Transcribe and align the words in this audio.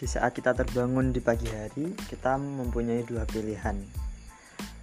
di 0.00 0.08
saat 0.08 0.32
kita 0.32 0.56
terbangun 0.56 1.12
di 1.12 1.20
pagi 1.20 1.44
hari 1.52 1.92
kita 2.08 2.40
mempunyai 2.40 3.04
dua 3.04 3.28
pilihan 3.28 3.76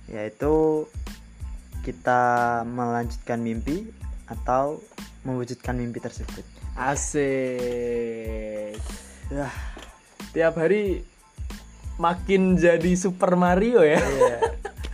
yaitu 0.05 0.85
kita 1.81 2.61
melanjutkan 2.69 3.41
mimpi 3.41 3.89
atau 4.29 4.77
mewujudkan 5.25 5.73
mimpi 5.73 5.97
tersebut 5.97 6.45
Asik. 6.77 8.77
Wah, 9.33 9.57
Tiap 10.29 10.61
hari 10.61 11.01
makin 11.97 12.53
jadi 12.53 12.93
Super 12.93 13.33
Mario 13.33 13.81
ya. 13.81 13.97
iya 13.97 14.37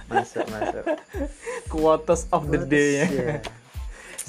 masuk 0.08 0.48
masuk 0.48 0.86
Quotes 1.68 2.32
of 2.32 2.48
the 2.48 2.64
day 2.64 3.04
ya. 3.04 3.08
Iya. 3.12 3.36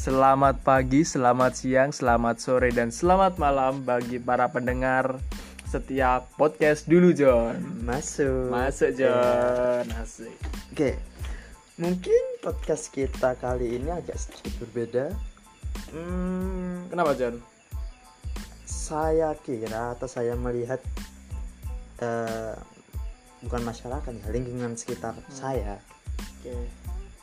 Selamat 0.04 0.60
pagi, 0.60 1.06
selamat 1.06 1.52
siang, 1.54 1.90
selamat 1.94 2.36
sore 2.42 2.74
dan 2.74 2.90
selamat 2.90 3.38
malam 3.38 3.86
bagi 3.86 4.18
para 4.20 4.50
pendengar 4.50 5.22
setiap 5.74 6.30
podcast 6.38 6.86
dulu 6.86 7.10
John. 7.10 7.58
masuk 7.82 8.46
Masuk. 8.46 8.94
John. 8.94 9.82
Asik. 9.98 10.30
Oke, 10.70 10.94
mungkin 11.82 12.22
podcast 12.38 12.94
kita 12.94 13.34
kali 13.42 13.82
ini 13.82 13.90
agak 13.90 14.14
sedikit 14.14 14.54
berbeda. 14.62 15.10
Hmm, 15.90 16.86
Kenapa 16.94 17.18
John? 17.18 17.42
saya 18.62 19.34
kira 19.42 19.98
atau 19.98 20.06
saya 20.06 20.38
melihat 20.38 20.78
eh, 21.98 22.54
bukan 23.42 23.66
masyarakat 23.66 24.12
ya, 24.14 24.28
lingkungan 24.30 24.78
sekitar 24.78 25.18
saya 25.26 25.82
Oke. 26.38 26.54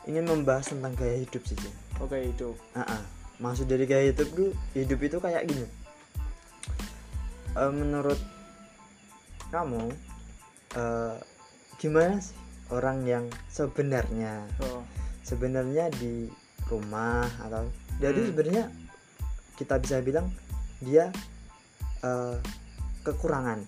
ingin 0.04 0.28
membahas 0.28 0.76
tentang 0.76 0.92
gaya 1.00 1.24
hidup 1.24 1.40
sih. 1.48 1.56
Jin. 1.56 1.72
Oke 2.04 2.20
itu. 2.20 2.52
Ah, 2.76 3.00
ah. 3.00 3.02
Maksud 3.40 3.64
dari 3.64 3.88
gaya 3.88 4.12
hidup 4.12 4.28
itu, 4.28 4.46
hidup 4.76 5.00
itu 5.00 5.16
kayak 5.24 5.48
gini. 5.48 5.64
Eh, 7.56 7.72
menurut 7.72 8.20
kamu, 9.52 9.92
eh, 10.74 11.16
gimana 11.76 12.16
sih 12.18 12.32
orang 12.72 13.04
yang 13.04 13.24
sebenarnya 13.46 14.48
Oh. 14.58 14.80
sebenarnya 15.22 15.92
di 15.92 16.26
rumah 16.66 17.28
atau 17.38 17.68
jadi 17.98 18.16
Hmm. 18.18 18.28
sebenarnya 18.32 18.64
kita 19.54 19.76
bisa 19.76 20.00
bilang 20.00 20.32
dia 20.80 21.12
eh, 22.00 22.36
kekurangan 23.00 23.62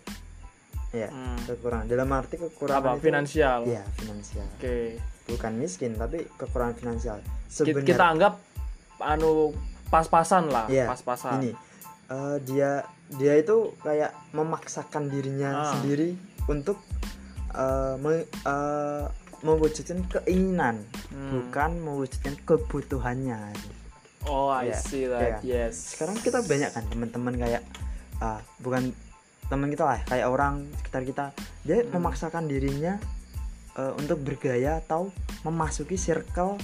ya 0.90 1.06
Hmm. 1.06 1.38
kekurangan 1.44 1.86
dalam 1.86 2.08
arti 2.10 2.34
kekurangan 2.40 2.82
Apa? 2.82 2.90
itu 2.96 3.05
Finansial. 3.05 3.60
ya 3.62 3.82
finansial 3.94 4.46
Oke. 4.56 4.98
bukan 5.27 5.52
miskin 5.55 5.94
tapi 5.94 6.27
kekurangan 6.34 6.74
finansial 6.74 7.18
sebenarnya 7.46 7.86
Kita 7.86 8.05
anggap 8.08 8.34
anu 8.98 9.55
pas-pasan 9.86 10.50
lah, 10.50 10.66
Iya, 10.66 10.88
pas-pasan. 10.88 11.38
ini 11.38 11.50
eh, 12.08 12.36
dia 12.42 12.82
dia 13.10 13.36
itu 13.36 13.56
kayak 13.78 14.12
memaksakan 14.30 15.06
dirinya 15.06 15.50
Ah. 15.55 15.64
sendiri 15.70 16.16
untuk 16.47 16.80
eh, 17.50 17.94
me- 17.96 18.27
eh, 18.27 19.05
mewujudkan 19.41 20.02
keinginan 20.11 20.83
Hmm. 21.06 21.30
bukan 21.30 21.70
mewujudkan 21.78 22.34
kebutuhannya 22.41 23.55
Oh, 24.24 24.48
I 24.48 24.66
Iya, 24.66 24.78
see 24.80 25.05
iya 25.05 25.08
that. 25.12 25.20
kan? 25.30 25.41
Yes. 25.44 25.74
sekarang 25.92 26.16
kita 26.16 26.41
banyak 26.41 26.70
kan 26.70 26.83
teman-teman 26.84 27.34
kayak 27.36 27.62
ah, 28.19 28.41
bukan 28.58 28.91
teman 29.44 29.68
kita 29.68 29.84
lah 29.84 30.00
kayak 30.02 30.27
orang 30.27 30.55
sekitar 30.74 31.02
kita 31.05 31.24
dia 31.62 31.77
Hmm. 31.78 31.94
memaksakan 31.94 32.44
dirinya 32.44 32.96
eh, 33.74 33.92
untuk 33.94 34.18
bergaya 34.18 34.80
atau 34.80 35.12
memasuki 35.42 35.94
circle 35.94 36.56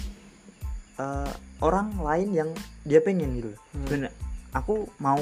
eh, 0.97 1.33
orang 1.61 1.95
lain 1.97 2.29
yang 2.33 2.51
dia 2.83 2.99
pengen 2.99 3.31
gitu 3.37 3.53
Hmm. 3.73 4.09
Aku 4.53 4.91
mau 4.99 5.21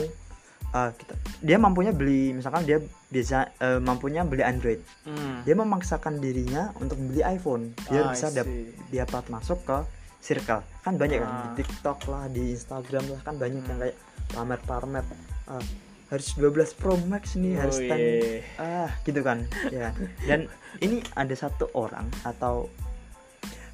eh, 0.70 0.90
kita 0.92 1.14
dia 1.40 1.56
mampunya 1.56 1.90
beli 1.90 2.32
misalkan 2.32 2.62
dia 2.62 2.78
bisa 3.06 3.52
eh, 3.56 3.78
mampunya 3.78 4.22
beli 4.22 4.42
Android 4.42 4.80
Hmm. 5.02 5.40
dia 5.42 5.54
memaksakan 5.54 6.18
dirinya 6.18 6.70
untuk 6.76 6.98
beli 6.98 7.22
iPhone 7.22 7.72
Ah, 7.78 7.88
biar 7.88 8.04
I 8.04 8.10
bisa 8.12 8.26
dap- 8.30 8.46
see. 8.46 8.72
dapat 8.90 9.24
masuk 9.28 9.58
ke 9.62 9.78
circle 10.18 10.60
kan 10.82 10.94
banyak 10.94 11.18
kan 11.18 11.26
Ah. 11.26 11.36
di 11.46 11.62
TikTok 11.62 11.98
lah 12.06 12.26
di 12.26 12.52
Instagram 12.52 13.04
lah 13.08 13.20
kan 13.22 13.34
banyak 13.34 13.60
yang 13.60 13.70
Hmm. 13.70 13.82
kayak 13.82 13.96
pamer-pamer 14.28 15.04
ah, 15.46 15.62
harus 16.08 16.28
12 16.34 16.72
Pro 16.72 16.96
Max 16.98 17.32
nih 17.34 17.54
Oh, 17.54 17.60
harus 17.60 17.76
10 17.78 17.96
iya. 17.96 18.40
ah 18.58 18.90
gitu 19.02 19.20
kan 19.20 19.44
ya 19.68 19.88
kan? 19.88 19.94
dan 20.22 20.40
ini 20.78 21.00
ada 21.14 21.34
satu 21.34 21.68
orang 21.72 22.08
atau 22.22 22.68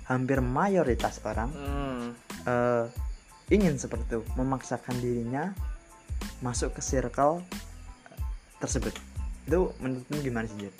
hampir 0.05 0.39
mayoritas 0.41 1.19
orang 1.23 1.51
Hmm. 1.51 2.05
eh, 2.45 2.85
ingin 3.49 3.75
seperti 3.75 4.05
itu 4.11 4.21
memaksakan 4.35 4.99
dirinya 4.99 5.55
masuk 6.41 6.73
ke 6.73 6.81
circle 6.81 7.41
tersebut 8.59 8.93
itu 9.45 9.69
menurutmu 9.79 10.17
gimana 10.21 10.47
sih 10.47 10.57
Jet? 10.59 10.75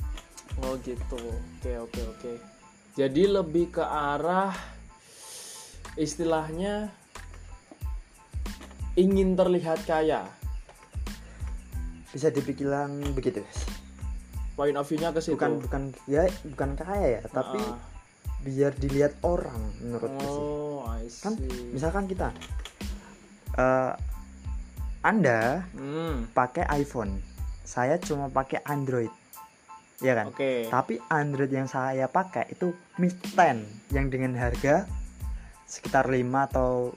Oh 0.61 0.75
gitu. 0.81 1.19
Oke 1.61 1.73
oke 1.77 2.01
oke. 2.07 2.33
Jadi 2.95 3.27
lebih 3.27 3.75
ke 3.75 3.83
arah 3.83 4.55
istilahnya 5.95 6.89
ingin 8.95 9.35
terlihat 9.35 9.83
kaya. 9.85 10.25
bisa 12.09 12.31
dibilang 12.31 13.03
begitu 13.11 13.43
guys 13.43 13.67
Point 14.55 14.79
of 14.79 14.87
view-nya 14.87 15.11
ke 15.11 15.19
situ. 15.19 15.35
bukan 15.35 15.59
bukan 15.59 15.83
ya 16.07 16.23
bukan 16.47 16.79
kaya 16.79 17.19
ya 17.19 17.23
tapi 17.27 17.59
Ah. 17.59 17.75
biar 18.39 18.71
dilihat 18.71 19.19
orang 19.27 19.59
menurutku 19.83 20.23
sih 20.23 20.39
Oh, 20.39 20.87
see. 21.11 21.19
kan 21.19 21.35
misalkan 21.75 22.07
kita 22.07 22.31
eh, 23.59 23.93
anda 25.05 25.69
Hmm. 25.71 26.27
pakai 26.33 26.65
iPhone 26.75 27.21
saya 27.63 27.97
cuma 27.97 28.27
pakai 28.27 28.65
Android 28.65 29.13
ya 30.01 30.13
kan 30.13 30.29
Oke. 30.29 30.67
tapi 30.67 30.99
Android 31.07 31.49
yang 31.49 31.65
saya 31.65 32.09
pakai 32.09 32.51
itu 32.51 32.73
Mi 32.97 33.09
10 33.09 33.65
yang 33.91 34.09
dengan 34.09 34.33
harga 34.35 34.89
sekitar 35.65 36.07
5 36.07 36.19
atau 36.45 36.93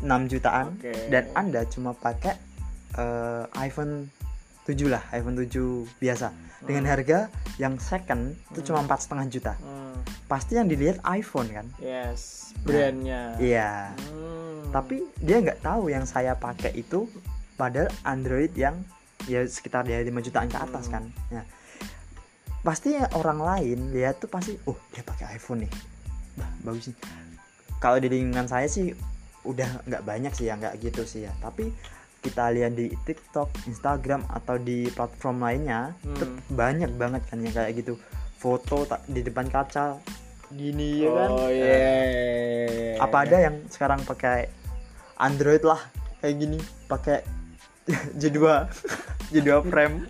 6 0.00 0.26
jutaan 0.26 0.74
Oke. 0.74 0.92
dan 1.08 1.30
anda 1.32 1.62
cuma 1.64 1.92
pakai 1.92 2.34
eh, 2.92 3.44
iPhone 3.58 4.08
7 4.64 4.88
lah 4.88 5.00
iPhone 5.10 5.34
7 5.34 5.48
biasa 5.96 6.28
dengan 6.62 6.86
harga 6.86 7.26
yang 7.56 7.74
second 7.76 8.38
itu 8.50 8.62
cuma 8.64 8.80
empat 8.80 9.02
setengah 9.02 9.26
juta 9.28 9.52
Hmm. 9.56 9.96
pasti 10.26 10.54
yang 10.54 10.66
dilihat 10.66 10.98
iPhone 11.04 11.48
kan 11.48 11.66
Yes, 11.78 12.52
brandnya. 12.60 13.34
iya 13.38 13.94
Hmm. 14.08 14.70
tapi 14.70 15.02
dia 15.18 15.38
nggak 15.38 15.60
tahu 15.60 15.88
yang 15.88 16.04
saya 16.04 16.34
pakai 16.34 16.74
itu 16.74 17.06
padahal 17.54 17.88
Android 18.02 18.52
yang 18.54 18.82
ya 19.24 19.46
sekitar 19.46 19.86
ya 19.86 20.02
5 20.02 20.10
jutaan 20.20 20.50
ke 20.50 20.58
atas 20.58 20.88
kan. 20.88 21.06
Ya. 21.30 21.42
Pasti 22.62 22.94
orang 23.18 23.42
lain 23.42 23.90
lihat 23.90 24.22
tuh 24.22 24.30
pasti 24.30 24.54
oh 24.66 24.78
dia 24.90 25.02
pakai 25.02 25.34
iPhone 25.34 25.66
nih. 25.66 25.72
Bah 26.38 26.50
bagus 26.62 26.90
sih 26.90 26.96
kalau 27.76 27.98
di 27.98 28.06
lingkungan 28.06 28.46
saya 28.46 28.70
sih 28.70 28.94
udah 29.42 29.82
nggak 29.82 30.02
banyak 30.06 30.32
sih 30.32 30.46
yang 30.46 30.62
nggak 30.62 30.78
gitu 30.78 31.02
sih 31.02 31.26
ya. 31.26 31.32
Tapi 31.42 31.74
kita 32.22 32.54
lihat 32.54 32.78
di 32.78 32.94
TikTok, 33.02 33.66
Instagram 33.66 34.22
atau 34.30 34.54
di 34.54 34.86
platform 34.94 35.42
lainnya 35.42 35.90
Hmm. 36.06 36.14
tuh 36.14 36.28
banyak 36.54 36.94
banget 36.94 37.22
kan 37.26 37.42
yang 37.42 37.50
kayak 37.50 37.74
gitu. 37.74 37.98
Foto 38.38 38.86
di 39.06 39.22
depan 39.22 39.46
kaca 39.46 39.98
gini 40.50 41.02
ya 41.02 41.10
kan? 41.10 41.28
Oh 41.30 41.46
Eh, 41.46 41.58
iya. 41.58 43.02
apa 43.02 43.26
ada 43.26 43.36
yang 43.40 43.66
sekarang 43.66 44.02
pakai 44.02 44.46
Android 45.18 45.62
lah 45.62 45.78
kayak 46.18 46.36
gini 46.38 46.58
pakai 46.86 47.22
J2 48.20 48.38
J2 49.34 49.50
frame 49.66 50.06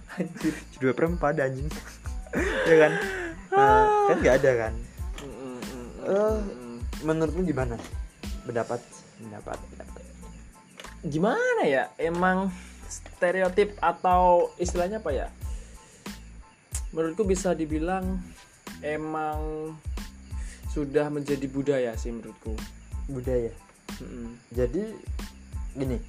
J2 0.77 0.93
frame 0.93 1.17
pada 1.17 1.49
anjing. 1.49 1.69
Ya 2.69 2.77
kan? 2.89 2.93
Eh, 3.53 3.85
kan 4.09 4.17
nggak 4.21 4.37
ada 4.41 4.53
kan? 4.69 4.75
Mm, 5.21 5.33
mm, 5.33 5.59
mm, 5.61 5.89
mm, 6.09 6.41
mm. 6.41 6.77
menurutmu 7.05 7.43
gimana? 7.45 7.77
Pendapat 8.45 8.81
pendapat 9.21 9.59
pendapat. 9.73 10.03
Gimana 11.05 11.63
ya? 11.65 11.89
Emang 11.97 12.53
stereotip 12.89 13.77
atau 13.81 14.53
istilahnya 14.61 15.01
apa 15.01 15.11
ya? 15.13 15.29
Menurutku 16.93 17.25
bisa 17.25 17.57
dibilang 17.57 18.21
emang 18.85 19.73
sudah 20.73 21.09
menjadi 21.09 21.45
budaya 21.49 21.93
sih 21.97 22.13
menurutku. 22.13 22.53
Budaya? 23.09 23.53
Mm-mm. 24.01 24.41
jadi 24.53 24.93
gini. 25.77 26.01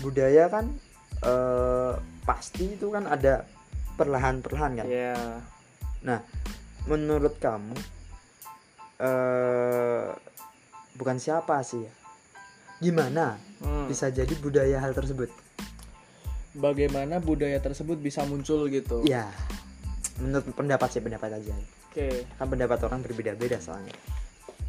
Budaya 0.00 0.48
kan 0.48 0.72
eh, 1.18 1.92
pasti 2.22 2.74
itu 2.74 2.88
kan 2.88 3.06
ada 3.06 3.46
perlahan-perlahan 3.94 4.72
kan 4.76 4.86
ya 4.86 5.16
Nah, 6.02 6.20
menurut 6.86 7.36
kamu 7.36 7.74
eh 8.98 10.08
bukan 10.94 11.16
siapa 11.16 11.60
sih 11.60 11.82
ya? 11.82 11.92
Gimana 12.78 13.36
Hmm. 13.56 13.88
bisa 13.88 14.08
jadi 14.08 14.30
budaya 14.36 14.78
hal 14.78 14.92
tersebut? 14.92 15.32
bagaimana 16.52 17.20
budaya 17.20 17.60
tersebut 17.60 18.00
bisa 18.00 18.24
muncul 18.24 18.64
gitu 18.66 19.04
Ya, 19.04 19.28
menurut 20.16 20.48
pendapat 20.52 20.88
sih 20.88 21.00
pendapat 21.00 21.28
aja. 21.34 21.52
oke 21.52 22.08
Kan 22.32 22.46
pendapat 22.48 22.80
orang 22.82 23.00
berbeda-beda 23.00 23.56
soalnya. 23.58 23.92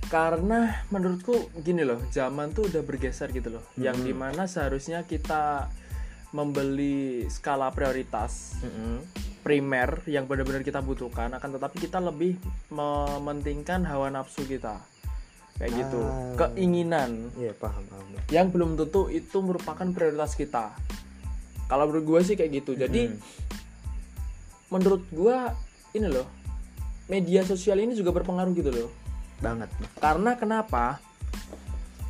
karena 0.07 0.83
menurutku 0.87 1.47
gini 1.57 1.83
loh 1.83 1.99
zaman 2.09 2.51
tuh 2.51 2.67
udah 2.67 2.79
bergeser 2.79 3.27
gitu 3.29 3.51
loh 3.51 3.63
yang 3.75 3.95
Mhm. 3.95 4.03
di 4.03 4.13
mana 4.13 4.43
seharusnya 4.45 5.03
kita 5.03 5.67
membeli 6.37 7.25
skala 7.27 7.73
prioritas 7.73 8.61
Mm-mm. 8.61 9.01
primer 9.41 10.05
yang 10.05 10.29
benar-benar 10.29 10.61
kita 10.61 10.77
butuhkan 10.79 11.33
akan 11.33 11.49
tetapi 11.51 11.81
kita 11.81 11.97
lebih 11.97 12.37
mementingkan 12.69 13.81
hawa 13.83 14.13
nafsu 14.13 14.45
kita 14.45 14.77
kayak 15.57 15.73
gitu 15.73 15.97
Ah. 15.97 16.45
keinginan 16.45 17.33
Iya 17.33 17.57
paham 17.57 17.81
paham. 17.83 18.05
yang 18.29 18.53
belum 18.53 18.77
tentu 18.77 19.09
itu 19.09 19.41
merupakan 19.41 19.87
prioritas 19.89 20.37
kita 20.37 20.69
kalau 21.65 21.89
menurut 21.89 22.05
gue 22.05 22.19
sih 22.23 22.35
kayak 22.37 22.51
gitu 22.55 22.77
jadi 22.77 23.09
Mm-mm. 23.09 23.19
menurut 24.69 25.01
gue 25.09 25.37
ini 25.93 26.05
loh 26.05 26.27
media 27.07 27.41
sosial 27.41 27.79
ini 27.79 27.95
juga 27.95 28.11
berpengaruh 28.11 28.53
gitu 28.53 28.69
loh 28.69 28.89
banget. 29.37 29.69
karena 29.97 30.35
kenapa 30.35 30.99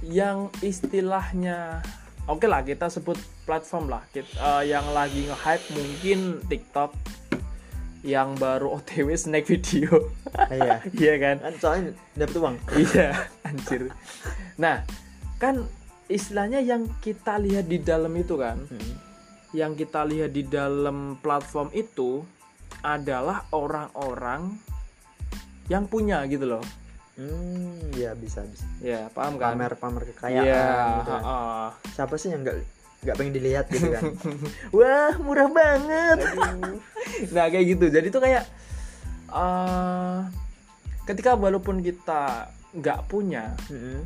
yang 0.02 0.52
istilahnya 0.60 1.82
oke 2.28 2.44
lah 2.44 2.62
kita 2.62 2.88
sebut 2.88 3.16
platform 3.44 3.88
lah 3.88 4.04
Kit- 4.10 4.28
eh, 4.30 4.64
yang 4.68 4.86
lagi 4.92 5.26
nge-hype 5.26 5.66
mungkin 5.72 6.20
TikTok 6.44 6.92
yang 8.04 8.36
baru 8.36 8.78
OTW 8.78 9.16
snack 9.16 9.44
video 9.46 10.12
Iya. 10.48 10.80
iya 11.02 11.14
kan 11.18 11.36
Kan 11.42 11.54
soalnya 11.58 11.92
dapat 12.14 12.36
uang. 12.38 12.56
iya 12.78 13.08
anjir 13.42 13.82
nah 14.56 14.84
kan 15.36 15.66
istilahnya 16.08 16.60
yang 16.60 16.88
kita 17.00 17.36
lihat 17.38 17.66
di 17.66 17.80
dalam 17.80 18.14
itu 18.14 18.36
kan 18.36 18.56
Mm-mm. 18.64 18.96
yang 19.52 19.74
kita 19.74 20.04
lihat 20.04 20.32
di 20.32 20.44
dalam 20.44 21.18
platform 21.18 21.68
itu 21.74 22.24
adalah 22.80 23.44
orang-orang 23.52 24.56
yang 25.68 25.84
punya 25.84 26.24
gitu 26.26 26.48
loh 26.48 26.64
Hmm, 27.18 27.82
ya 27.98 28.14
bisa 28.14 28.46
bisa. 28.46 28.62
ya 28.78 29.10
paham 29.10 29.42
kan 29.42 29.58
Pamer 29.58 29.74
pamer 29.74 30.04
kekayaan 30.14 30.46
Iya, 30.46 30.70
gitu 31.02 31.10
kan. 31.10 31.22
heeh. 31.26 31.68
Siapa 31.98 32.14
sih 32.16 32.30
yang 32.30 32.46
nggak 32.46 32.58
nggak 32.98 33.16
pengen 33.18 33.34
dilihat 33.34 33.66
gitu 33.70 33.88
kan? 33.90 34.04
Wah, 34.78 35.18
murah 35.18 35.50
banget. 35.50 36.18
nah, 37.34 37.50
kayak 37.50 37.66
gitu. 37.74 37.86
Jadi 37.90 38.08
tuh 38.10 38.22
kayak 38.22 38.46
eh 39.28 40.20
ketika 41.04 41.34
walaupun 41.34 41.82
kita 41.82 42.54
nggak 42.78 43.00
punya, 43.08 43.58
Mm-mm. 43.68 44.06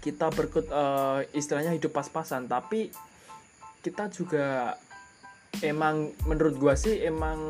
kita 0.00 0.28
berkut 0.28 0.68
eh, 0.68 1.32
istilahnya 1.32 1.72
hidup 1.72 1.96
pas-pasan, 1.96 2.44
tapi 2.44 2.92
kita 3.80 4.12
juga 4.12 4.76
emang 5.64 6.12
menurut 6.28 6.60
gua 6.60 6.76
sih 6.76 7.00
emang 7.00 7.40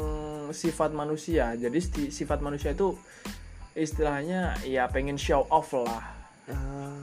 sifat 0.51 0.95
manusia. 0.95 1.51
Jadi 1.55 1.79
sifat 2.11 2.39
manusia 2.39 2.71
itu 2.71 2.95
istilahnya 3.81 4.61
ya 4.69 4.85
pengen 4.93 5.17
show 5.17 5.49
off 5.49 5.73
lah. 5.73 6.05
Ah, 6.53 7.01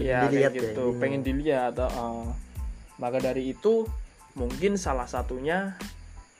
ya 0.00 0.24
dilihat 0.26 0.56
kayak 0.56 0.64
ya, 0.64 0.72
gitu 0.72 0.84
ini. 0.88 0.98
pengen 0.98 1.20
dilihat 1.20 1.76
uh, 1.76 2.32
maka 2.96 3.20
dari 3.20 3.52
itu 3.52 3.84
mungkin 4.32 4.80
salah 4.80 5.04
satunya 5.04 5.76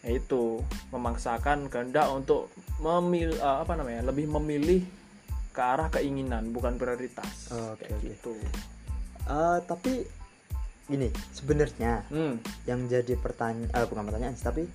yaitu 0.01 0.65
memaksakan 0.91 1.69
kehendak 1.69 2.09
untuk 2.11 2.51
memilih 2.81 3.39
apa 3.39 3.79
namanya 3.79 4.09
lebih 4.11 4.27
memilih 4.27 4.83
ke 5.53 5.61
arah 5.61 5.93
keinginan 5.93 6.51
bukan 6.51 6.81
prioritas 6.81 7.53
Oke, 7.53 7.87
kayak 7.87 8.01
oke. 8.01 8.07
gitu 8.09 8.35
Eh, 9.23 9.59
tapi 9.71 10.03
gini 10.91 11.09
sebenarnya 11.31 12.03
hmm. 12.11 12.67
yang 12.67 12.91
jadi 12.91 13.15
pertanyaan 13.15 13.71
eh, 13.71 13.87
bukan 13.87 14.05
pertanyaan 14.11 14.35
tapi 14.35 14.67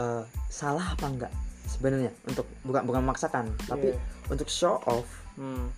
eh, 0.00 0.22
salah 0.48 0.96
apa 0.96 1.06
enggak 1.06 1.32
sebenarnya 1.64 2.12
untuk 2.24 2.44
bukan 2.62 2.84
bukan 2.84 3.00
memaksakan 3.02 3.44
tapi 3.64 3.92
Iya. 3.92 3.98
untuk 4.28 4.48
show 4.48 4.78
off 4.84 5.08
Hmm. 5.34 5.68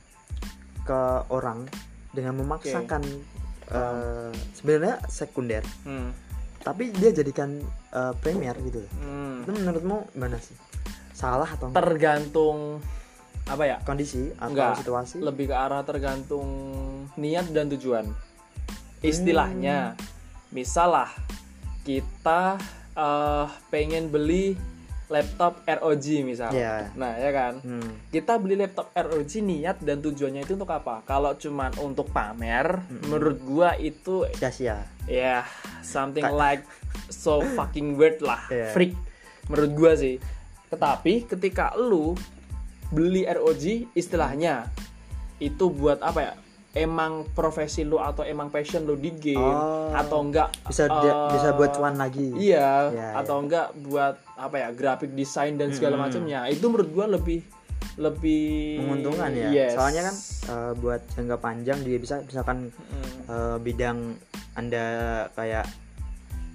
ke 0.83 1.01
orang 1.29 1.65
dengan 2.13 2.37
memaksakan 2.37 3.03
eh, 3.67 4.31
sebenarnya 4.55 5.03
sekunder 5.07 5.65
Hmm. 5.83 6.15
tapi 6.61 6.91
dia 6.93 7.11
jadikan 7.11 7.59
eh, 7.91 8.13
premier 8.21 8.55
gitu 8.61 8.79
Hmm. 9.01 9.43
itu 9.43 9.51
menurutmu 9.53 10.13
gimana 10.13 10.39
sih 10.39 10.55
salah 11.11 11.49
atau 11.49 11.71
enggak? 11.71 11.81
tergantung 11.83 12.59
apa 13.47 13.63
ya 13.63 13.77
kondisi 13.83 14.31
atau 14.37 14.51
Enggak, 14.53 14.83
situasi 14.83 15.17
lebih 15.19 15.49
ke 15.49 15.57
arah 15.57 15.83
tergantung 15.83 16.47
niat 17.17 17.47
dan 17.51 17.71
tujuan 17.71 18.07
istilahnya 19.01 19.95
misal 20.51 20.93
lah 20.93 21.11
kita 21.83 22.59
eh, 22.93 23.47
pengen 23.69 24.09
beli 24.09 24.57
laptop 25.07 25.63
ROG 25.63 26.07
misal. 26.27 26.51
Iya. 26.51 26.91
nah 26.99 27.15
ya 27.15 27.31
kan? 27.31 27.63
Hmm. 27.63 27.91
kita 28.11 28.39
beli 28.43 28.59
laptop 28.59 28.91
ROG 28.91 29.33
niat 29.43 29.79
dan 29.83 30.03
tujuannya 30.03 30.43
itu 30.43 30.59
untuk 30.59 30.71
apa? 30.71 31.07
Kalau 31.07 31.35
cuman 31.39 31.71
untuk 31.79 32.11
pamer 32.11 32.83
menurut 33.07 33.39
gua 33.47 33.71
itu 33.79 34.27
sia-sia. 34.35 34.83
Ya 35.07 35.47
something 35.87 36.27
Ka- 36.27 36.35
like 36.35 36.67
so 37.11 37.39
fucking 37.55 37.95
weird 37.95 38.19
lah. 38.19 38.43
Iya. 38.51 38.75
freak 38.75 38.95
menurut 39.47 39.73
gua 39.79 39.93
sih. 39.95 40.19
Tetapi 40.67 41.31
ketika 41.31 41.75
lu 41.79 42.19
beli 42.91 43.27
ROG 43.27 43.95
istilahnya 43.95 44.71
itu 45.39 45.69
buat 45.69 46.01
apa 46.01 46.21
ya 46.23 46.33
emang 46.77 47.25
profesi 47.29 47.83
lu 47.83 47.97
atau 47.97 48.21
emang 48.23 48.47
passion 48.47 48.85
lu 48.85 48.95
di 48.95 49.11
game 49.11 49.41
Oh. 49.41 49.89
atau 49.91 50.21
enggak 50.21 50.53
bisa 50.63 50.85
dia- 50.87 51.09
eh, 51.09 51.33
bisa 51.33 51.49
buat 51.53 51.73
cuan 51.73 51.97
lagi 51.97 52.37
iya 52.37 52.89
Ya, 52.89 53.09
atau 53.17 53.41
enggak 53.41 53.73
buat 53.81 54.21
apa 54.31 54.57
ya 54.59 54.69
grafik 54.71 55.11
desain 55.11 55.57
dan 55.57 55.73
segala 55.73 55.97
Mm-mm. 55.97 56.05
macamnya 56.07 56.41
itu 56.47 56.65
menurut 56.65 56.91
gua 56.91 57.07
lebih 57.09 57.41
lebih 57.97 58.77
menguntungkan 58.79 59.33
ya 59.33 59.49
Yes. 59.49 59.73
soalnya 59.73 60.03
kan 60.05 60.15
eh, 60.47 60.73
buat 60.77 61.01
jangka 61.11 61.37
panjang 61.39 61.79
dia 61.81 61.97
bisa 61.97 62.21
misalkan 62.21 62.69
Mm. 62.69 63.19
eh, 63.27 63.57
bidang 63.59 63.99
anda 64.55 64.85
kayak 65.33 65.65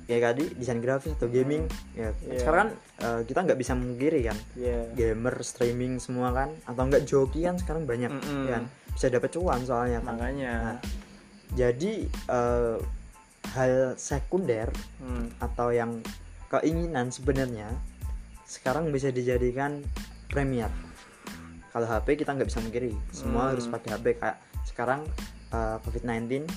kayak 0.03 0.21
tadi 0.27 0.43
desain 0.53 0.77
grafis 0.77 1.15
atau 1.15 1.25
gaming 1.27 1.65
ya 1.93 2.11
Iya. 2.19 2.37
sekarang 2.37 2.57
kan 2.59 2.69
eh, 2.99 3.21
kita 3.23 3.39
nggak 3.41 3.57
bisa 3.57 3.73
mengkiri 3.73 4.21
kan 4.23 4.37
Iya. 4.53 4.79
gamer 4.93 5.35
streaming 5.41 5.97
semua 5.97 6.29
kan 6.29 6.53
atau 6.63 6.83
enggak 6.83 7.03
joki 7.03 7.41
kan 7.41 7.55
sekarang 7.55 7.85
banyak 7.85 8.11
Mm-mm. 8.11 8.45
kan 8.45 8.63
bisa 8.91 9.07
dapat 9.07 9.29
cuan 9.31 9.59
soalnya 9.61 9.99
kan. 9.99 10.15
Makanya. 10.15 10.53
Nah, 10.61 10.77
jadi 11.51 11.93
eh, 12.07 12.75
hal 13.51 13.73
sekunder 13.95 14.69
Hmm. 14.97 15.27
atau 15.37 15.69
yang 15.69 15.99
keinginan 16.47 17.09
sebenarnya 17.09 17.67
sekarang 18.45 18.91
bisa 18.91 19.09
dijadikan 19.09 19.81
premier. 20.27 20.69
Kalau 21.71 21.87
HP 21.87 22.19
kita 22.19 22.35
nggak 22.35 22.47
bisa 22.47 22.59
mengkiri 22.59 22.91
semua 23.09 23.47
Hmm. 23.47 23.51
harus 23.55 23.65
pakai 23.65 23.89
HP 23.91 24.05
kayak 24.17 24.37
sekarang 24.63 25.01
eh, 25.51 25.77
COVID-19 25.83 26.47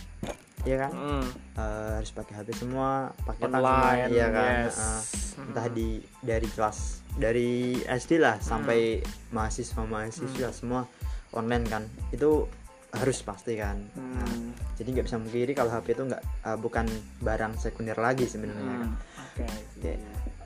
ya 0.65 0.87
kan? 0.87 0.93
Mm. 0.95 1.27
Eh, 1.55 1.91
harus 1.99 2.11
pakai 2.11 2.35
HP 2.39 2.49
semua 2.57 3.11
paketan 3.21 3.53
semua 3.53 3.91
iya 4.07 4.27
kan? 4.31 4.55
yes. 4.65 4.79
Eh, 4.79 5.01
entah 5.45 5.67
di 5.69 5.89
dari 6.23 6.49
kelas 6.49 6.79
dari 7.15 7.51
SD 7.85 8.17
lah 8.17 8.39
sampai 8.39 9.03
mahasiswa 9.29 9.83
mahasiswa 9.83 10.51
semua 10.51 10.87
online 11.35 11.65
kan 11.65 11.83
itu 12.11 12.47
harus 12.91 13.19
pasti 13.21 13.55
kan 13.55 13.75
Nah, 13.93 14.23
Hmm. 14.23 14.55
jadi 14.75 14.89
nggak 14.93 15.07
bisa 15.07 15.19
mengkiri 15.19 15.53
kalau 15.53 15.69
HP 15.69 15.93
itu 15.93 16.03
nggak 16.05 16.23
eh, 16.23 16.57
bukan 16.57 16.87
barang 17.21 17.53
sekunder 17.57 17.97
lagi 17.97 18.25
sebenarnya 18.25 18.65
kan 18.77 18.89
Hmm. 18.89 18.95
Oke. 19.21 19.47
Oke. 19.75 19.93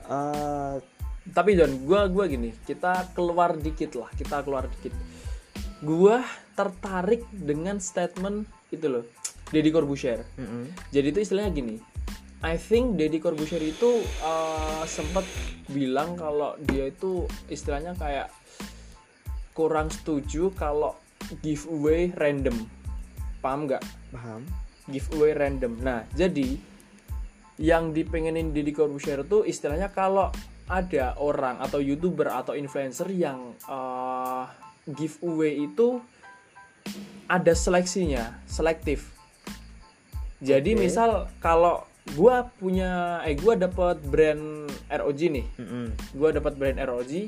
Eh, 0.09 0.75
Tapi 1.29 1.53
John, 1.53 1.85
gua 1.85 2.09
gua 2.09 2.25
gini, 2.25 2.49
kita 2.59 3.13
keluar 3.13 3.53
dikit 3.53 3.93
lah, 3.93 4.09
kita 4.11 4.41
keluar 4.41 4.65
dikit. 4.67 4.89
Gua 5.79 6.25
tertarik 6.51 7.21
dengan 7.29 7.77
statement 7.77 8.43
itu 8.67 8.89
loh, 8.89 9.05
Deddy 9.47 9.69
Corbuzier. 9.69 10.25
mm-mm. 10.33 10.73
Jadi 10.89 11.07
itu 11.07 11.19
istilahnya 11.21 11.53
gini. 11.53 11.75
I 12.41 12.55
think 12.55 12.97
Deddy 12.97 13.19
Corbuzier 13.19 13.61
itu 13.61 14.01
uh, 14.19 14.81
sempat 14.85 15.21
bilang 15.67 16.15
kalau 16.15 16.57
dia 16.57 16.87
itu 16.87 17.23
istilahnya 17.45 17.93
kayak 17.93 18.33
kurang 19.59 19.91
setuju 19.91 20.55
kalau 20.55 20.95
giveaway 21.43 22.15
random. 22.15 22.55
Paham 23.43 23.67
nggak? 23.67 23.83
paham 24.15 24.47
giveaway 24.89 25.37
random. 25.37 25.77
Nah, 25.79 26.07
jadi 26.15 26.57
yang 27.59 27.91
dipengenin 27.91 28.55
Deddy 28.55 28.71
Corbuzier 28.73 29.21
itu 29.21 29.43
istilahnya 29.45 29.91
kalau 29.91 30.31
ada 30.69 31.17
orang 31.19 31.59
atau 31.59 31.81
youtuber 31.81 32.29
atau 32.31 32.55
influencer 32.55 33.09
yang 33.11 33.53
eh, 33.67 34.43
giveaway 34.89 35.67
itu 35.69 36.01
ada 37.29 37.53
seleksinya, 37.53 38.41
selektif. 38.49 39.13
Jadi 40.39 40.73
Oke. 40.73 40.87
misal 40.87 41.27
kalau 41.43 41.83
gua 42.15 42.47
punya 42.57 43.21
eh 43.27 43.35
gua 43.35 43.59
dapat 43.59 43.99
brand 44.07 44.71
ROG 44.87 45.19
nih. 45.19 45.45
Mm-mm. 45.59 45.87
Gua 46.15 46.31
dapat 46.31 46.55
brand 46.55 46.79
ROG 46.79 47.27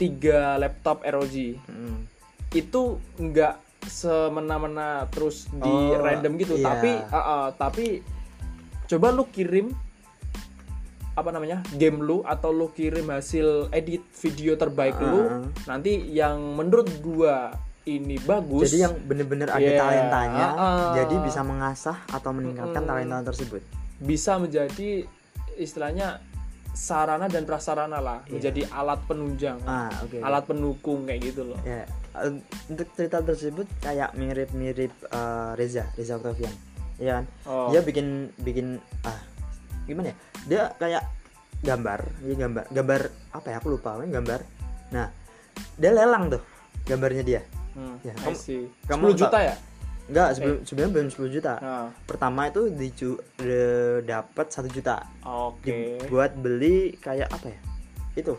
tiga 0.00 0.56
laptop 0.56 1.04
ROG 1.04 1.60
Mm-mm. 1.68 2.08
itu 2.56 2.96
nggak 3.20 3.84
semena-mena 3.84 5.04
terus 5.12 5.48
di 5.52 5.68
Oh, 5.68 6.00
random 6.00 6.40
gitu 6.40 6.56
iya. 6.56 6.64
tapi 6.64 6.90
uh, 6.96 7.16
uh, 7.16 7.46
tapi 7.52 7.86
coba 8.88 9.12
lu 9.12 9.28
kirim 9.28 9.70
apa 11.12 11.36
namanya 11.36 11.60
game 11.76 12.00
lu 12.00 12.24
atau 12.24 12.48
lu 12.48 12.72
kirim 12.72 13.12
hasil 13.12 13.68
edit 13.76 14.00
video 14.16 14.56
terbaik 14.56 14.96
lu 14.96 15.20
Uh-uh. 15.20 15.44
nanti 15.68 16.00
yang 16.08 16.56
menurut 16.56 16.88
gua 17.04 17.52
ini 17.84 18.16
bagus 18.22 18.70
jadi 18.70 18.88
yang 18.88 18.94
bener-bener 19.04 19.48
ada 19.52 19.60
Yeah, 19.60 19.76
talentanya 19.80 20.46
uh-uh. 20.56 20.92
jadi 20.96 21.14
bisa 21.20 21.40
mengasah 21.44 21.98
atau 22.08 22.30
meningkatkan 22.32 22.84
Mm-mm. 22.84 22.90
talenta 23.04 23.32
tersebut 23.32 23.60
bisa 24.00 24.40
menjadi 24.40 25.04
istilahnya 25.60 26.24
sarana 26.72 27.26
dan 27.26 27.42
prasarana 27.44 27.98
lah 27.98 28.18
Iya. 28.24 28.32
menjadi 28.32 28.62
alat 28.70 29.00
penunjang 29.04 29.58
ah 29.64 29.90
oke. 30.00 30.18
alat 30.18 30.44
pendukung 30.44 31.04
kayak 31.04 31.20
gitu 31.26 31.42
loh. 31.50 31.58
Ya 31.62 31.84
eh, 32.16 32.30
untuk 32.66 32.88
cerita 32.92 33.20
tersebut 33.20 33.66
kayak 33.78 34.14
mirip-mirip 34.14 34.92
eh, 34.92 35.50
Reza 35.54 35.90
Reza 35.94 36.16
Octavian 36.16 36.52
ya 36.96 37.20
kan? 37.20 37.24
Oh. 37.44 37.68
Dia 37.70 37.80
bikin 37.80 38.30
bikin 38.38 38.78
ah 39.02 39.18
gimana 39.84 40.12
ya? 40.12 40.16
Dia 40.46 40.62
kayak 40.76 41.02
gambar 41.60 42.00
dia 42.22 42.34
gambar 42.36 42.64
gambar 42.70 43.00
apa 43.30 43.46
ya? 43.46 43.56
Aku 43.58 43.68
lupa 43.70 43.94
pokoknya 43.94 44.20
gambar. 44.20 44.40
Nah 44.92 45.06
dia 45.76 45.90
lelang 45.90 46.30
tuh 46.30 46.42
gambarnya 46.84 47.22
dia. 47.22 47.42
Hmm, 47.70 47.94
ya, 48.02 48.10
kamu- 48.18 48.66
kamu 48.90 49.04
10 49.14 49.20
juta 49.20 49.38
ya 49.38 49.54
enggak 50.10 50.28
sebelum 50.36 50.56
sebelumnya 50.66 50.92
belum 50.92 51.08
10 51.14 51.36
juta. 51.38 51.54
Nah, 51.62 51.86
pertama 52.04 52.50
itu 52.50 52.62
dicu 52.74 53.10
de- 53.38 54.02
dapat 54.02 54.46
satu 54.50 54.66
juta. 54.66 55.06
Oke. 55.22 56.02
Buat 56.10 56.34
beli 56.34 56.98
kayak 56.98 57.30
apa 57.30 57.46
ya? 57.54 57.60
Itu. 58.18 58.34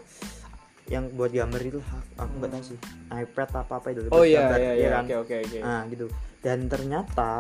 Yang 0.92 1.04
buat 1.16 1.32
gambar 1.32 1.62
itu 1.64 1.80
aku- 2.20 2.36
nggak 2.44 2.52
tahu 2.52 2.64
sih. 2.76 2.80
iPad 3.10 3.50
apa 3.64 3.74
apa 3.80 3.88
itu. 3.96 4.02
Oh 4.12 4.28
iya 4.28 4.52
gambar, 4.52 4.60
iya 4.60 4.72
ya 4.72 4.76
iya. 4.76 4.90
kan? 4.92 5.04
oke 5.08 5.16
oke 5.24 5.36
oke. 5.48 5.60
Nah 5.64 5.82
gitu. 5.88 6.06
Dan 6.44 6.60
ternyata 6.68 7.32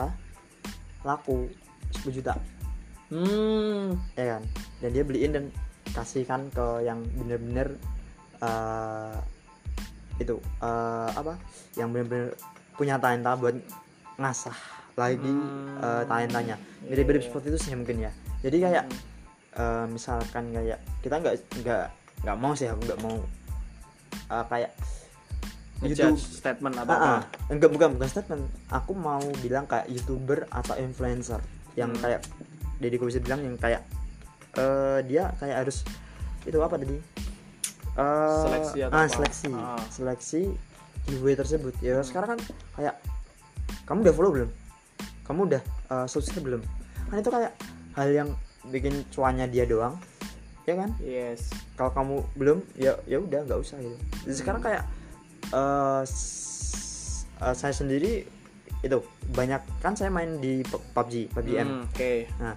laku 1.03 1.51
10 1.91 2.15
juta. 2.15 2.33
Hmm. 3.11 3.99
Ya 4.15 4.39
kan? 4.39 4.41
Dan 4.79 4.89
dia 4.95 5.03
beliin 5.03 5.31
dan 5.35 5.45
kasihkan 5.91 6.47
ke 6.55 6.87
yang 6.87 7.03
bener-bener 7.19 7.75
eh, 8.39 9.17
itu 10.23 10.39
eh, 10.63 11.09
apa? 11.11 11.35
Yang 11.75 11.87
bener-bener 11.91 12.27
punya 12.79 12.95
talenta 12.97 13.35
buat 13.35 13.59
ngasah 14.21 14.57
lagi 14.93 15.25
Hmm. 15.25 15.79
eh, 15.79 16.03
talentanya 16.05 16.55
mirip-mirip 16.83 17.23
seperti 17.23 17.47
itu 17.49 17.59
sih 17.59 17.73
mungkin 17.73 17.97
ya 17.99 18.11
jadi 18.39 18.57
kayak 18.59 18.85
eh, 19.53 19.85
misalkan 19.87 20.51
kayak 20.51 20.79
kita 21.01 21.15
nggak 21.17 21.35
nggak 21.59 21.85
nggak 22.21 22.37
mau 22.37 22.53
sih 22.53 22.67
aku 22.67 22.81
nggak 22.85 23.01
mau 23.01 23.15
eh, 24.29 24.45
kayak 24.47 24.71
YouTube 25.81 26.13
statement 26.13 26.77
atau 26.77 26.93
Ah, 26.93 26.95
apa 26.95 27.07
ah. 27.07 27.21
enggak 27.49 27.73
bukan 27.73 27.97
bukan 27.97 28.05
statement 28.07 28.43
aku 28.69 28.93
mau 28.93 29.17
bilang 29.41 29.65
kayak 29.65 29.89
youtuber 29.89 30.45
atau 30.47 30.77
influencer 30.77 31.41
yang 31.73 31.89
Hmm. 31.89 32.01
kayak 32.01 32.21
Deddy 32.77 32.97
Kobusier 32.97 33.21
bilang 33.21 33.41
yang 33.41 33.57
kayak 33.57 33.81
eh 34.53 34.99
dia 35.03 35.31
kayak 35.35 35.65
harus 35.65 35.81
itu 36.43 36.57
apa 36.57 36.77
tadi 36.77 36.97
Eh, 37.91 38.41
Seleksi 38.41 38.79
atau 38.83 38.95
ah, 38.95 39.03
apa? 39.03 39.09
seleksi 39.09 39.51
Ah. 39.51 39.75
seleksi 39.89 40.41
giveaway 41.03 41.35
tersebut 41.35 41.75
ya 41.81 41.99
sekarang 41.99 42.35
kan 42.35 42.39
kayak 42.71 42.95
kamu 43.91 44.07
udah 44.07 44.15
follow 44.15 44.31
belum? 44.31 44.49
Kamu 45.21 45.39
udah 45.45 45.61
eh, 45.91 46.07
subscribe 46.07 46.47
belum? 46.47 46.61
Kan 47.11 47.19
itu 47.19 47.27
kayak 47.27 47.51
hal 47.91 48.07
yang 48.07 48.29
bikin 48.63 49.03
cuannya 49.11 49.45
dia 49.45 49.67
doang 49.67 49.99
ya 50.63 50.79
kan? 50.79 50.95
Yes. 50.97 51.51
Kalau 51.75 51.91
kamu 51.91 52.15
belum 52.33 52.57
ya 52.73 52.95
ya 53.03 53.19
udah 53.19 53.43
nggak 53.43 53.59
usah 53.59 53.75
gitu. 53.77 53.97
Jadi 54.23 54.35
sekarang 54.37 54.61
kayak 54.61 54.87
s- 56.05 57.25
eh, 57.37 57.51
saya 57.51 57.73
sendiri 57.73 58.23
itu 58.81 58.97
banyak 59.31 59.61
kan 59.77 59.93
saya 59.93 60.09
main 60.09 60.39
di 60.39 60.65
PUBG 60.65 61.29
PUBG 61.29 61.49
M. 61.57 61.67
Hmm, 61.67 61.83
oke. 61.85 62.11
Nah 62.39 62.55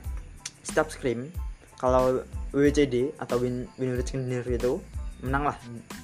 setiap 0.63 0.89
scrim 0.89 1.29
kalau 1.77 2.25
WCD 2.51 3.13
atau 3.19 3.37
win 3.37 3.67
win 3.77 3.93
rate 3.93 4.15
engineer 4.15 4.47
itu 4.47 4.81
menang 5.21 5.51
lah 5.51 5.57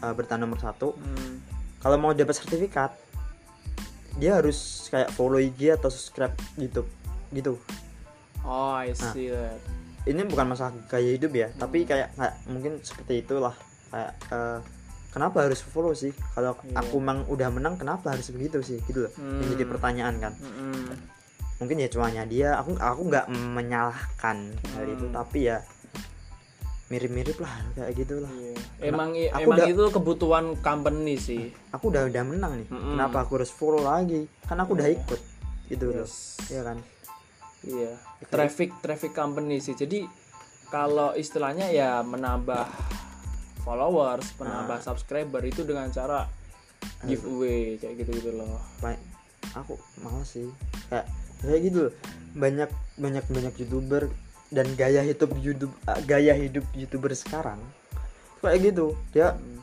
eh, 0.02 0.12
bertahan 0.12 0.42
nomor 0.42 0.58
satu. 0.58 0.92
Hmm, 0.92 1.40
kalau 1.78 1.96
mau 1.96 2.12
dapat 2.12 2.36
sertifikat 2.36 2.92
dia 4.16 4.34
harus 4.34 4.58
kayak 4.88 5.10
follow 5.10 5.38
IG 5.38 5.70
atau 5.72 5.86
subscribe 5.86 6.34
YouTube 6.56 6.88
gitu 7.30 7.54
oh 8.42 8.74
I 8.74 8.90
Nah. 8.90 9.12
see 9.12 9.28
that 9.28 9.60
ini 10.02 10.24
bukan 10.24 10.48
masalah 10.48 10.72
gaya 10.86 11.12
hidup 11.12 11.30
ya 11.30 11.48
tapi 11.54 11.84
kayak, 11.84 12.14
kayak 12.14 12.34
mungkin 12.46 12.80
seperti 12.80 13.20
itulah 13.20 13.52
kayak 13.88 14.16
eh, 14.32 14.58
kenapa 15.10 15.44
harus 15.44 15.60
follow 15.60 15.92
sih 15.92 16.10
kalau 16.30 16.56
Iya. 16.58 16.80
aku 16.80 16.96
memang 16.96 17.18
udah 17.26 17.48
menang 17.50 17.74
kenapa 17.76 18.10
harus 18.10 18.30
begitu 18.30 18.58
sih 18.60 18.80
gitu 18.82 19.04
loh 19.04 19.12
yang 19.14 19.48
jadi 19.50 19.64
Hmm. 19.64 19.70
pertanyaan 19.70 20.14
kan 20.18 20.32
Mm-mm. 20.34 20.96
mungkin 21.56 21.76
ya 21.76 21.88
cuanya 21.88 22.24
dia 22.24 22.56
aku 22.56 22.72
aku 22.74 23.02
nggak 23.04 23.26
menyalahkan 23.28 24.36
hal 24.72 24.84
itu 24.86 25.06
Hmm. 25.06 25.14
tapi 25.14 25.38
ya 25.46 25.60
mirip-mirip 26.90 27.38
lah 27.38 27.54
kayak 27.72 27.92
gitu 27.96 28.18
lah 28.18 28.28
Iya. 28.28 28.54
Kena- 28.76 28.88
Emang 28.88 29.10
aku 29.14 29.40
emang 29.40 29.56
udah- 29.56 29.68
itu 29.68 29.84
kebutuhan 29.90 30.44
company 30.58 31.14
sih. 31.16 31.42
aku 31.70 31.88
udah 31.88 32.02
udah 32.04 32.22
menang 32.24 32.52
nih 32.56 32.66
Mm-mm. 32.66 32.92
kenapa 32.92 33.16
aku 33.22 33.32
harus 33.36 33.50
follow 33.50 33.80
lagi 33.80 34.26
kan 34.42 34.58
aku 34.58 34.74
udah 34.74 34.84
Iya. 34.84 34.98
ikut 34.98 35.20
gitu 35.68 35.84
loh 35.88 36.02
Yes. 36.02 36.14
ya 36.48 36.62
kan 36.62 36.78
Iya. 37.60 37.92
Traffic 38.26 38.72
traffic 38.80 39.12
company 39.12 39.58
sih. 39.58 39.74
Jadi 39.74 40.08
kalau 40.66 41.12
istilahnya 41.12 41.68
ya 41.68 42.00
menambah 42.00 42.64
followers, 43.60 44.24
menambah 44.34 44.74
Ah. 44.74 44.82
subscriber 44.82 45.42
itu 45.42 45.62
dengan 45.62 45.88
cara 45.88 46.24
giveaway 47.02 47.76
kayak 47.76 48.00
gitu-gitu 48.00 48.32
loh. 48.34 48.56
Aku 49.54 49.76
males 49.98 50.24
sih 50.26 50.48
kayak 50.88 51.04
kayak 51.38 51.60
gitu 51.62 51.78
loh. 51.84 51.94
banyak 52.32 52.70
banyak 52.96 53.24
banyak 53.26 53.54
youtuber 53.58 54.08
dan 54.50 54.66
gaya 54.74 55.00
hidup 55.00 55.30
YouTube 55.36 55.70
ah, 55.84 55.98
gaya 56.00 56.34
hidup 56.34 56.66
youtuber 56.72 57.10
sekarang 57.12 57.58
kayak 58.38 58.72
gitu 58.72 58.98
dia 59.10 59.32
Hmm. 59.32 59.60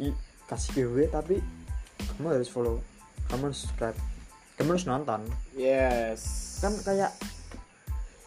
i- 0.00 0.20
kasih 0.44 0.70
giveaway 0.76 1.06
tapi 1.06 1.36
kamu 2.12 2.34
harus 2.34 2.48
follow 2.48 2.82
kamu 3.26 3.48
harus 3.48 3.62
subscribe 3.62 3.96
kamu 4.54 4.74
harus 4.74 4.86
nonton 4.86 5.20
Yes. 5.54 6.20
kan 6.58 6.74
kayak 6.82 7.12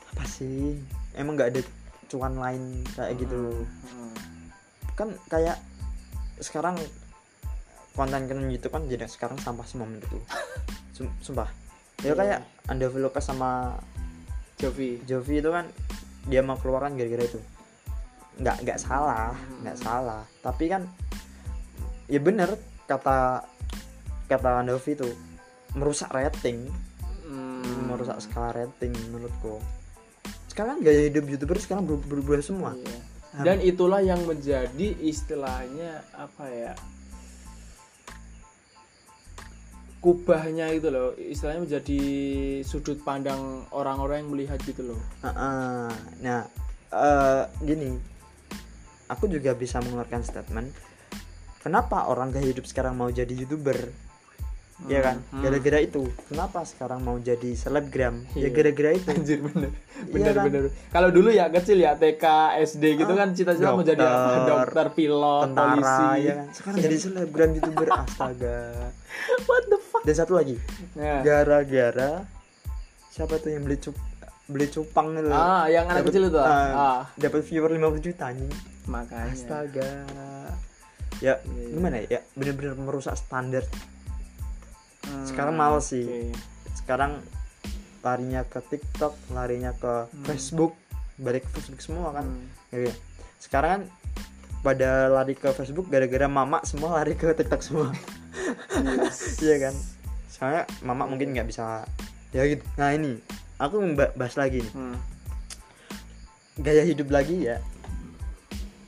apa 0.10 0.24
sih 0.26 0.80
emang 1.14 1.36
nggak 1.36 1.52
ada 1.52 1.62
cuan 2.08 2.36
lain 2.36 2.64
kayak 2.94 3.18
gitu 3.18 3.66
Hmm. 3.92 4.14
kan 4.94 5.10
kayak 5.28 5.60
sekarang 6.40 6.80
konten 7.92 8.28
konten 8.28 8.48
YouTube 8.48 8.72
kan 8.72 8.84
jadi 8.86 9.08
sekarang 9.08 9.36
sampah 9.38 9.64
semua 9.64 9.88
menurutku 9.88 10.20
Sum- 10.96 11.12
sumpah 11.20 11.52
ya 12.00 12.12
Iya. 12.12 12.16
kayak 12.16 12.40
Anda 12.66 12.88
Lopez 12.88 13.24
sama 13.24 13.76
Jovi. 14.56 15.04
Jovi 15.04 15.36
itu 15.36 15.50
kan 15.50 15.66
dia 16.26 16.40
mau 16.40 16.56
keluar 16.56 16.84
kan 16.84 16.94
gara-gara 16.94 17.24
itu 17.24 17.40
nggak 18.36 18.58
nggak 18.62 18.80
salah 18.80 19.32
Hmm. 19.32 19.62
nggak 19.62 19.78
salah 19.78 20.22
tapi 20.40 20.68
kan 20.68 20.84
ya 22.06 22.20
bener 22.20 22.58
kata 22.84 23.46
kata 24.26 24.50
Andovi 24.60 24.92
itu 24.92 25.08
merusak 25.72 26.10
rating 26.10 26.68
Hmm. 27.24 27.88
merusak 27.88 28.20
skala 28.20 28.52
rating 28.54 28.92
menurutku 29.08 29.62
sekarang 30.48 30.80
gaya 30.80 31.08
hidup 31.08 31.26
youtuber 31.26 31.58
sekarang 31.58 31.84
ber- 31.84 32.02
berubah 32.02 32.40
semua 32.40 32.74
Iya. 32.74 33.00
Dan 33.36 33.60
itulah 33.60 34.00
yang 34.00 34.24
menjadi 34.24 34.96
istilahnya 34.98 36.00
apa 36.16 36.48
ya? 36.48 36.72
Kubahnya 40.06 40.70
itu 40.70 40.86
loh, 40.88 41.18
istilahnya 41.18 41.66
menjadi 41.66 42.00
sudut 42.62 43.02
pandang 43.02 43.42
orang-orang 43.72 44.22
yang 44.22 44.30
melihat 44.30 44.62
gitu 44.62 44.86
loh. 44.86 45.02
Heeh. 45.20 45.90
nah 46.22 46.46
eh, 46.92 47.44
gini 47.60 47.98
aku 49.06 49.26
juga 49.26 49.54
bisa 49.54 49.78
mengeluarkan 49.80 50.22
statement 50.22 50.70
kenapa 51.60 52.06
orang 52.06 52.30
gaya 52.30 52.46
hidup 52.48 52.64
sekarang 52.64 52.94
mau 52.94 53.10
jadi 53.10 53.34
youtuber 53.36 53.78
ya 54.84 55.00
kan 55.00 55.24
Hmm. 55.26 55.40
gara-gara 55.40 55.80
itu 55.80 56.04
kenapa 56.26 56.62
sekarang 56.64 57.00
mau 57.00 57.16
jadi 57.18 57.56
selebgram 57.56 58.28
ya 58.32 58.44
Iya. 58.44 58.50
gara-gara 58.52 58.90
itu 58.92 59.08
Anjir 59.14 59.40
bener, 59.42 59.72
Iya 59.72 60.12
bener 60.12 60.34
kan? 60.34 60.44
bener. 60.46 60.62
Kalau 60.90 61.10
dulu 61.10 61.30
ya 61.32 61.48
kecil 61.48 61.80
ya 61.80 61.96
TK, 61.96 62.26
SD 62.62 62.84
gitu 63.00 63.08
Ah, 63.10 63.18
kan 63.18 63.30
cita-cita 63.32 63.72
mau 63.72 63.82
jadi 63.82 64.04
apa? 64.04 64.44
dokter, 64.46 64.86
pilot, 64.94 65.42
tentara 65.48 65.72
polisi. 65.72 66.06
ya 66.22 66.34
kan 66.36 66.48
sekarang 66.52 66.78
jadi 66.82 66.96
selebgram 67.00 67.50
youtuber 67.54 67.88
astaga 67.90 68.60
What 69.48 69.64
the? 69.66 69.80
Dan 70.06 70.14
satu 70.16 70.34
lagi 70.34 70.56
Nah. 70.94 71.20
gara-gara 71.20 72.24
siapa 73.10 73.36
tuh 73.36 73.50
yang 73.50 73.64
beli 73.64 73.76
cup 73.76 73.96
beli 74.46 74.68
cupang 74.68 75.18
itu 75.18 75.28
Ah, 75.28 75.66
yang 75.66 75.86
anak 75.86 76.06
Dapet- 76.06 76.14
kecil 76.14 76.24
itu. 76.28 76.38
ah, 76.38 76.70
Ah, 76.72 77.00
dapat 77.16 77.42
viewer 77.42 77.72
50 77.72 77.98
juta 78.00 78.24
anjing 78.28 78.54
makanya. 78.86 79.34
astaga 79.34 79.90
ya 81.18 81.34
Iya. 81.42 81.72
gimana 81.72 81.98
ya 82.04 82.22
bener-bener 82.34 82.76
merusak 82.76 83.16
standar 83.16 83.66
Hmm, 85.02 85.22
sekarang 85.24 85.54
males 85.54 85.86
sih. 85.88 86.06
oke. 86.06 86.34
sekarang 86.76 87.18
larinya 88.02 88.44
ke 88.44 88.62
TikTok 88.64 89.18
larinya 89.32 89.74
ke 89.74 90.06
Hmm. 90.06 90.22
Facebook 90.24 90.78
balik 91.16 91.42
ke 91.44 91.58
Facebook 91.58 91.82
semua 91.82 92.12
kan 92.12 92.22
Hmm. 92.24 92.46
Ya, 92.70 92.86
ya. 92.86 92.94
sekarang 93.40 93.70
kan 93.72 93.82
pada 94.62 94.90
lari 95.08 95.34
ke 95.34 95.50
Facebook 95.50 95.88
gara-gara 95.88 96.28
mama 96.28 96.62
semua 96.62 96.94
lari 96.96 97.14
ke 97.14 97.32
TikTok 97.32 97.62
semua 97.64 97.90
Yes. 98.76 99.38
iya 99.42 99.58
kan 99.60 99.74
soalnya 100.36 100.64
mama 100.82 101.08
mungkin 101.08 101.32
nggak 101.32 101.48
bisa 101.48 101.88
ya 102.30 102.44
gitu 102.46 102.60
nah 102.76 102.92
ini 102.92 103.16
aku 103.56 103.80
bahas 104.14 104.36
lagi 104.36 104.60
nih 104.60 104.74
Hmm. 104.74 104.98
gaya 106.58 106.84
hidup 106.84 107.08
lagi 107.08 107.46
ya 107.46 107.58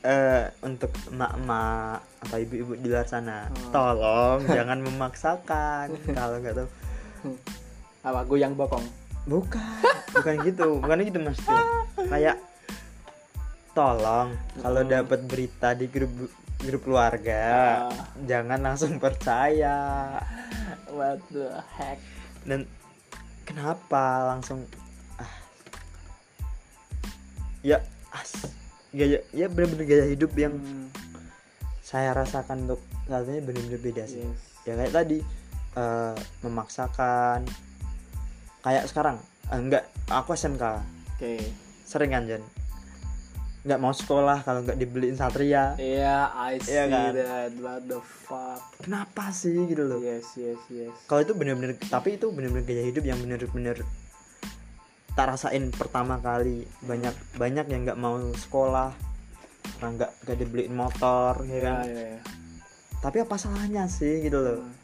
eh 0.00 0.44
untuk 0.60 0.92
emak-emak 1.08 1.98
atau 2.20 2.36
ibu-ibu 2.38 2.72
di 2.76 2.86
luar 2.86 3.04
sana 3.04 3.48
Hmm. 3.48 3.72
tolong 3.72 4.38
jangan 4.56 4.78
memaksakan 4.80 5.86
kalau 6.10 6.36
nggak 6.38 6.54
tahu 6.54 6.68
Apa 8.00 8.22
goyang 8.24 8.52
bokong? 8.52 8.84
bukan 9.24 9.60
bukan 10.10 10.34
gitu 10.42 10.78
bukan 10.78 10.98
gitu 11.02 11.18
maksudnya 11.18 11.62
kayak 12.12 12.36
tolong 13.72 14.32
kalau 14.56 14.80
Hmm. 14.80 14.90
dapat 14.90 15.20
berita 15.24 15.72
di 15.72 15.86
grup 15.86 16.12
grup 16.58 16.82
keluarga 16.82 17.44
Ah. 17.84 17.92
jangan 18.22 18.58
langsung 18.58 18.96
percaya 18.96 20.16
what 20.92 21.20
the 21.32 21.60
heck? 21.76 21.98
Dan 22.44 22.64
kenapa 23.44 24.34
langsung 24.34 24.64
ah. 25.18 25.32
Ya 27.64 27.82
as 28.14 28.48
gaya 28.94 29.20
ya 29.36 29.46
bener-bener 29.52 29.84
gaya 29.84 30.04
hidup 30.08 30.32
yang 30.38 30.56
Hmm, 30.56 30.88
saya 31.84 32.16
rasakan 32.16 32.68
untuk 32.68 32.80
saat 33.04 33.28
ini 33.28 33.40
bener-bener 33.44 33.80
beda 33.80 34.04
sih. 34.08 34.24
Yes. 34.24 34.40
ya 34.68 34.72
kayak 34.76 34.92
tadi 34.92 35.18
eh, 35.76 36.16
memaksakan 36.44 37.48
kayak 38.64 38.84
sekarang. 38.88 39.16
Eh, 39.48 39.56
enggak 39.56 39.84
aku 40.08 40.36
SMK 40.36 40.64
oke. 41.16 41.32
Sering 41.88 42.12
kan 42.12 42.28
Jan 42.28 42.44
nggak 43.68 43.78
mau 43.78 43.92
sekolah 43.92 44.40
kalau 44.40 44.60
nggak 44.62 44.74
dibeliin 44.76 45.12
satria 45.12 45.76
Iya, 45.76 46.32
I 46.32 46.56
see 46.56 46.72
Iya 46.72 46.84
kan? 46.86 47.12
that. 47.12 47.52
What 47.58 47.82
the 47.84 48.00
fuck? 48.00 48.60
kenapa 48.80 49.28
sih 49.30 49.52
gitu 49.66 49.84
loh 49.84 50.00
Yes, 50.00 50.32
yes, 50.34 50.56
yes. 50.68 50.94
kalau 51.04 51.20
itu 51.20 51.32
bener-bener 51.32 51.76
tapi 51.82 52.16
itu 52.16 52.28
bener-bener 52.28 52.64
gaya 52.64 52.82
hidup 52.82 53.04
yang 53.04 53.18
bener-bener 53.18 53.84
tak 55.10 55.26
rasain 55.28 55.68
pertama 55.70 56.16
kali 56.18 56.62
banyak 56.80 57.10
banyak 57.34 57.66
yang 57.66 57.82
nggak 57.84 57.98
mau 57.98 58.16
sekolah 58.32 58.94
nggak 59.78 60.10
nggak 60.22 60.36
dibeliin 60.38 60.72
motor 60.72 61.42
ya 61.42 61.50
Ya, 61.50 61.60
kan 61.60 61.76
ya, 61.84 62.04
ya. 62.08 62.20
tapi 62.98 63.16
apa 63.20 63.34
salahnya 63.34 63.84
sih 63.86 64.22
gitu 64.22 64.38
loh 64.38 64.58
Hmm, 64.58 64.77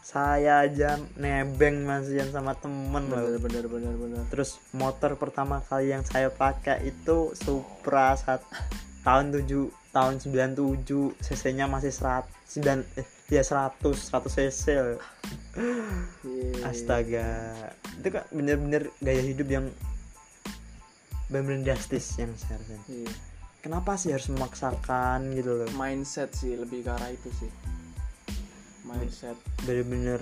saya 0.00 0.64
aja 0.64 0.96
nebeng 1.14 1.84
masian 1.84 2.32
sama 2.32 2.56
temen 2.56 3.06
loh 3.06 3.20
Bener, 3.36 3.38
bener, 3.38 3.64
bener, 3.68 3.94
bener. 3.94 4.22
terus 4.32 4.56
motor 4.72 5.14
pertama 5.14 5.60
kali 5.62 5.92
yang 5.92 6.02
saya 6.02 6.32
pakai 6.32 6.88
itu 6.88 7.36
Supra 7.36 8.16
saat 8.16 8.40
tahun 9.04 9.32
7 9.32 9.68
tahun 9.90 10.14
97 10.22 10.86
cc 11.20 11.42
nya 11.52 11.66
masih 11.66 11.92
100 11.92 12.24
9 12.64 12.98
eh, 12.98 13.06
ya 13.28 13.42
100 13.42 13.78
100 13.94 14.26
cc 14.26 14.62
loh. 14.74 15.00
Astaga 16.64 17.28
itu 17.98 18.08
kan 18.08 18.24
bener-bener 18.32 18.90
gaya 18.98 19.22
hidup 19.22 19.48
yang 19.48 19.66
bener-bener 21.28 21.62
drastis 21.64 22.18
yang 22.18 22.32
saya 22.34 22.58
rasain 22.58 22.80
Iya. 22.88 23.10
kenapa 23.60 23.94
sih 23.94 24.10
harus 24.10 24.26
memaksakan 24.32 25.30
gitu 25.36 25.62
loh 25.62 25.68
Mindset 25.78 26.34
sih 26.34 26.56
lebih 26.56 26.82
ke 26.82 26.90
arah 26.90 27.10
itu 27.12 27.28
sih. 27.36 27.50
Mindset. 28.90 29.36
bener-bener 29.62 30.20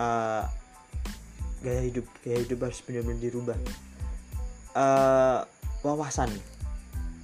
uh, 0.00 0.44
gaya 1.60 1.80
hidup 1.84 2.06
gaya 2.24 2.38
hidup 2.40 2.58
harus 2.64 2.80
bener-bener 2.84 3.20
dirubah 3.20 3.58
Eh, 4.76 5.40
wawasan 5.80 6.28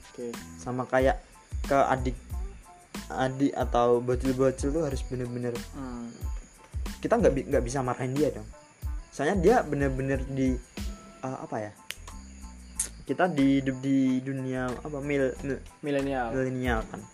Oke. 0.09 0.33
sama 0.57 0.89
kayak 0.89 1.21
ke 1.69 1.77
adik 1.77 2.17
adik 3.13 3.53
atau 3.53 4.01
bocil-bocil 4.01 4.73
tuh 4.73 4.89
harus 4.89 5.05
bener-bener 5.05 5.53
Hmm. 5.77 6.09
kita 7.05 7.21
nggak 7.21 7.53
nggak 7.53 7.65
bisa 7.65 7.85
marahin 7.85 8.17
dia 8.17 8.33
dong 8.33 8.49
soalnya 9.13 9.37
dia 9.45 9.57
bener-bener 9.61 10.25
di 10.33 10.57
uh, 11.21 11.45
apa 11.45 11.57
ya 11.61 11.73
kita 13.05 13.29
di 13.29 13.61
hidup 13.61 13.77
di 13.85 14.25
dunia 14.25 14.73
apa 14.73 14.97
mil, 15.05 15.29
mil 15.45 15.61
Milenial. 15.85 16.33
milenial 16.33 16.81
kan 16.89 17.05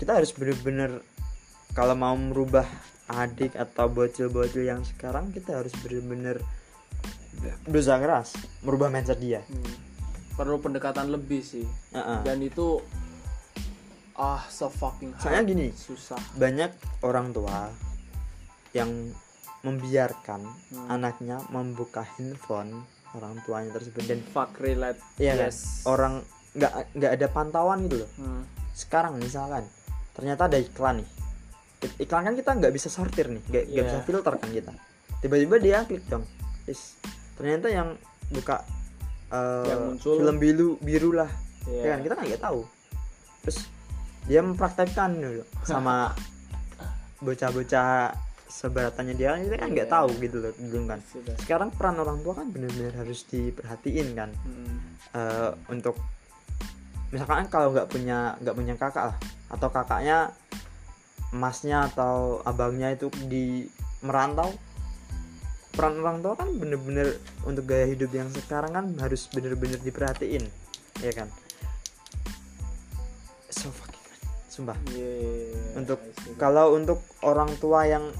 kita 0.00 0.16
harus 0.16 0.32
bener-bener 0.32 1.04
kalau 1.74 1.92
mau 1.92 2.14
merubah 2.14 2.64
adik 3.06 3.52
atau 3.52 3.86
bocil-bocil 3.86 4.64
yang 4.64 4.80
sekarang 4.80 5.28
kita 5.28 5.58
harus 5.58 5.74
bener-bener 5.82 6.40
berusaha 7.66 7.98
keras 7.98 8.32
merubah 8.62 8.88
mindset 8.88 9.18
dia 9.18 9.42
Hmm. 9.44 9.92
Perlu 10.34 10.58
pendekatan 10.58 11.14
lebih 11.14 11.46
sih. 11.46 11.62
Heeh. 11.94 12.26
Dan 12.26 12.42
itu 12.42 12.82
ah 14.14 14.42
so 14.44 14.66
fucking 14.66 15.14
hard. 15.14 15.22
Soalnya 15.22 15.42
gini. 15.44 15.68
susah. 15.70 16.18
banyak 16.34 16.74
orang 17.02 17.30
tua 17.30 17.70
yang 18.72 18.90
membiarkan 19.60 20.42
Hmm. 20.74 20.90
anaknya 20.90 21.38
membuka 21.48 22.02
handphone 22.04 22.82
orang 23.12 23.38
tuanya 23.42 23.70
tersebut 23.72 24.02
dan 24.04 24.26
Fuck 24.26 24.58
relate. 24.58 24.98
Iya 25.16 25.38
kan? 25.38 25.46
yes. 25.46 25.86
orang 25.86 26.14
nggak 26.50 26.72
nggak 26.94 27.12
ada 27.12 27.26
pantauan 27.28 27.86
gitu 27.86 28.02
loh 28.02 28.10
Hmm. 28.14 28.42
sekarang 28.72 29.18
misalkan 29.18 29.62
ternyata 30.12 30.46
ada 30.46 30.58
iklan 30.58 30.98
nih 30.98 31.08
iklan 31.98 32.22
kan 32.22 32.34
kita 32.34 32.50
nggak 32.52 32.72
bisa 32.72 32.88
sortir 32.88 33.26
nih 33.28 33.42
nggak 33.44 33.64
Iya. 33.66 33.82
bisa 33.82 33.98
filter 34.02 34.34
kan 34.34 34.50
kita 34.50 34.72
tiba-tiba 35.18 35.56
dia 35.58 35.78
klik 35.82 36.04
dong 36.06 36.24
Is, 36.64 36.96
ternyata 37.34 37.68
yang 37.68 37.94
buka 38.28 38.64
eh, 39.28 39.66
Yang 39.66 39.80
muncul. 39.82 40.14
film 40.18 40.36
biru 40.38 40.68
biru 40.78 41.10
lah 41.12 41.30
Iya. 41.64 41.80
ya 41.80 41.88
kan 41.90 42.00
kita 42.02 42.14
nggak 42.16 42.42
tahu 42.42 42.60
terus 43.40 43.58
dia 44.24 44.40
mempraktekkan 44.40 45.10
dulu 45.14 45.42
sama 45.62 46.12
bocah-bocah 47.24 48.12
seberatannya 48.44 49.14
dia 49.14 49.34
kita 49.36 49.56
kan 49.56 49.68
nggak 49.68 49.88
Iya. 49.88 49.96
tahu 49.98 50.08
gitu 50.20 50.36
loh 50.38 50.52
dulu 50.54 50.84
kan 50.86 51.00
Sudah. 51.04 51.34
sekarang 51.38 51.68
peran 51.70 51.96
orang 51.96 52.18
tua 52.20 52.34
kan 52.34 52.46
benar-benar 52.48 52.94
harus 52.96 53.26
diperhatiin 53.26 54.08
kan 54.14 54.30
Hmm. 54.40 54.78
eh, 55.12 55.50
untuk 55.68 55.98
misalkan 57.10 57.46
kalau 57.46 57.70
nggak 57.70 57.86
punya 57.86 58.34
nggak 58.38 58.54
punya 58.54 58.74
kakak 58.74 59.04
lah 59.08 59.16
atau 59.48 59.68
kakaknya 59.70 60.34
emasnya 61.34 61.90
atau 61.90 62.38
abangnya 62.46 62.94
itu 62.94 63.10
di 63.26 63.66
merantau. 64.06 64.54
Peran 65.74 65.98
orang 65.98 66.22
tua 66.22 66.38
kan 66.38 66.54
bener-bener 66.54 67.18
untuk 67.42 67.66
gaya 67.66 67.90
hidup 67.90 68.14
yang 68.14 68.30
sekarang 68.30 68.70
kan 68.70 68.86
harus 69.02 69.26
bener-bener 69.34 69.82
diperhatiin 69.82 70.46
ya 71.02 71.10
kan? 71.10 71.26
So 73.50 73.74
fucking 73.74 74.04
sumpah. 74.46 74.78
Yeah, 74.94 75.74
untuk 75.74 75.98
kalau 76.38 76.78
untuk 76.78 77.02
orang 77.26 77.50
tua 77.58 77.90
yang 77.90 78.14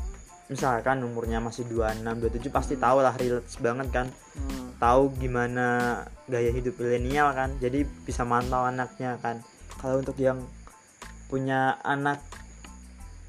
misalkan 0.50 1.06
umurnya 1.06 1.38
masih 1.38 1.62
26 1.70 2.02
27 2.02 2.50
pasti 2.50 2.74
tahu 2.74 3.06
lah 3.06 3.14
relate 3.14 3.46
banget 3.62 3.88
kan. 3.94 4.06
Hmm. 4.34 4.74
tahu 4.82 5.14
gimana 5.22 6.02
gaya 6.26 6.50
hidup 6.50 6.74
milenial 6.82 7.30
kan 7.30 7.54
jadi 7.62 7.86
bisa 8.02 8.26
mantau 8.26 8.66
anaknya 8.66 9.14
kan. 9.22 9.46
Kalau 9.78 10.02
untuk 10.02 10.18
yang 10.18 10.42
punya 11.30 11.78
anak 11.86 12.18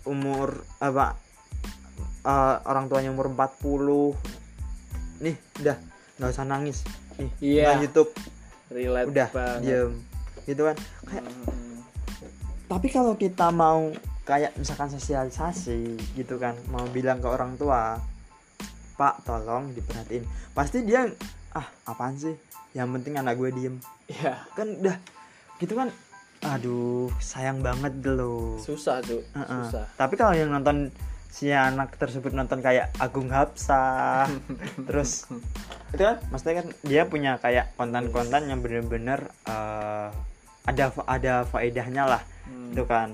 umur 0.06 0.64
apa 0.80 1.18
eh, 2.22 2.56
orang 2.66 2.86
tuanya 2.88 3.10
umur 3.10 3.30
40 3.30 4.16
nih 5.22 5.36
udah 5.62 5.78
nggak 6.18 6.32
usah 6.32 6.46
nangis. 6.46 6.82
Nih 7.16 7.30
Iya. 7.40 7.66
main 7.72 7.86
YouTube. 7.86 8.12
Relate 8.68 9.08
udah 9.08 9.28
banget. 9.30 9.62
diem. 9.62 9.92
Gitu 10.46 10.62
kan? 10.64 10.76
Kayak 11.06 11.24
Hmm. 11.26 11.80
tapi 12.66 12.88
kalau 12.90 13.14
kita 13.14 13.54
mau 13.54 13.94
kayak 14.26 14.58
misalkan 14.58 14.90
sosialisasi 14.90 15.96
gitu 16.18 16.42
kan 16.42 16.58
mau 16.68 16.82
bilang 16.90 17.22
ke 17.22 17.30
orang 17.30 17.54
tua 17.56 18.02
pak 18.96 19.22
tolong 19.22 19.70
diperhatiin. 19.72 20.26
Pasti 20.52 20.82
dia 20.82 21.06
ah 21.52 21.68
apaan 21.86 22.18
sih? 22.18 22.34
Yang 22.74 22.88
penting 23.00 23.14
anak 23.16 23.38
gue 23.38 23.50
diem. 23.52 23.76
Iya. 24.06 24.38
kan 24.54 24.70
udah 24.82 24.98
gitu 25.58 25.74
kan 25.74 25.90
aduh 26.48 27.10
sayang 27.18 27.60
banget 27.60 27.94
loh 28.06 28.56
Susah, 28.58 29.02
Cuk. 29.02 29.22
Heeh. 29.34 29.64
Susah. 29.66 29.86
tapi 29.96 30.14
kalau 30.14 30.32
yang 30.32 30.50
nonton 30.50 30.94
si 31.28 31.52
anak 31.52 31.98
tersebut 31.98 32.32
nonton 32.32 32.62
kayak 32.62 32.96
Agung 32.96 33.28
Hapsah 33.28 34.30
terus 34.88 35.28
itu 35.90 36.00
kan 36.00 36.22
maksudnya 36.30 36.64
kan 36.64 36.68
dia 36.82 37.04
punya 37.04 37.36
kayak 37.38 37.76
konten-konten 37.76 38.46
yang 38.46 38.60
bener-bener 38.60 39.20
eh, 39.44 40.08
ada 40.64 40.86
ada 41.06 41.34
faedahnya 41.44 42.06
lah 42.08 42.24
Hmm. 42.46 42.70
itu 42.72 42.86
kan 42.86 43.10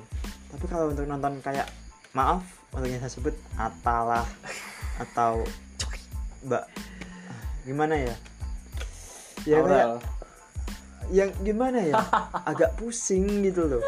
tapi 0.51 0.67
kalau 0.67 0.91
untuk 0.91 1.07
nonton 1.07 1.39
kayak 1.39 1.63
maaf 2.11 2.43
untuk 2.69 2.83
yang 2.85 2.99
saya 2.99 3.07
sebut 3.09 3.31
atalah 3.55 4.27
atau 5.07 5.39
mbak 6.43 6.67
gimana 7.63 7.95
ya 7.95 8.15
ya 9.47 9.63
kayak. 9.63 9.87
Yang 11.12 11.30
gimana 11.41 11.80
ya 11.82 11.95
agak 12.50 12.76
pusing 12.76 13.43
gitu 13.43 13.67
loh 13.67 13.84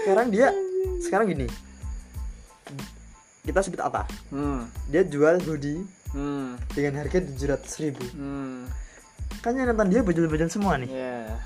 sekarang 0.00 0.30
dia 0.30 0.54
sekarang 1.00 1.26
gini 1.28 1.46
kita 3.42 3.60
sebut 3.60 3.80
apa 3.80 4.06
Hmm. 4.28 4.68
dia 4.86 5.02
jual 5.02 5.40
hoodie 5.42 5.82
Hmm. 6.10 6.58
dengan 6.70 7.00
harga 7.00 7.18
tujuh 7.20 7.46
ratus 7.48 7.72
ribu 7.78 8.04
Hmm. 8.12 8.66
kan 9.40 9.54
yang 9.54 9.68
nonton 9.68 9.88
dia 9.88 10.00
bajul-bajul 10.00 10.48
semua 10.48 10.74
nih 10.76 10.90
Yeah. 10.90 11.38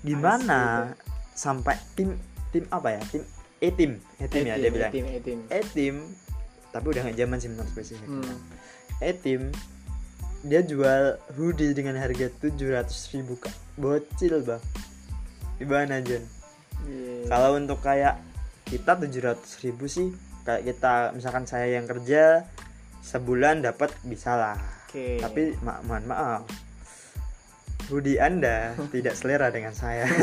gimana 0.00 0.92
sampai 1.32 1.76
tim 1.92 2.14
tim 2.48 2.64
apa 2.68 2.88
ya 2.90 3.02
tim 3.04 3.22
e 3.58 3.68
tim 3.68 3.90
e 4.16 4.26
tim 4.26 4.44
ya 4.44 4.54
dia 4.56 4.70
bilang 4.70 4.90
Etim, 4.90 5.06
etim. 5.10 5.38
e 5.46 5.60
tim 5.66 5.94
tapi 6.68 6.86
udah 6.86 7.02
nggak 7.02 7.16
zaman 7.16 7.38
sih 7.38 7.48
menurut 7.48 7.68
spesifik 7.68 8.08
Hmm. 8.08 8.36
e 8.98 9.10
tim 9.14 9.40
dia 10.48 10.64
jual 10.64 11.20
hoodie 11.36 11.76
dengan 11.76 12.00
harga 12.00 12.32
tujuh 12.40 12.72
ratus 12.72 13.12
ribu 13.12 13.36
kak. 13.36 13.52
Bocil 13.76 14.40
bang. 14.42 14.62
Gimana 15.60 16.00
John 16.00 16.24
Yeah. 16.78 17.26
kalau 17.26 17.58
untuk 17.58 17.82
kayak 17.82 18.22
kita 18.64 18.94
tujuh 18.96 19.20
ratus 19.20 19.60
ribu 19.60 19.90
sih 19.90 20.14
kayak 20.46 20.62
kita 20.62 21.10
misalkan 21.10 21.42
saya 21.42 21.66
yang 21.74 21.84
kerja 21.84 22.46
sebulan 23.02 23.60
dapat 23.60 23.90
bisa 24.06 24.38
lah. 24.38 24.56
Oke. 24.86 25.18
tapi 25.20 25.52
ma 25.60 25.82
mohon 25.84 26.06
maaf. 26.06 26.42
Hoodie 27.90 28.16
anda 28.16 28.72
tidak 28.94 29.18
selera 29.18 29.50
dengan 29.50 29.74
saya. 29.74 30.06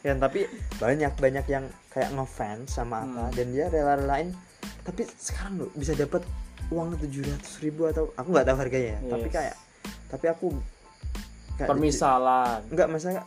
Ya 0.00 0.14
tapi 0.14 0.46
banyak 0.78 1.10
banyak 1.18 1.46
yang 1.50 1.66
kayak 1.90 2.14
ngefans 2.14 2.70
sama 2.70 3.02
apa 3.02 3.28
Hmm. 3.28 3.34
dan 3.34 3.46
dia 3.50 3.66
rela-relain. 3.66 4.30
Tapi 4.86 5.04
sekarang 5.18 5.60
loh 5.60 5.70
bisa 5.74 5.92
dapat 5.92 6.22
uang 6.68 6.98
tujuh 6.98 7.24
ratus 7.24 7.54
ribu 7.58 7.84
atau 7.84 8.12
aku 8.12 8.28
nggak 8.28 8.46
tahu 8.46 8.56
harganya 8.58 8.88
ya 8.94 9.00
tapi 9.08 9.26
Yes. 9.26 9.34
kayak 9.34 9.54
tapi 10.06 10.26
aku 10.26 10.46
kayak 11.54 11.68
permisalan 11.68 12.60
Enggak, 12.68 12.88
masalah 12.88 13.24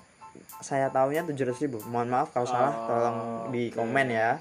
saya 0.61 0.87
tahunya 0.87 1.25
tujuh 1.25 1.43
ratus 1.43 1.59
ribu. 1.59 1.81
Mohon 1.83 2.07
maaf 2.11 2.29
kalau 2.29 2.45
salah, 2.45 2.69
Oh, 2.69 2.85
tolong 2.85 3.17
di 3.49 3.67
komen 3.67 4.07
ya. 4.07 4.37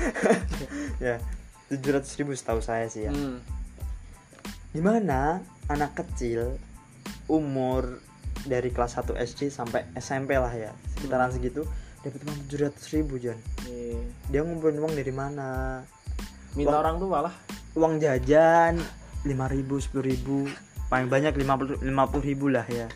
ya, 1.04 1.20
tujuh 1.68 1.90
ratus 1.92 2.16
ribu 2.16 2.32
setahu 2.32 2.58
saya 2.58 2.88
sih 2.88 3.04
ya. 3.04 3.12
Hmm. 3.12 3.44
Gimana 4.72 5.38
anak 5.66 5.94
kecil 5.94 6.56
umur 7.26 8.00
dari 8.42 8.68
kelas 8.68 8.96
1 8.98 9.14
SD 9.16 9.48
sampai 9.48 9.84
SMP 9.94 10.34
lah 10.34 10.50
ya, 10.50 10.72
sekitaran 10.92 11.28
Hmm. 11.28 11.36
segitu 11.36 11.62
dapat 12.00 12.20
uang 12.20 12.36
tujuh 12.42 12.58
ratus 12.62 12.84
ribu 12.90 13.14
John. 13.16 13.38
Iya. 13.64 14.00
Dia 14.28 14.40
ngumpulin 14.42 14.76
uang 14.78 14.92
dari 14.92 15.12
mana? 15.12 15.80
minta 16.54 16.70
Uang- 16.70 16.80
orang 16.80 16.96
tua 16.98 17.18
lah 17.20 17.34
Uang 17.74 17.98
jajan 17.98 18.78
lima 19.24 19.50
ribu, 19.50 19.80
sepuluh 19.82 20.04
ribu, 20.06 20.46
paling 20.86 21.08
banyak 21.10 21.34
lima 21.34 21.58
puluh 21.58 21.74
lima 21.82 22.04
puluh 22.06 22.24
ribu 22.24 22.46
lah 22.52 22.66
ya. 22.68 22.86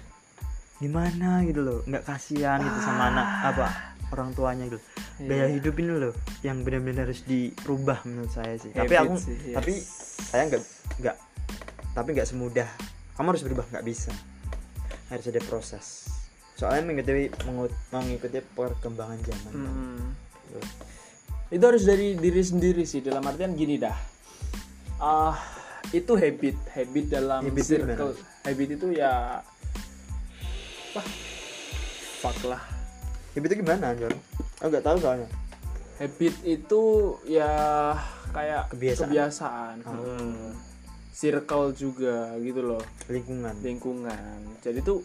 Gimana 0.78 1.42
gitu 1.42 1.60
loh, 1.66 1.78
nggak 1.82 2.06
kasihan 2.06 2.62
gitu 2.62 2.78
sama 2.78 3.10
anak 3.10 3.26
apa 3.50 3.66
orang 4.08 4.30
tuanya 4.32 4.64
gitu. 4.70 4.78
gaya 5.18 5.50
Iya. 5.50 5.58
hidup 5.58 5.74
ini 5.82 5.92
loh 5.98 6.14
yang 6.46 6.62
benar-benar 6.62 7.10
harus 7.10 7.26
dirubah 7.26 8.06
menurut 8.06 8.30
saya 8.30 8.54
sih 8.54 8.70
tapi 8.70 8.94
Habit 8.94 9.02
aku 9.02 9.14
sih, 9.18 9.34
yes. 9.50 9.54
tapi 9.58 9.72
saya 10.30 10.42
nggak 10.46 10.62
nggak 11.02 11.16
tapi 11.90 12.08
nggak 12.14 12.28
semudah 12.30 12.68
kamu 13.18 13.34
harus 13.34 13.42
berubah 13.42 13.66
nggak 13.66 13.82
bisa 13.82 14.14
harus 15.10 15.26
ada 15.26 15.42
proses 15.42 16.06
soalnya 16.54 16.86
mengikuti 16.86 17.34
mengikuti 17.90 18.38
perkembangan 18.54 19.18
zaman 19.26 19.52
Hmm. 19.58 20.06
Gitu. 20.46 20.60
itu 21.58 21.64
harus 21.66 21.82
dari 21.82 22.14
diri 22.14 22.42
sendiri 22.46 22.86
sih 22.86 23.02
dalam 23.02 23.26
artian 23.26 23.58
gini 23.58 23.74
dah 23.74 23.98
ah 24.98 25.38
itu 25.94 26.12
habit 26.18 26.56
habit 26.74 27.06
dalam 27.08 27.40
Habit 27.46 27.64
circle. 27.64 28.12
Habit 28.44 28.68
itu 28.76 28.86
ya 28.92 29.40
wah 30.92 31.06
fuck 32.20 32.38
lah. 32.44 32.62
Habit 33.32 33.48
itu 33.54 33.56
gimana 33.62 33.94
John 33.94 34.14
aku 34.58 34.68
nggak 34.68 34.84
tahu 34.84 34.96
soalnya. 35.00 35.28
Habit 35.98 36.34
itu 36.46 36.82
ya 37.26 37.50
kayak 38.30 38.70
Kebiasaan. 38.70 39.08
kebiasaan. 39.08 39.76
Oh. 39.86 39.94
Hmm. 39.94 40.50
circle 41.18 41.74
juga 41.74 42.38
gitu 42.38 42.62
loh. 42.62 42.82
Lingkungan. 43.10 43.54
Lingkungan. 43.58 44.38
Jadi 44.62 44.78
tuh 44.86 45.02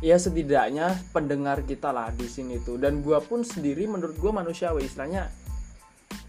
ya 0.00 0.16
setidaknya 0.16 0.96
pendengar 1.12 1.60
kita 1.68 1.92
lah 1.92 2.08
di 2.08 2.24
sini 2.24 2.56
tuh. 2.64 2.80
Dan 2.80 3.04
gua 3.04 3.20
pun 3.20 3.44
sendiri 3.44 3.84
menurut 3.84 4.16
gua 4.16 4.32
manusiawi. 4.32 4.88
Istilahnya 4.88 5.28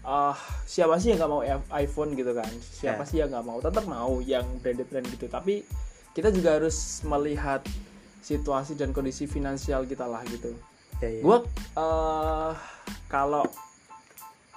ah 0.06 0.36
siapa 0.64 0.98
sih 0.98 1.14
yang 1.14 1.18
nggak 1.22 1.32
mau 1.32 1.42
iPhone 1.74 2.14
gitu 2.14 2.32
kan? 2.34 2.50
Siapa 2.60 3.02
Ya. 3.02 3.08
sih 3.08 3.16
yang 3.22 3.30
nggak 3.30 3.46
mau? 3.46 3.58
Tetap 3.58 3.84
mau 3.86 4.18
yang 4.22 4.44
branded 4.62 4.88
brand 4.88 5.06
gitu. 5.08 5.26
Tapi 5.26 5.62
kita 6.14 6.30
juga 6.34 6.58
harus 6.58 7.02
melihat 7.06 7.62
situasi 8.22 8.74
dan 8.74 8.90
kondisi 8.92 9.24
finansial 9.26 9.86
kita 9.86 10.04
lah 10.04 10.22
gitu. 10.28 10.54
Ya, 10.98 11.08
ya. 11.08 11.22
gua 11.22 11.38
eh 11.78 12.52
kalau 13.06 13.46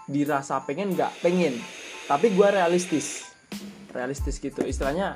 dirasa 0.09 0.59
pengen 0.65 0.93
nggak 0.97 1.11
pengen. 1.21 1.57
Tapi 2.09 2.33
gua 2.33 2.49
realistis. 2.51 3.29
Realistis 3.93 4.41
gitu. 4.41 4.65
Istilahnya 4.65 5.15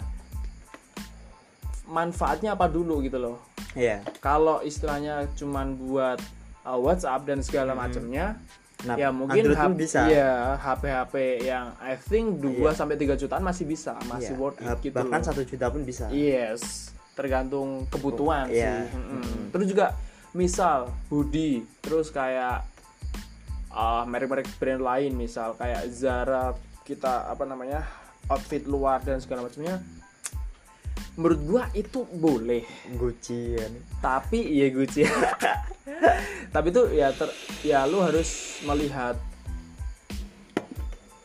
manfaatnya 1.86 2.58
apa 2.58 2.66
dulu 2.70 3.02
gitu 3.06 3.18
loh. 3.22 3.38
Iya. 3.76 4.08
kalau 4.24 4.64
istilahnya 4.64 5.28
cuman 5.36 5.76
buat 5.76 6.24
uh, 6.64 6.80
WhatsApp 6.80 7.28
dan 7.28 7.44
segala 7.44 7.76
macamnya 7.76 8.40
Nah, 8.84 8.96
ya 8.96 9.08
mungkin 9.10 9.40
Android 9.42 9.56
hap- 9.58 9.74
bisa 9.74 10.04
iya 10.06 10.60
HP-HP 10.60 11.16
yang 11.42 11.74
I 11.80 11.96
think 11.96 12.38
2 12.38 12.60
Iya. 12.62 12.76
sampai 12.76 12.96
3 12.96 13.16
jutaan 13.16 13.42
masih 13.42 13.64
bisa 13.64 13.96
masih 14.06 14.36
Iya. 14.36 14.38
worth 14.38 14.60
it 14.60 14.78
gitu 14.84 14.94
bahkan 14.94 15.20
loh. 15.20 15.26
satu 15.26 15.42
juta 15.42 15.66
pun 15.68 15.82
bisa 15.82 16.06
Yes, 16.10 16.92
tergantung 17.14 17.88
kebutuhan 17.88 18.46
Iya. 18.46 18.84
sih. 18.86 18.94
Mm-mm. 18.94 19.22
Mm. 19.24 19.44
Terus 19.50 19.66
juga 19.66 19.88
misal 20.32 20.80
hoodie, 21.08 21.64
terus 21.80 22.10
kayak 22.10 22.68
ah, 23.70 24.04
merek-merek 24.04 24.48
brand 24.56 24.80
lain 24.80 25.12
misal 25.14 25.52
kayak 25.54 25.88
Zara 25.90 26.52
kita 26.84 27.28
apa 27.28 27.44
namanya 27.44 27.84
outfit 28.26 28.64
luar 28.64 29.00
dan 29.02 29.18
segala 29.18 29.44
macamnya. 29.44 29.80
Menurut 31.16 31.40
gua 31.42 31.64
itu 31.72 32.04
boleh, 32.10 32.68
Gucci 32.94 33.56
ya. 33.56 33.66
tapi 34.00 34.40
iya 34.42 34.68
Gucci. 34.70 35.08
tapi 36.56 36.68
itu 36.70 36.84
ya 36.92 37.12
ter, 37.12 37.28
ya 37.62 37.84
lu 37.84 38.00
harus 38.00 38.60
melihat 38.64 39.16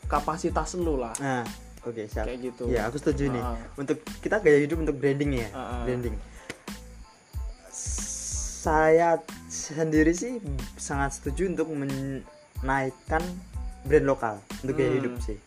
kapasitas 0.06 0.74
lu 0.74 0.98
lah 0.98 1.14
nah 1.16 1.46
oke 1.82 2.02
siap 2.04 2.26
kayak 2.26 2.40
gitu. 2.44 2.66
ya 2.66 2.86
aku 2.86 2.98
setuju 2.98 3.30
nih 3.30 3.38
Ah. 3.38 3.54
untuk 3.76 4.02
kita 4.18 4.38
gaya 4.38 4.58
hidup 4.58 4.82
untuk 4.82 4.98
branding 4.98 5.38
ya 5.38 5.48
Ah, 5.50 5.62
ah. 5.62 5.82
branding 5.86 6.18
saya 8.60 9.22
sendiri 9.46 10.10
sih 10.10 10.42
sangat 10.74 11.14
setuju 11.14 11.48
untuk 11.48 11.70
menaikkan 11.70 13.22
brand 13.82 14.06
lokal 14.06 14.34
untuk 14.60 14.74
gaya 14.74 14.90
Hmm. 14.90 14.98
hidup 14.98 15.14
sih 15.22 15.38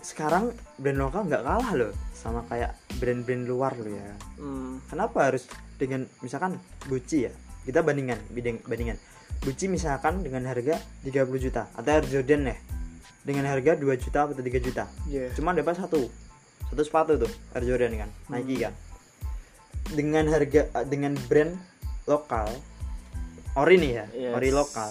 sekarang 0.00 0.50
brand 0.76 0.98
lokal 0.98 1.28
nggak 1.28 1.44
kalah 1.44 1.70
loh 1.76 1.92
sama 2.18 2.42
kayak 2.44 2.74
brand-brand 2.98 3.46
luar 3.46 3.78
loh 3.78 3.94
ya. 3.94 4.10
Hmm, 4.36 4.82
kenapa 4.90 5.30
harus 5.30 5.46
dengan 5.78 6.02
misalkan 6.18 6.58
Gucci 6.84 7.24
ya? 7.24 7.32
Kita 7.62 7.80
bandingan 7.80 8.18
bidang 8.28 8.58
bandingan 8.66 8.98
Gucci 9.38 9.70
misalkan 9.70 10.26
dengan 10.26 10.42
harga 10.44 10.82
30 11.06 11.14
juta 11.38 11.70
atau 11.70 11.90
Air 11.94 12.04
Jordan 12.04 12.50
ya. 12.50 12.56
Dengan 13.22 13.46
harga 13.46 13.78
2 13.78 13.86
juta 13.94 14.26
atau 14.26 14.34
3 14.34 14.58
juta. 14.58 14.84
Yeah. 15.06 15.30
cuma 15.32 15.54
dapat 15.54 15.78
satu. 15.78 16.10
Satu 16.68 16.82
sepatu 16.82 17.14
tuh 17.16 17.30
Air 17.54 17.64
Jordan 17.64 17.94
kan 17.96 18.10
Nike 18.28 18.66
kan. 18.66 18.74
Dengan 19.88 20.26
harga 20.28 20.66
eh, 20.68 20.84
dengan 20.84 21.14
brand 21.30 21.54
lokal 22.04 22.50
ori 23.54 23.76
nih 23.78 23.92
ya 23.94 24.06
Yes. 24.12 24.32
ori 24.34 24.50
lokal. 24.50 24.90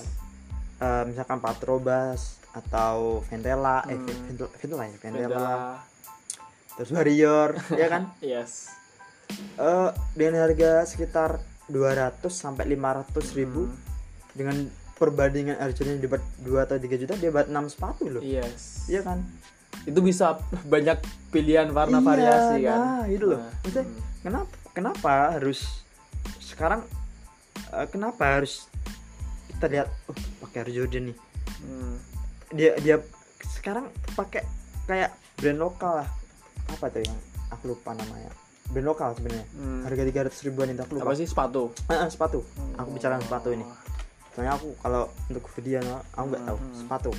Eh, 0.77 1.03
misalkan 1.05 1.41
Patrobas 1.41 2.37
atau 2.53 3.21
Ventela 3.27 3.83
eh 3.85 3.93
Hmm. 3.93 4.05
Ventela, 4.25 4.49
Ventela 4.55 4.83
ya 4.85 4.97
Ventela, 4.97 5.27
Ventela. 5.27 5.53
Terus 6.77 6.89
Warrior 6.89 7.57
ya 7.73 7.87
kan 7.87 8.13
Yes. 8.23 8.69
Eh 9.57 9.89
dengan 10.13 10.39
harga 10.39 10.85
sekitar 10.85 11.41
200 11.67 12.23
sampai 12.27 12.69
500 12.69 13.11
ribu 13.33 13.67
Hmm. 13.67 13.75
dengan 14.33 14.57
perbandingan 14.93 15.57
Jordan 15.75 15.97
dapat 15.99 16.21
2 16.39 16.61
atau 16.61 16.77
3 16.77 16.93
juta 16.95 17.13
dia 17.13 17.27
dapat 17.27 17.49
6 17.49 17.73
sepatu 17.73 18.03
loh 18.07 18.21
Yes. 18.21 18.85
iya 18.87 19.01
kan 19.01 19.25
Itu 19.83 19.99
bisa 19.99 20.37
banyak 20.73 21.01
pilihan 21.29 21.69
warna 21.69 21.97
Iya, 21.97 22.05
variasi 22.05 22.55
kan. 22.61 22.77
nah, 22.77 23.03
itu 23.05 23.25
loh. 23.25 23.39
Nah, 23.39 23.51
Maksudnya, 23.61 23.83
hmm. 23.83 24.01
kenapa 24.21 24.53
kenapa 24.71 25.11
harus 25.33 25.59
sekarang 26.39 26.81
eh, 27.69 27.87
kenapa 27.87 28.23
harus 28.37 28.69
kita 29.49 29.65
lihat 29.67 29.87
oh 30.05 30.15
pakai 30.45 30.61
Air 30.61 30.71
Jordan 30.71 31.03
nih 31.09 31.17
Hmm. 31.57 31.97
dia 32.49 32.77
dia 32.77 33.01
sekarang 33.49 33.87
pakai 34.13 34.45
kayak 34.83 35.09
brand 35.35 35.57
lokal 35.57 36.05
lah 36.05 36.09
apa 36.67 36.85
tuh 36.91 37.01
yang 37.03 37.17
aku 37.51 37.63
lupa 37.73 37.95
namanya? 37.95 38.31
Brand 38.67 38.87
lokal 38.87 39.15
sebenarnya. 39.15 39.47
Hmm. 39.55 39.81
harga 39.87 40.03
300 40.27 40.47
ribuan 40.51 40.67
itu 40.71 40.81
aku 40.83 40.93
lupa. 40.99 41.03
Apa 41.07 41.13
sih? 41.15 41.27
Sepatu? 41.27 41.71
Ah, 41.87 42.05
ah, 42.05 42.09
sepatu 42.11 42.43
aku 42.77 42.89
bicara 42.93 43.17
sepatu 43.19 43.49
ini. 43.51 43.65
Soalnya 44.31 44.53
aku 44.53 44.69
kalau 44.79 45.09
untuk 45.27 45.45
video 45.57 45.81
aku 46.13 46.25
nggak 46.29 46.43
tahu. 46.45 46.57
Hmm. 46.57 46.75
sepatu. 46.77 47.11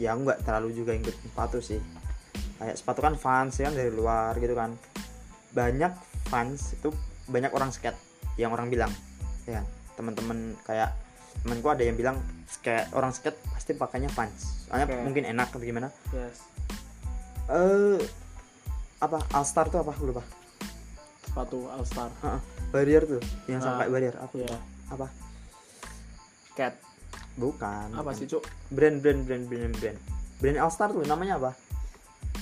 Ya 0.00 0.14
aku 0.16 0.20
nggak 0.24 0.40
terlalu 0.46 0.68
juga 0.72 0.96
ikut 0.96 1.14
sepatu 1.14 1.58
sih. 1.60 1.80
Kayak 2.58 2.74
sepatu 2.80 3.00
kan 3.04 3.14
fans 3.14 3.54
ya 3.60 3.70
kan 3.70 3.74
dari 3.76 3.92
luar 3.92 4.32
gitu 4.40 4.54
kan. 4.56 4.74
Banyak 5.52 5.92
fans 6.32 6.74
itu 6.74 6.88
banyak 7.28 7.52
orang 7.52 7.70
skate 7.70 7.98
yang 8.40 8.50
orang 8.54 8.72
bilang. 8.72 8.90
Ya 9.44 9.60
kan? 9.60 9.64
Teman-teman 10.00 10.56
kayak 10.64 10.94
temanku 11.44 11.68
ada 11.70 11.82
yang 11.86 11.94
bilang 11.94 12.16
skate 12.48 12.88
orang 12.96 13.12
skate 13.12 13.36
pasti 13.52 13.76
pakainya 13.76 14.08
fans. 14.10 14.66
Soalnya 14.66 14.88
Oke. 14.88 15.04
mungkin 15.04 15.24
enak 15.28 15.52
atau 15.52 15.60
gimana. 15.60 15.92
Yes. 16.10 16.47
Eh 17.48 17.98
apa 18.98 19.18
All 19.30 19.42
Star 19.42 19.66
tuh 19.66 19.78
apa 19.78 19.90
aku 19.90 20.04
lupa 20.06 20.22
Sepatu 21.22 21.64
All 21.66 21.84
Star. 21.84 22.10
Heeh, 22.18 22.40
barrier 22.68 23.02
tuh 23.04 23.22
yang 23.46 23.58
Ah, 23.58 23.64
sampai 23.72 23.86
barrier 23.88 24.14
aku 24.16 24.38
Iya. 24.38 24.48
lupa 24.48 24.58
apa 24.90 25.06
Cat. 26.54 26.74
bukan 27.34 27.88
Apa 27.92 28.02
bukan. 28.02 28.14
sih, 28.14 28.26
Cuk? 28.26 28.42
brand 28.68 28.98
brand 28.98 29.22
brand 29.22 29.44
brand 29.46 29.72
brand 29.72 29.98
brand 30.38 30.58
All 30.58 30.68
Star 30.68 30.90
tuh 30.90 31.04
namanya 31.04 31.38
apa 31.38 31.52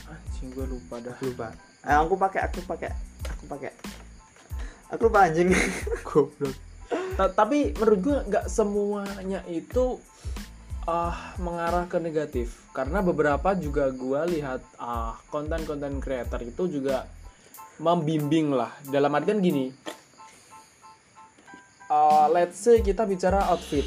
Anjing 0.06 0.48
gue 0.50 0.66
lupa 0.66 0.98
dah. 0.98 1.16
lupa 1.20 1.52
eh, 1.82 1.94
aku 1.94 2.14
pakai 2.16 2.40
aku 2.42 2.58
pakai 2.62 2.90
aku 3.28 3.44
pakai 3.46 3.70
aku 4.88 5.02
lupa 5.04 5.18
anjing 5.22 5.50
Goblok. 6.06 6.54
Ta- 7.16 7.32
tapi 7.32 7.74
menurut 7.74 7.98
gue 8.00 8.16
nggak 8.24 8.46
semuanya 8.46 9.42
itu 9.46 9.98
ah 10.86 11.34
mengarah 11.42 11.90
ke 11.90 11.98
negatif. 11.98 12.70
Karena 12.70 13.02
beberapa 13.02 13.52
juga 13.58 13.90
gue 13.90 14.38
lihat 14.38 14.62
ah 14.78 15.18
konten-konten 15.28 15.98
creator 15.98 16.40
itu 16.46 16.70
juga 16.70 17.10
membimbing 17.82 18.54
lah. 18.54 18.72
Dalam 18.86 19.12
artian 19.12 19.42
gini 19.42 19.68
uh, 21.90 22.26
let's 22.30 22.58
say 22.58 22.82
kita 22.82 23.06
bicara 23.06 23.46
outfit 23.50 23.86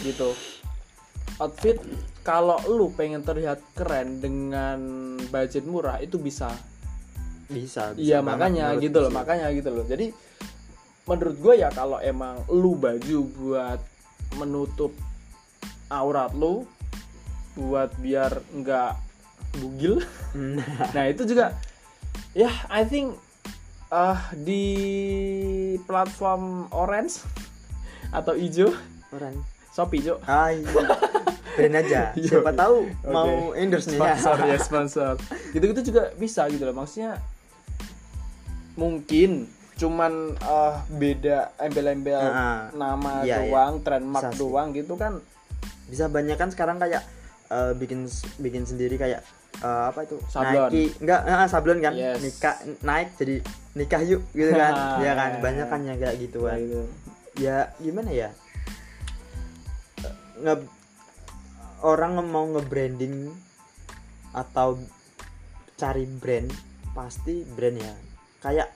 gitu. 0.00 0.32
Outfit 1.40 1.80
kalau 2.22 2.60
lu 2.70 2.92
pengen 2.94 3.24
terlihat 3.24 3.60
keren 3.74 4.22
dengan 4.22 4.78
budget 5.28 5.66
murah 5.66 5.98
itu 6.00 6.16
bisa. 6.20 6.52
Bisa, 7.52 7.92
iya 8.00 8.24
makanya 8.24 8.72
gitu 8.80 8.96
loh 9.02 9.12
sih. 9.12 9.16
makanya 9.16 9.46
gitu 9.52 9.68
loh. 9.68 9.84
Jadi 9.84 10.08
menurut 11.04 11.36
gue 11.36 11.54
ya 11.60 11.68
kalau 11.74 12.00
emang 12.00 12.40
lu 12.48 12.78
baju 12.78 13.18
buat 13.36 13.80
menutup 14.40 14.94
aurat 15.92 16.32
lu 16.32 16.64
buat 17.52 17.92
biar 18.00 18.40
nggak 18.48 18.92
bugil. 19.60 20.00
Nah, 20.32 20.88
nah 20.96 21.04
itu 21.04 21.28
juga 21.28 21.52
ya 22.32 22.48
I 22.72 22.88
think 22.88 23.12
ah 23.92 24.32
di 24.32 24.64
platform 25.84 26.72
orange 26.72 27.20
atau 28.08 28.32
hijau 28.32 28.72
orang 29.12 29.36
Shopee 29.72 30.00
hijau 30.00 30.16
ah 30.24 30.48
iya. 30.48 30.64
brand 31.52 31.76
aja. 31.76 32.00
Siapa 32.16 32.56
tahu 32.56 32.88
Oke. 32.88 33.12
mau 33.12 33.52
endorse 33.52 33.92
nih 33.92 34.00
sponsor 34.00 34.36
ya 34.48 34.56
sponsor. 34.68 35.12
Gitu 35.52 35.64
gitu 35.68 35.92
juga 35.92 36.08
bisa 36.16 36.48
gitu 36.48 36.64
loh. 36.64 36.72
Maksudnya 36.72 37.20
mungkin 38.72 39.48
cuman 39.76 40.12
eh, 40.38 40.74
beda 40.96 41.52
embel-embel 41.60 42.20
Ah, 42.22 42.72
nama 42.72 43.24
iya, 43.24 43.44
iya. 43.44 43.52
doang 43.52 43.84
trademark 43.84 44.22
Bisa 44.24 44.30
sih. 44.32 44.40
doang 44.40 44.68
gitu 44.72 44.94
kan 44.96 45.20
bisa 45.92 46.08
banyak 46.08 46.40
kan 46.40 46.48
sekarang 46.48 46.80
kayak 46.80 47.04
eh, 47.52 47.72
bikin 47.76 48.08
bikin 48.40 48.64
sendiri 48.64 48.96
kayak 48.96 49.20
eh, 49.60 49.84
apa 49.92 50.08
itu? 50.08 50.16
Sablon. 50.32 50.72
Nike. 50.72 50.96
Enggak 51.04 51.20
eh, 51.28 51.48
sablon 51.52 51.78
kan? 51.84 51.92
Yes. 51.92 52.16
nikah 52.24 52.56
naik 52.80 53.12
jadi 53.20 53.36
nikah 53.76 54.00
yuk 54.00 54.24
gitu 54.32 54.56
kan? 54.62 55.04
Ya 55.04 55.12
kan? 55.12 55.44
Banyak 55.44 55.66
kan 55.68 55.80
yang 55.84 56.00
kayak 56.00 56.16
gitu. 56.16 56.48
Kan 56.48 56.88
ya 57.36 57.68
gimana 57.76 58.08
ya? 58.08 58.32
Eh, 60.00 60.16
nge 60.40 60.54
orang 61.84 62.24
mau 62.24 62.48
nge-branding 62.56 63.28
atau 64.32 64.80
cari 65.76 66.08
brand 66.08 66.48
pasti 66.96 67.44
brand 67.44 67.76
ya. 67.76 67.94
Kayak 68.40 68.68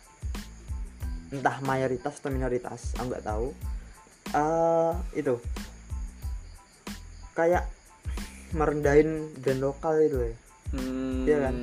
entah 1.32 1.58
mayoritas 1.64 2.20
atau 2.20 2.28
minoritas 2.28 2.92
aku 3.00 3.08
nggak 3.08 3.24
tahu. 3.24 3.46
Eh 4.36 4.92
itu 5.16 5.40
kayak 7.36 7.68
merendahin 8.50 9.30
brand 9.36 9.60
lokal 9.60 9.94
itu 10.00 10.18
ya. 10.18 10.32
Hmm, 10.66 11.22
Iya 11.22 11.36
kan? 11.46 11.54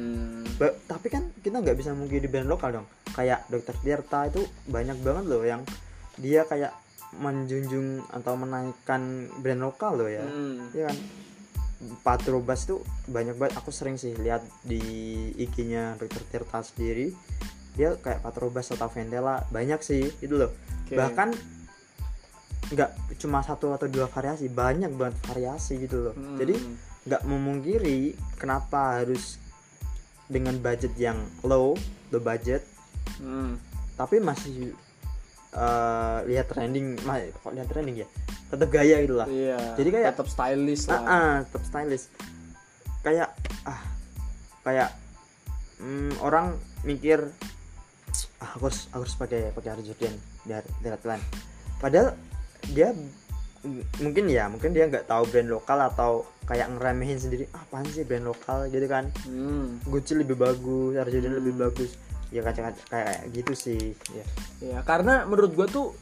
Ba- 0.55 0.77
tapi 0.87 1.07
kan 1.09 1.33
kita 1.41 1.59
nggak 1.59 1.75
bisa 1.75 1.91
mungkin 1.91 2.21
di 2.21 2.29
brand 2.29 2.47
lokal 2.47 2.69
dong. 2.71 2.87
Kayak 3.11 3.45
Dokter 3.49 3.75
Tirta 3.75 4.29
itu 4.29 4.41
banyak 4.65 4.97
banget 5.01 5.25
loh 5.27 5.43
yang 5.43 5.61
dia 6.15 6.45
kayak 6.45 6.71
menjunjung 7.13 8.01
atau 8.09 8.33
menaikkan 8.33 9.01
brand 9.41 9.61
lokal 9.61 9.97
loh 9.97 10.09
ya. 10.09 10.23
Hmm. 10.23 10.69
Iya 10.71 10.89
kan? 10.89 10.97
Patrobas 11.99 12.63
tuh 12.63 12.79
banyak 13.05 13.35
banget. 13.35 13.59
Aku 13.59 13.69
sering 13.69 13.99
sih 13.99 14.15
lihat 14.15 14.39
di 14.63 14.79
IG-nya 15.35 15.99
Dokter 15.99 16.23
Tirta 16.31 16.63
sendiri. 16.63 17.11
Dia 17.73 17.97
kayak 17.97 18.21
Patrobas 18.21 18.69
atau 18.69 18.87
Ventela 18.87 19.43
banyak 19.49 19.81
sih 19.81 20.13
itu 20.21 20.37
loh. 20.37 20.53
Oke. 20.83 20.99
bahkan 20.99 21.31
nggak 22.73 22.89
cuma 23.15 23.39
satu 23.39 23.69
atau 23.69 23.85
dua 23.85 24.05
variasi 24.05 24.47
banyak 24.47 24.89
banget 24.91 25.15
variasi 25.23 25.77
gitu 25.79 26.03
loh 26.03 26.13
Hmm. 26.13 26.35
jadi 26.35 26.55
nggak 27.03 27.21
memungkiri 27.23 27.99
kenapa 28.35 28.99
harus 28.99 29.37
dengan 30.25 30.57
budget 30.57 30.93
yang 30.95 31.15
low 31.41 31.77
low 32.09 32.21
budget 32.21 32.63
Hmm. 33.15 33.59
tapi 33.93 34.17
masih 34.17 34.73
eh, 35.51 36.17
lihat 36.25 36.47
trending 36.47 36.97
ma- 37.01 37.21
kok 37.21 37.51
lihat 37.51 37.67
trending 37.67 38.01
ya 38.01 38.07
tetap 38.47 38.67
gaya 38.67 38.97
gitu 38.99 39.13
lah 39.13 39.25
Iya. 39.25 39.57
Jadi 39.75 39.89
kayak- 39.91 40.13
tetap 40.13 40.27
stylish 40.27 40.85
ah 40.85 40.93
lah. 40.93 41.01
ah, 41.03 41.35
tetap 41.43 41.63
stylish 41.63 42.05
kayak 43.01 43.29
ah 43.63 43.81
kayak 44.61 44.89
mm, 45.77 46.17
orang 46.19 46.55
mikir 46.81 47.21
ah, 48.39 48.49
aku 48.51 48.65
harus 48.65 48.89
aku 48.89 49.01
harus 49.03 49.15
pakai 49.15 49.39
pakai 49.51 49.69
Air 49.69 49.81
Jordan 49.83 50.15
biar 50.43 50.63
lihat 50.79 50.99
keren 50.99 51.21
padahal 51.77 52.15
dia 52.71 52.95
mungkin 54.03 54.27
ya 54.27 54.51
mungkin 54.51 54.75
dia 54.75 54.91
nggak 54.91 55.07
tahu 55.07 55.23
brand 55.31 55.47
lokal 55.47 55.79
atau 55.87 56.27
kayak 56.43 56.67
ngeremehin 56.75 57.15
sendiri 57.15 57.47
ah, 57.55 57.63
apaan 57.63 57.87
sih 57.87 58.03
brand 58.03 58.27
lokal 58.27 58.67
gitu 58.67 58.87
kan 58.91 59.07
Hmm. 59.23 59.79
Gucci 59.87 60.19
lebih 60.19 60.35
bagus 60.35 60.95
Jordan 60.95 61.31
Hmm. 61.31 61.39
lebih 61.39 61.55
bagus 61.59 61.91
ya 62.33 62.43
kayak 62.43 62.75
kayak 62.91 63.19
gitu 63.31 63.53
sih 63.55 63.95
ya 64.11 64.25
Ya, 64.63 64.77
karena 64.83 65.23
menurut 65.23 65.55
gua 65.55 65.67
tuh 65.67 65.95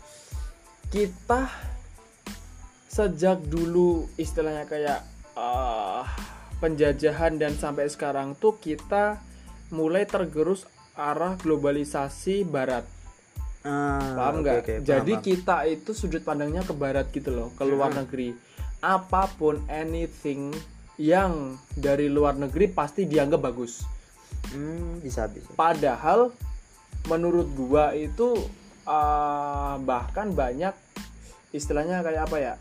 kita 0.89 1.49
sejak 2.89 3.45
dulu 3.45 4.09
istilahnya 4.17 4.65
kayak 4.65 5.05
ah, 5.37 6.03
penjajahan 6.59 7.37
dan 7.37 7.53
sampai 7.55 7.87
sekarang 7.89 8.33
tuh 8.37 8.57
kita 8.57 9.21
mulai 9.71 10.03
tergerus 10.03 10.67
arah 10.93 11.39
globalisasi 11.39 12.43
barat. 12.43 12.83
Ah, 13.61 14.01
Paham 14.17 14.41
nggak? 14.41 14.57
oke, 14.57 14.73
paham, 14.73 14.83
Jadi 14.83 15.13
paham. 15.13 15.23
kita 15.23 15.57
itu 15.65 15.91
sudut 15.91 16.21
pandangnya 16.21 16.61
ke 16.61 16.73
barat 16.73 17.05
gitu 17.09 17.29
loh, 17.29 17.53
ke 17.53 17.61
luar 17.61 17.89
Hmm. 17.89 18.01
negeri. 18.01 18.33
Apa 18.79 19.29
pun 19.31 19.61
anything 19.67 20.49
yang 20.97 21.53
dari 21.71 22.09
luar 22.09 22.33
negeri 22.33 22.65
pasti 22.67 23.05
dianggap 23.05 23.37
bagus. 23.39 23.85
Hmm, 24.49 24.97
bisa 24.97 25.29
bisa 25.29 25.53
Padahal 25.53 26.33
menurut 27.05 27.47
gua 27.51 27.93
itu 27.93 28.33
uh, 28.83 29.77
bahkan 29.79 30.29
banyak 30.31 30.73
istilahnya 31.51 32.01
kayak 32.01 32.25
apa 32.25 32.37
ya? 32.37 32.53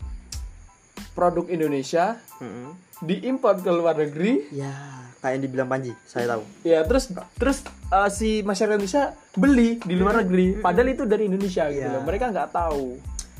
Produk 1.11 1.49
Indonesia 1.49 2.21
Mm-mm. 2.37 2.77
diimpor 3.01 3.57
ke 3.57 3.67
luar 3.67 3.97
negeri, 3.97 4.47
ya 4.49 4.71
kayak 5.21 5.33
yang 5.33 5.43
dibilang 5.43 5.69
Panji 5.69 5.93
saya 6.03 6.25
tahu 6.27 6.43
ya 6.63 6.81
terus 6.81 7.13
terus 7.35 7.61
uh, 7.87 8.09
si 8.09 8.41
masyarakat 8.41 8.75
Indonesia 8.75 9.13
beli 9.31 9.77
di 9.79 9.93
luar 9.93 10.19
negeri, 10.19 10.57
padahal 10.57 10.89
itu 10.89 11.03
dari 11.05 11.23
Indonesia 11.25 11.69
gitu 11.69 11.79
Iya. 11.79 11.93
loh. 11.93 12.03
Mereka 12.03 12.25
nggak 12.29 12.49
tahu. 12.51 12.85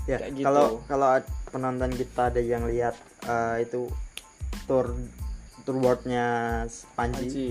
ya 0.03 0.17
gitu. 0.27 0.41
kalau 0.41 0.67
kalau 0.83 1.09
penonton 1.47 1.91
kita 1.91 2.29
ada 2.29 2.37
yang 2.37 2.65
lihat 2.65 2.93
eh, 3.23 3.61
itu 3.61 3.85
tour 4.65 4.93
tour 5.61 5.77
boardnya 5.77 6.25
Panji, 6.91 7.25
Haji. 7.27 7.49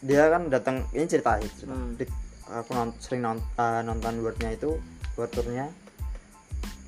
dia 0.00 0.28
kan 0.28 0.48
datang 0.48 0.88
ini 0.90 1.04
cerita 1.04 1.36
ya, 1.36 1.44
cerita. 1.50 1.72
Hmm. 1.72 1.92
Di- 1.92 2.08
aku 2.50 2.70
non- 2.72 2.96
sering 2.96 3.20
non- 3.20 3.44
eh, 3.54 3.80
nonton 3.82 4.16
boardnya 4.18 4.48
itu 4.50 4.80
board 5.12 5.28
tournya 5.30 5.68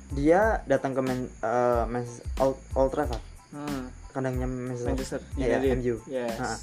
dia 0.09 0.59
datang 0.65 0.91
ke 0.91 1.01
men, 1.01 1.29
eh, 1.39 1.83
Manchester- 1.85 2.27
Old, 2.37 2.57
Old 2.73 2.91
Trafford 2.91 3.23
Hmm. 3.49 3.85
Kandangnya 4.11 4.45
Manchester, 4.45 4.87
Manchester 4.87 5.19
Iya, 5.35 5.57
United. 5.57 5.77
MU. 5.77 5.95
Yes. 6.05 6.37
Ha-ha. 6.37 6.55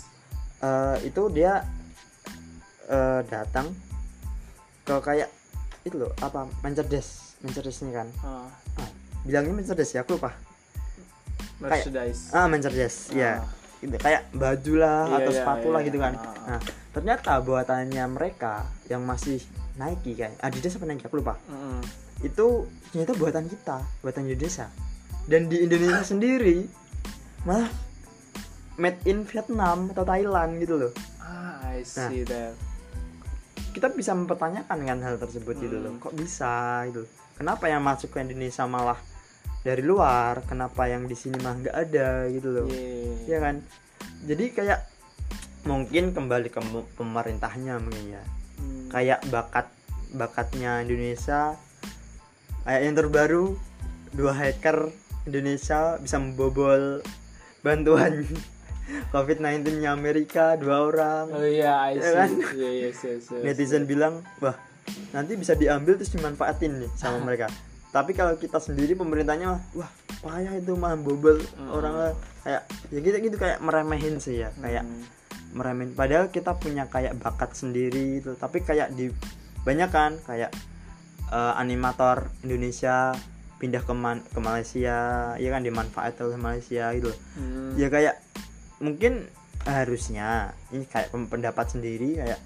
Eh, 0.59 0.97
itu 1.07 1.23
dia 1.31 1.53
eh, 2.87 3.21
datang 3.25 3.71
ke 4.83 4.95
kayak 4.99 5.29
itu 5.83 5.97
loh 5.97 6.13
apa 6.19 6.49
Mercedes 6.61 7.37
Mercedesnya 7.39 7.93
kan 7.95 8.09
Ah, 8.21 8.49
ah, 8.77 8.89
bilangnya 9.23 9.55
Mercedes 9.55 9.89
ya 9.91 10.03
aku 10.03 10.17
lupa 10.17 10.33
merchandise. 11.59 12.31
ah 12.31 12.47
Mercedes 12.47 13.11
ya 13.11 13.43
gitu, 13.79 13.95
kayak 13.95 14.27
baju 14.33 14.73
lah 14.75 15.01
Iya, 15.07 15.17
atau 15.17 15.31
iya, 15.31 15.39
sepatu 15.39 15.67
iya, 15.67 15.75
lah 15.75 15.81
iya. 15.81 15.87
gitu 15.87 15.99
kan 15.99 16.13
Ah, 16.13 16.25
ah. 16.25 16.35
nah 16.49 16.61
ternyata 16.91 17.33
buatannya 17.39 18.05
mereka 18.09 18.55
yang 18.87 19.03
masih 19.03 19.39
Nike 19.77 20.19
kan 20.19 20.35
Adidas 20.41 20.75
apa 20.75 20.85
Nike 20.85 21.05
aku 21.05 21.21
lupa 21.21 21.39
Mm-mm. 21.45 21.79
itu 22.21 22.47
ternyata 22.91 23.13
buatan 23.15 23.45
kita 23.47 23.77
buatan 24.01 24.23
Indonesia 24.25 24.67
dan 25.25 25.47
di 25.47 25.63
Indonesia 25.63 26.03
sendiri 26.03 26.67
malah 27.49 27.73
made 28.77 29.01
in 29.05 29.25
Vietnam 29.25 29.89
atau 29.89 30.05
Thailand 30.05 30.61
gitu 30.61 30.77
loh 30.77 30.93
Ah, 31.19 31.73
I 31.73 31.81
see 31.81 32.23
that. 32.25 32.53
kita 33.71 33.89
bisa 33.91 34.13
mempertanyakan 34.13 34.79
kan 34.81 34.99
hal 35.01 35.17
tersebut 35.17 35.57
gitu 35.57 35.77
loh 35.79 35.97
Hmm. 35.97 36.01
kok 36.01 36.13
bisa 36.13 36.85
gitu 36.87 37.09
kenapa 37.35 37.67
yang 37.67 37.81
masuk 37.81 38.11
ke 38.11 38.21
Indonesia 38.21 38.65
malah 38.65 38.99
dari 39.61 39.81
luar 39.81 40.45
kenapa 40.45 40.87
yang 40.87 41.05
di 41.05 41.15
sini 41.15 41.39
mah 41.39 41.55
nggak 41.57 41.77
ada 41.79 42.29
gitu 42.29 42.49
loh 42.51 42.67
Yeah. 42.69 43.17
ya 43.27 43.39
kan 43.41 43.57
jadi 44.25 44.45
kayak 44.51 44.81
mungkin 45.65 46.13
kembali 46.13 46.49
ke 46.49 46.61
pemerintahnya 46.95 47.79
mungkin 47.79 48.13
ya 48.13 48.23
Hmm. 48.59 48.91
kayak 48.91 49.23
bakat 49.29 49.67
bakatnya 50.11 50.83
Indonesia 50.83 51.55
kayak 52.63 52.81
yang 52.83 52.95
terbaru 52.95 53.55
dua 54.11 54.33
hacker 54.35 54.91
Indonesia 55.25 55.95
bisa 55.97 56.17
membobol 56.17 57.05
bantuan 57.61 58.23
COVID-19 59.15 59.79
nya 59.79 59.93
Amerika 59.93 60.57
dua 60.57 60.83
orang 60.83 61.25
Oh 61.29 61.45
iya, 61.45 61.77
I 61.87 61.97
see. 61.97 62.03
Ya 62.03 62.11
kan? 62.17 62.31
Iya, 62.51 62.71
yes, 62.83 62.99
yes, 63.03 63.25
yes. 63.29 63.43
netizen 63.43 63.85
bilang 63.85 64.21
wah 64.39 64.57
nanti 65.11 65.37
bisa 65.37 65.53
diambil 65.53 65.95
terus 65.95 66.09
dimanfaatin 66.11 66.79
nih 66.79 66.91
sama 66.95 67.21
mereka 67.21 67.49
tapi 67.89 68.13
kalau 68.13 68.33
kita 68.35 68.57
sendiri 68.57 68.93
pemerintahnya 68.95 69.61
wah 69.73 69.91
payah 70.19 70.57
itu 70.57 70.73
mah 70.75 70.97
bobol 70.97 71.37
Hmm. 71.37 71.69
orang 71.71 71.95
kayak 72.41 72.63
ya 72.89 72.99
gitu 72.99 73.17
gitu 73.23 73.37
kayak 73.37 73.59
meremehin 73.59 74.17
sih 74.17 74.39
ya 74.39 74.53
kayak 74.57 74.83
Hmm. 74.83 75.05
meremin 75.51 75.93
padahal 75.93 76.29
kita 76.29 76.53
punya 76.55 76.85
kayak 76.87 77.17
bakat 77.17 77.53
sendiri 77.53 78.19
itu 78.19 78.33
tapi 78.35 78.61
kayak 78.61 78.93
di 78.93 79.13
banyak 79.63 79.89
kan 79.89 80.17
kayak 80.23 80.53
eh, 81.29 81.53
animator 81.57 82.33
Indonesia 82.41 83.13
pindah 83.59 83.81
ke 83.81 83.91
Man- 83.91 84.23
ke 84.25 84.39
Malaysia 84.39 84.97
ya 85.35 85.49
kan 85.51 85.61
dimanfaatkan 85.61 86.25
oleh 86.25 86.39
Malaysia 86.39 86.91
gitu 86.93 87.09
loh. 87.09 87.19
Hmm. 87.35 87.75
ya 87.75 87.89
kayak 87.89 88.15
mungkin 88.79 89.27
harusnya 89.61 90.29
ini 90.71 90.85
kayak 90.85 91.11
pendapat 91.11 91.67
sendiri 91.69 92.17
kayak 92.17 92.39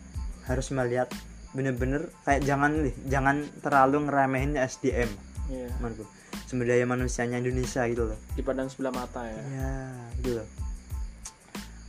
harus 0.42 0.68
melihat 0.70 1.12
bener-bener 1.52 2.08
kayak 2.22 2.42
jangan 2.42 2.72
jangan 3.04 3.44
terlalu 3.60 4.02
ngeremehin 4.02 4.56
SDM 4.56 5.12
Iya. 5.44 5.68
menurutku 5.78 6.08
sumber 6.44 6.64
daya 6.66 6.84
manusianya 6.84 7.36
Indonesia 7.36 7.84
gitu 7.84 8.08
loh 8.08 8.18
dipandang 8.32 8.66
sebelah 8.66 8.90
mata 8.90 9.20
ya 9.22 9.40
ya 9.52 9.72
gitu 10.16 10.40
loh 10.40 10.48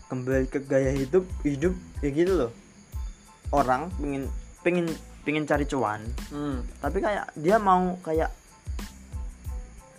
kembali 0.06 0.46
ke 0.48 0.60
gaya 0.62 0.92
hidup 0.92 1.24
hidup 1.42 1.74
ya 2.00 2.10
gitu 2.12 2.34
loh 2.38 2.52
orang 3.50 3.88
pengen 3.96 4.28
pengen 4.62 4.86
pengen 5.24 5.44
cari 5.46 5.64
cuan 5.64 6.04
Hmm. 6.28 6.62
tapi 6.78 7.00
kayak 7.00 7.32
dia 7.34 7.56
mau 7.58 7.96
kayak 8.02 8.30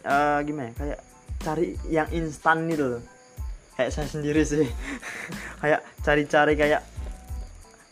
eh 0.04 0.38
gimana 0.44 0.70
ya? 0.70 0.74
Kayak 0.76 1.00
cari 1.40 1.66
yang 1.88 2.08
instan 2.12 2.68
gitu 2.68 2.84
loh. 2.96 3.02
Kayak 3.74 3.90
saya 3.96 4.08
sendiri 4.08 4.42
sih. 4.44 4.68
Kayak 5.64 5.80
cari-cari 6.04 6.54
kayak 6.60 6.84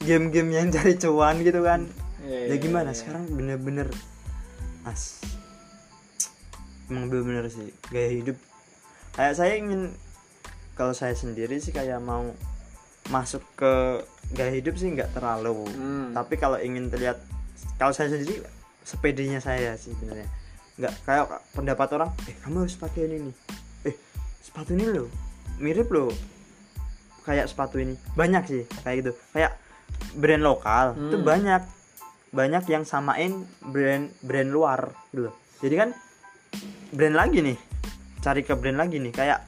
game-game 0.05 0.51
yang 0.53 0.68
cari 0.77 0.94
cuan 1.01 1.40
gitu 1.40 1.64
kan. 1.64 1.88
Iya, 2.22 2.53
ya 2.53 2.55
iya, 2.55 2.57
gimana? 2.61 2.94
iya. 2.94 2.98
sekarang 3.01 3.25
bener-bener 3.35 3.88
as 4.87 5.18
emang 6.87 7.09
bener-bener 7.09 7.48
sih 7.48 7.72
gaya 7.88 8.12
hidup. 8.12 8.37
Kayak 9.16 9.35
saya 9.40 9.53
ingin 9.57 9.90
kalau 10.77 10.92
saya 10.92 11.16
sendiri 11.16 11.57
sih 11.59 11.72
kayak 11.72 11.98
mau 12.05 12.31
masuk 13.09 13.42
ke 13.57 14.05
gaya 14.37 14.53
hidup 14.53 14.77
sih 14.77 14.92
nggak 14.92 15.16
terlalu. 15.16 15.66
Hmm. 15.72 16.12
tapi 16.12 16.37
kalau 16.37 16.61
ingin 16.61 16.92
terlihat 16.92 17.18
kalau 17.81 17.90
saya 17.90 18.12
sendiri 18.12 18.44
sepedanya 18.85 19.40
saya 19.42 19.75
sih 19.79 19.94
sebenarnya 19.96 20.29
nggak 20.72 20.94
kayak 21.04 21.24
pendapat 21.52 21.88
orang 21.92 22.11
eh 22.24 22.37
kamu 22.40 22.64
harus 22.64 22.76
pakai 22.76 23.04
ini 23.04 23.16
nih. 23.28 23.35
Eh 23.87 23.94
sepatu 24.40 24.72
ini 24.72 24.85
loh 24.88 25.08
mirip 25.58 25.88
loh. 25.88 26.11
Kayak 27.22 27.46
sepatu 27.46 27.78
ini 27.78 27.94
banyak 28.12 28.42
sih 28.44 28.62
kayak 28.82 28.96
gitu. 29.00 29.12
Kayak 29.30 29.61
brand 30.16 30.42
lokal 30.42 30.96
itu 30.96 31.16
Hmm. 31.16 31.26
banyak. 31.26 31.62
Banyak 32.32 32.64
yang 32.66 32.82
samain 32.82 33.44
brand 33.61 34.08
brand 34.24 34.48
luar 34.48 34.88
gitu 35.12 35.28
loh. 35.28 35.35
Jadi 35.61 35.74
kan 35.76 35.90
brand 36.90 37.14
lagi 37.14 37.44
nih 37.44 37.58
cari 38.18 38.40
ke 38.40 38.56
brand 38.56 38.78
lagi 38.78 38.96
nih 38.96 39.12
kayak 39.12 39.44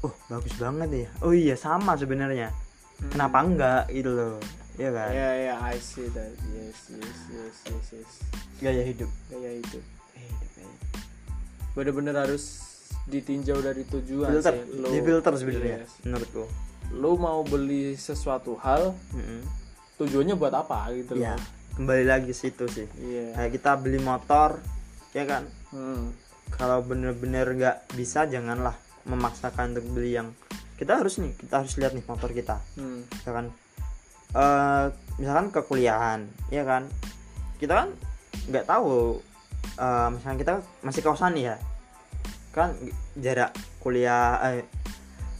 oh 0.00 0.14
bagus 0.30 0.54
banget 0.54 0.88
ya. 0.94 1.08
Oh 1.20 1.34
iya 1.34 1.58
sama 1.58 1.98
sebenarnya. 1.98 2.54
Hmm. 2.98 3.10
kenapa 3.10 3.38
enggak? 3.42 3.82
Gitu 3.90 4.10
loh 4.10 4.38
Iya 4.78 4.94
kan? 4.94 5.10
Ya 5.10 5.28
ya 5.34 5.54
I 5.58 5.74
see 5.82 6.06
that. 6.14 6.30
Yes 6.54 6.78
yes 6.94 7.18
yes 7.34 7.56
yes 7.66 7.86
yes. 7.98 8.12
Itu 8.54 8.62
Gaya 8.62 8.82
hidup, 8.86 9.10
gaya 9.26 9.58
hidup. 9.58 9.82
Bener-bener 11.72 12.14
harus 12.14 12.64
ditinjau 13.04 13.58
dari 13.58 13.84
tujuan 13.84 14.28
filter 14.30 14.54
sih. 14.54 14.64
Lo- 14.74 14.88
di 14.88 15.00
filter 15.00 15.32
sebenarnya 15.34 15.76
Yes. 15.80 15.92
menurutku 16.02 16.44
lo 16.90 17.10
mau 17.14 17.40
beli 17.42 17.92
sesuatu 17.94 18.56
hal 18.56 18.96
Mm-mm. 19.12 19.40
tujuannya 19.96 20.34
buat 20.34 20.54
apa 20.54 20.88
gitu 20.94 21.16
ya 21.16 21.32
loh 21.32 21.40
kembali 21.74 22.04
lagi 22.04 22.32
situ 22.32 22.64
sih 22.66 22.88
iya 22.98 23.32
kayak 23.34 23.52
kita 23.54 23.76
beli 23.76 23.98
motor 23.98 24.56
ya 25.10 25.24
kan 25.24 25.44
Hmm. 25.68 26.16
kalau 26.50 26.80
bener-bener 26.80 27.44
nggak 27.46 27.92
bisa 27.92 28.24
janganlah 28.24 28.72
memaksakan 29.04 29.72
untuk 29.72 29.84
beli 29.90 30.16
yang 30.16 30.32
kita 30.74 30.96
harus 30.96 31.16
nih 31.16 31.32
kita 31.34 31.60
harus 31.60 31.76
lihat 31.76 31.92
nih 31.92 32.02
motor 32.02 32.30
kita 32.30 32.56
Hmm. 32.74 33.04
misalkan 33.06 33.52
eh 34.30 34.84
misalkan 35.16 35.48
ke 35.48 35.60
kuliahan 35.62 36.20
ya 36.48 36.62
kan 36.62 36.88
kita 37.56 37.72
kan 37.76 37.88
nggak 38.46 38.64
tahu 38.64 39.20
eh 39.76 40.08
misalkan 40.08 40.38
kita 40.38 40.54
masih 40.80 41.02
kosan 41.02 41.36
ya. 41.36 41.60
Kan 42.50 42.72
jarak 43.14 43.52
kuliah 43.78 44.40
eh, 44.48 44.64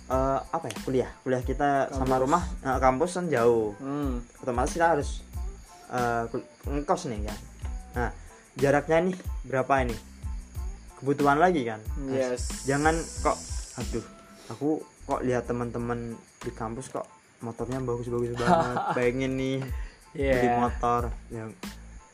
eh, 0.06 0.38
apa 0.44 0.66
ya? 0.68 0.76
Kuliah. 0.84 1.10
Kuliah 1.22 1.40
kita 1.40 1.88
sama 1.90 2.16
Kampus. 2.16 2.22
rumah 2.22 2.42
eh, 2.62 2.78
kampus 2.78 3.10
kan 3.16 3.26
jauh. 3.26 3.72
Hmm. 3.80 4.20
otomatis 4.42 4.74
kita 4.76 4.86
harus 4.92 5.10
kul- 6.28 6.48
ngekos 6.68 7.08
nih 7.08 7.24
kan. 7.24 7.38
Nah 7.96 8.10
jaraknya 8.54 8.98
nih 9.08 9.16
berapa 9.42 9.72
ini? 9.82 9.96
Kebutuhan 10.98 11.38
lagi 11.38 11.62
kan? 11.64 11.80
Yes. 12.10 12.66
Jangan 12.66 12.92
kok 13.22 13.38
aduh 13.78 14.04
aku 14.50 14.68
kok 15.06 15.22
lihat 15.22 15.46
teman-teman 15.46 16.12
di 16.42 16.50
kampus 16.52 16.90
kok 16.90 17.06
motornya 17.40 17.78
bagus-bagus 17.78 18.34
banget. 18.34 18.76
Pengen 18.98 19.32
nih 19.38 19.58
Iya. 20.16 20.34
beli 20.34 20.48
motor 20.58 21.02
yang 21.28 21.52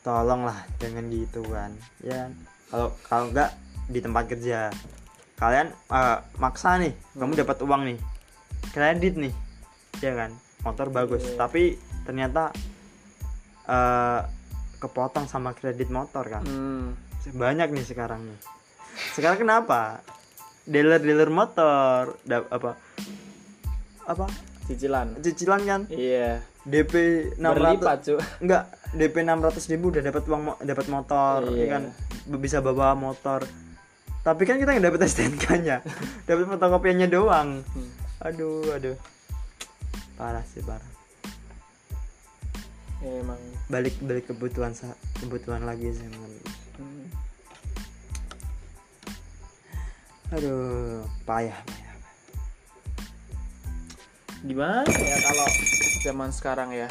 tolonglah 0.05 0.61
jangan 0.77 1.09
gitu 1.09 1.41
kan. 1.49 1.73
Ya 1.99 2.29
kalau 2.69 2.93
kalau 3.03 3.33
enggak 3.33 3.49
di 3.89 3.99
tempat 3.99 4.29
kerja. 4.29 4.69
Kalian 5.35 5.67
eh, 5.73 6.17
maksa 6.37 6.77
nih 6.77 6.93
kamu 7.17 7.33
dapat 7.35 7.57
uang 7.65 7.81
nih. 7.83 7.97
Kredit 8.69 9.17
nih 9.17 9.33
ya 9.99 10.13
kan? 10.13 10.31
Motor 10.61 10.87
bagus 10.89 11.25
Iya. 11.25 11.37
tapi 11.37 11.63
ternyata 12.05 12.53
eh 13.65 14.21
kepotong 14.77 15.25
sama 15.25 15.51
kredit 15.51 15.89
motor 15.89 16.21
kan? 16.29 16.45
Hmm. 16.45 16.93
banyak 17.25 17.73
nih 17.73 17.81
sekarang 17.81 18.21
nih. 18.21 18.37
Sekarang 19.17 19.41
kenapa? 19.41 20.05
Dealer 20.63 21.01
dealer 21.01 21.33
motor 21.33 22.13
da- 22.21 22.45
apa? 22.47 22.77
Apa? 24.05 24.29
Cicilan. 24.69 25.17
Cicilan 25.25 25.61
kan? 25.65 25.81
Iya. 25.89 26.45
DP 26.65 26.93
600 27.37 27.57
berlipat 27.57 27.97
cu 28.01 28.13
enggak 28.41 28.63
DP 28.95 29.27
600 29.27 29.71
ribu 29.75 29.91
udah 29.91 30.03
dapat 30.03 30.23
uang 30.25 30.43
dapat 30.63 30.85
motor 30.87 31.39
ya 31.51 31.59
Iya. 31.59 31.67
kan? 31.75 31.83
B- 32.25 32.41
bisa 32.41 32.63
bawa 32.63 32.95
motor. 32.95 33.43
Tapi 34.25 34.41
kan 34.47 34.57
kita 34.57 34.73
nggak 34.73 34.85
dapat 34.89 35.05
STNK 35.05 35.45
nya. 35.61 35.77
Dapat 36.27 36.49
fotokopiannya 36.49 37.07
doang. 37.11 37.61
Hmm. 37.61 37.91
aduh 38.25 38.73
aduh. 38.73 38.97
Parah 40.17 40.41
sih 40.49 40.65
parah. 40.65 40.89
Emang. 43.05 43.37
Balik 43.69 43.93
balik 44.01 44.25
kebutuhan 44.33 44.73
kebutuhan 45.21 45.61
lagi 45.61 45.93
sih 45.93 46.09
menurut 46.09 46.41
hmm. 46.81 47.05
aduh 50.33 51.05
payah 51.27 51.53
payah. 51.61 51.93
Gimana 54.41 54.89
ya 54.89 55.17
kalau 55.21 55.47
zaman 56.01 56.29
sekarang 56.33 56.69
ya 56.73 56.89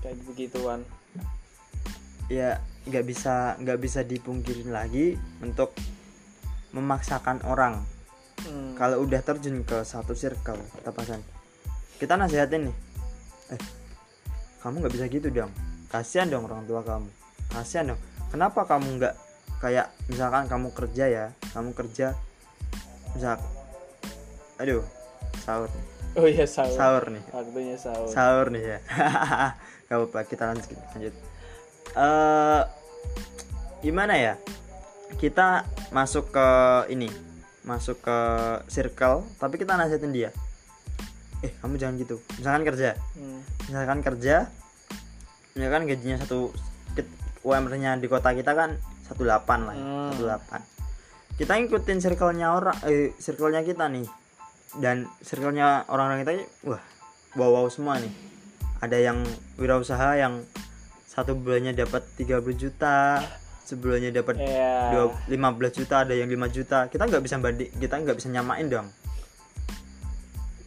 kayak 0.00 0.16
begituan 0.24 0.80
ya 2.30 2.62
nggak 2.86 3.04
bisa 3.04 3.58
nggak 3.60 3.78
bisa 3.82 4.00
dipungkirin 4.06 4.72
lagi 4.72 5.18
untuk 5.42 5.74
memaksakan 6.70 7.42
orang. 7.44 7.82
Hmm. 8.40 8.72
kalau 8.72 9.04
udah 9.04 9.20
terjun 9.20 9.60
ke 9.68 9.84
satu 9.84 10.16
circle 10.16 10.56
tepasan 10.80 11.20
kita 12.00 12.16
nasihatin 12.16 12.72
nih. 12.72 12.76
Eh 13.52 13.60
kamu 14.64 14.80
nggak 14.80 14.94
bisa 14.96 15.04
gitu 15.12 15.28
dong. 15.28 15.52
Kasihan 15.92 16.24
dong 16.24 16.48
orang 16.48 16.64
tua 16.64 16.80
kamu. 16.80 17.04
Kasihan 17.52 17.92
dong. 17.92 18.00
Kenapa 18.32 18.64
kamu 18.64 18.96
nggak 18.96 19.14
kayak 19.60 19.92
misalkan 20.08 20.48
kamu 20.48 20.72
kerja 20.72 21.04
ya 21.04 21.26
kamu 21.52 21.76
kerja 21.76 22.16
misal 23.12 23.36
aduh 24.56 24.80
sahur. 25.44 25.68
Oh 26.16 26.24
iya 26.24 26.48
sahur. 26.48 26.72
Sahur 26.72 27.04
nih. 27.12 27.24
Waktunya 27.28 27.76
sahur. 27.76 28.08
Sahur 28.08 28.46
nih 28.48 28.64
ya 28.64 28.78
gak 29.90 30.06
apa-apa 30.06 30.22
kita 30.22 30.54
lanjut 30.54 30.70
lanjut. 30.94 31.14
Eh 31.98 32.62
gimana 33.82 34.14
ya? 34.14 34.34
Kita 35.18 35.66
masuk 35.90 36.30
ke 36.30 36.48
ini 36.94 37.10
masuk 37.66 37.98
ke 37.98 38.18
circle 38.70 39.26
tapi 39.42 39.58
kita 39.58 39.74
nasihatin 39.74 40.14
dia. 40.14 40.30
Eh 41.42 41.50
kamu 41.58 41.74
jangan 41.74 41.98
gitu. 41.98 42.22
Misalkan 42.38 42.62
kerja. 42.62 42.94
Hmm. 43.18 43.42
misalkan 43.66 43.98
kerja 44.06 44.36
misalkan 45.58 45.82
gajinya 45.90 46.22
satu 46.22 46.54
UMR 47.42 47.74
nya 47.74 47.98
di 47.98 48.06
kota 48.06 48.30
kita 48.30 48.54
kan 48.54 48.78
18 49.10 49.26
lah 49.66 49.74
ya, 49.74 49.82
Hmm. 49.82 50.38
18 50.38 51.34
kita 51.34 51.52
ngikutin 51.58 51.98
circle-nya 51.98 52.46
orang 52.54 52.78
eh 52.86 53.10
circle-nya 53.18 53.66
kita 53.66 53.90
nih. 53.90 54.06
Dan 54.78 55.10
circle-nya 55.26 55.90
orang-orang 55.90 56.22
kita 56.22 56.32
wah 56.62 56.82
wow 57.34 57.50
wow 57.58 57.66
semua 57.66 57.98
nih 57.98 58.29
ada 58.80 58.96
yang 58.96 59.20
wirausaha 59.56 60.16
yang 60.16 60.44
satu 61.04 61.36
bulannya 61.36 61.72
dapat 61.72 62.04
30 62.16 62.40
juta 62.54 63.20
sebulannya 63.64 64.10
dapat 64.10 64.40
Iya. 64.40 64.74
dua 64.90 65.04
15 65.28 65.78
juta 65.78 66.02
ada 66.02 66.14
yang 66.14 66.26
5 66.26 66.48
juta 66.50 66.88
kita 66.88 67.06
nggak 67.06 67.22
bisa 67.22 67.36
banding 67.38 67.70
kita 67.76 67.94
nggak 67.96 68.16
bisa 68.18 68.28
nyamain 68.28 68.66
dong 68.66 68.88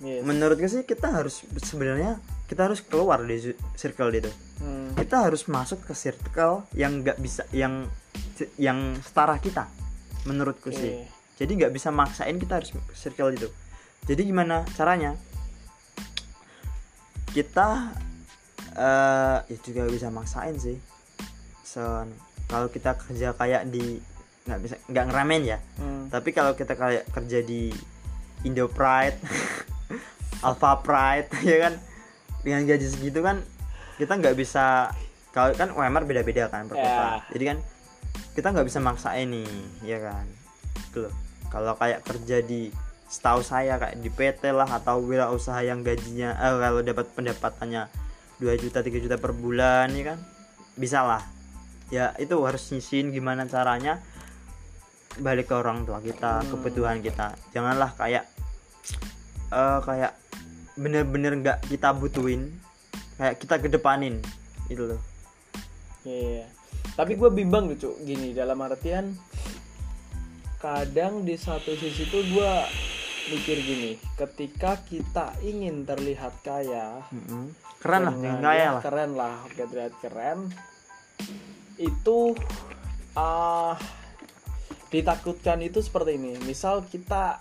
Yes. 0.04 0.20
menurutku 0.28 0.68
sih 0.68 0.84
kita 0.84 1.16
harus 1.16 1.48
sebenarnya 1.64 2.20
kita 2.44 2.68
harus 2.68 2.84
keluar 2.84 3.24
dari 3.24 3.56
circle 3.74 4.12
itu 4.12 4.32
Hmm. 4.60 4.92
kita 4.96 5.28
harus 5.28 5.48
masuk 5.48 5.84
ke 5.84 5.92
circle 5.92 6.64
yang 6.76 7.04
nggak 7.04 7.20
bisa 7.20 7.44
yang 7.52 7.88
yang 8.56 8.96
setara 9.00 9.40
kita 9.40 9.68
menurutku 10.24 10.72
sih 10.72 11.04
Oke. 11.04 11.08
jadi 11.40 11.52
nggak 11.56 11.74
bisa 11.76 11.88
maksain 11.90 12.36
kita 12.36 12.60
harus 12.60 12.72
circle 12.94 13.32
itu 13.32 13.48
jadi 14.04 14.24
gimana 14.24 14.68
caranya 14.76 15.16
kita 17.34 17.90
eh 18.74 19.38
ya 19.50 19.58
juga 19.62 19.90
bisa 19.90 20.08
maksain 20.14 20.58
sih. 20.58 20.78
So 21.66 21.82
kalau 22.50 22.70
kita 22.70 22.94
kerja 22.98 23.34
kayak 23.34 23.70
di 23.74 23.98
nggak 24.46 24.60
bisa 24.62 24.76
nggak 24.90 25.06
ngeramen 25.10 25.42
ya. 25.44 25.60
Hmm. 25.80 26.12
tapi 26.12 26.36
kalau 26.36 26.54
kita 26.54 26.76
kayak 26.76 27.08
kerja 27.10 27.40
di 27.42 27.72
Indo 28.44 28.68
Pride 28.70 29.18
Alpha 30.46 30.78
Pride 30.86 31.30
ya 31.50 31.58
kan? 31.70 31.74
Dengan 32.44 32.68
gaji 32.68 32.88
segitu 32.88 33.24
kan 33.26 33.42
kita 33.98 34.20
nggak 34.20 34.36
bisa 34.36 34.92
kalau 35.34 35.54
kan 35.58 35.74
UMR 35.74 36.06
beda-beda 36.06 36.52
kan 36.54 36.70
per 36.70 36.78
kota. 36.78 36.90
Ya. 36.90 37.10
jadi 37.34 37.44
kan 37.56 37.58
kita 38.38 38.48
nggak 38.54 38.68
bisa 38.68 38.80
maksain 38.82 39.30
nih 39.32 39.50
ya 39.82 39.98
kan? 40.02 40.26
Gitu 40.90 41.10
loh 41.10 41.14
kalau 41.54 41.78
kayak 41.78 42.02
kerja 42.02 42.42
di 42.42 42.74
setahu 43.14 43.46
saya 43.46 43.78
kayak 43.78 44.02
di 44.02 44.10
PT 44.10 44.50
lah 44.50 44.66
atau 44.66 44.98
wirausaha 45.06 45.62
yang 45.62 45.86
gajinya 45.86 46.34
eh, 46.34 46.56
kalau 46.58 46.82
dapat 46.82 47.06
pendapatannya 47.14 47.86
2 48.42 48.58
juta 48.58 48.82
3 48.82 48.90
juta 48.98 49.22
per 49.22 49.38
bulan 49.38 49.94
ya 49.94 50.18
kan? 50.18 50.20
Bisa 50.74 51.06
lah. 51.06 51.22
Ya 51.94 52.18
itu 52.18 52.34
harus 52.42 52.66
nyisihin 52.74 53.14
gimana 53.14 53.46
caranya 53.46 54.02
balik 55.22 55.54
ke 55.54 55.54
orang 55.54 55.86
tua 55.86 56.02
kita 56.02 56.42
Hmm. 56.42 56.50
kebutuhan 56.58 57.06
kita. 57.06 57.38
Janganlah 57.54 57.94
kayak 57.94 58.26
eh 59.54 59.80
kayak 59.86 60.18
bener-bener 60.74 61.38
nggak 61.38 61.70
kita 61.70 61.94
butuhin 61.94 62.50
kayak 63.22 63.38
kita 63.38 63.62
kedepanin 63.62 64.18
itu 64.74 64.90
loh. 64.90 65.02
Iya. 66.02 66.50
Tapi 66.98 67.14
gue 67.14 67.30
bimbang 67.30 67.70
lucu 67.70 67.94
gini 68.02 68.34
dalam 68.34 68.58
artian 68.66 69.14
kadang 70.58 71.22
di 71.22 71.38
satu 71.38 71.78
sisi 71.78 72.10
tuh 72.10 72.26
gue 72.26 72.52
mikir 73.32 73.58
gini, 73.64 73.92
ketika 74.20 74.80
kita 74.84 75.32
ingin 75.40 75.88
terlihat 75.88 76.44
kaya, 76.44 77.00
Mm-mm. 77.12 77.56
keren 77.80 78.04
lah 78.10 78.16
kaya 78.16 78.60
ya, 78.60 78.70
lah 78.76 78.82
keren 78.84 79.12
lah, 79.16 79.36
oke, 79.48 79.64
terlihat 79.64 79.96
keren, 80.04 80.40
itu 81.80 82.36
ah 83.16 83.80
ditakutkan 84.92 85.64
itu 85.64 85.80
seperti 85.82 86.20
ini. 86.20 86.38
Misal 86.44 86.86
kita 86.86 87.40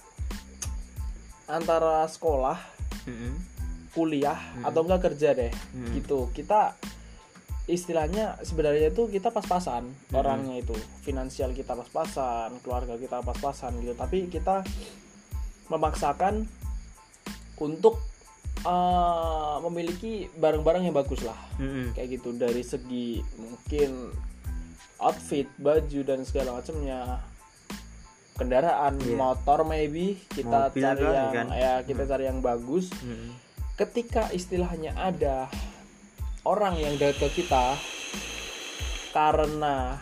antara 1.51 2.07
sekolah, 2.07 2.57
Mm-mm. 3.05 3.35
kuliah 3.93 4.39
Hmm. 4.39 4.65
atau 4.71 4.81
enggak 4.89 5.13
kerja 5.13 5.37
deh, 5.37 5.53
Hmm. 5.75 5.93
gitu. 5.99 6.33
Kita 6.33 6.73
istilahnya 7.71 8.43
sebenarnya 8.43 8.91
itu 8.91 9.07
kita 9.07 9.31
pas-pasan 9.31 9.87
Hmm. 9.87 10.19
orangnya 10.19 10.59
itu 10.59 10.75
finansial 11.07 11.55
kita 11.55 11.79
pas-pasan 11.79 12.59
keluarga 12.59 12.99
kita 12.99 13.23
pas-pasan 13.23 13.79
gitu 13.79 13.95
tapi 13.95 14.27
kita 14.27 14.67
memaksakan 15.73 16.45
untuk 17.57 17.97
eh, 18.63 19.57
memiliki 19.65 20.29
barang-barang 20.35 20.85
yang 20.85 20.95
bagus 20.95 21.25
lah 21.25 21.39
Mm-mm. 21.57 21.97
kayak 21.97 22.21
gitu 22.21 22.37
dari 22.37 22.61
segi 22.61 23.19
mungkin 23.35 24.13
outfit 25.01 25.49
baju 25.57 26.01
dan 26.05 26.23
segala 26.23 26.61
macamnya 26.61 27.25
kendaraan 28.33 28.97
Iya. 28.99 29.17
motor 29.17 29.63
maybe 29.63 30.17
kita 30.31 30.71
Mobil 30.71 30.83
cari 30.83 31.05
kan, 31.05 31.13
yang 31.15 31.33
kan? 31.33 31.47
ya 31.53 31.73
kita 31.83 32.03
cari 32.07 32.25
yang 32.27 32.39
bagus 32.39 32.89
Mm-mm. 33.01 33.35
ketika 33.75 34.31
istilahnya 34.31 34.95
ada 34.95 35.51
orang 36.43 36.75
yang 36.77 36.95
datang 36.97 37.31
ke 37.31 37.43
kita 37.43 37.77
karena 39.13 40.01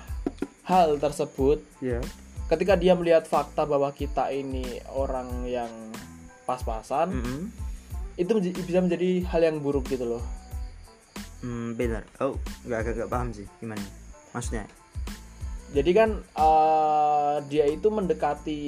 hal 0.62 0.96
tersebut 0.96 1.58
Iya. 1.80 2.00
Ketika 2.51 2.74
dia 2.74 2.92
melihat 2.92 3.24
fakta 3.24 3.62
bahwa 3.62 3.88
kita 3.90 4.28
ini 4.28 4.66
orang 4.90 5.46
yang 5.46 5.70
pas-pasan 6.42 7.14
Mm-mm. 7.14 7.40
itu 8.16 8.26
menj- 8.28 8.59
bisa 8.59 8.78
menjadi 8.78 9.22
hal 9.24 9.40
yang 9.40 9.57
buruk 9.59 9.86
gitu 9.86 10.05
loh 10.09 10.24
Mm, 11.40 11.72
benar 11.72 12.05
oh 12.20 12.36
nggak 12.62 12.78
agak 12.78 12.92
nggak 12.94 13.09
paham 13.09 13.28
sih 13.32 13.48
gimana 13.57 13.80
maksudnya 14.30 14.68
jadi 15.70 15.90
kan 15.94 16.11
eh, 16.20 17.36
dia 17.48 17.64
itu 17.64 17.88
mendekati 17.88 18.61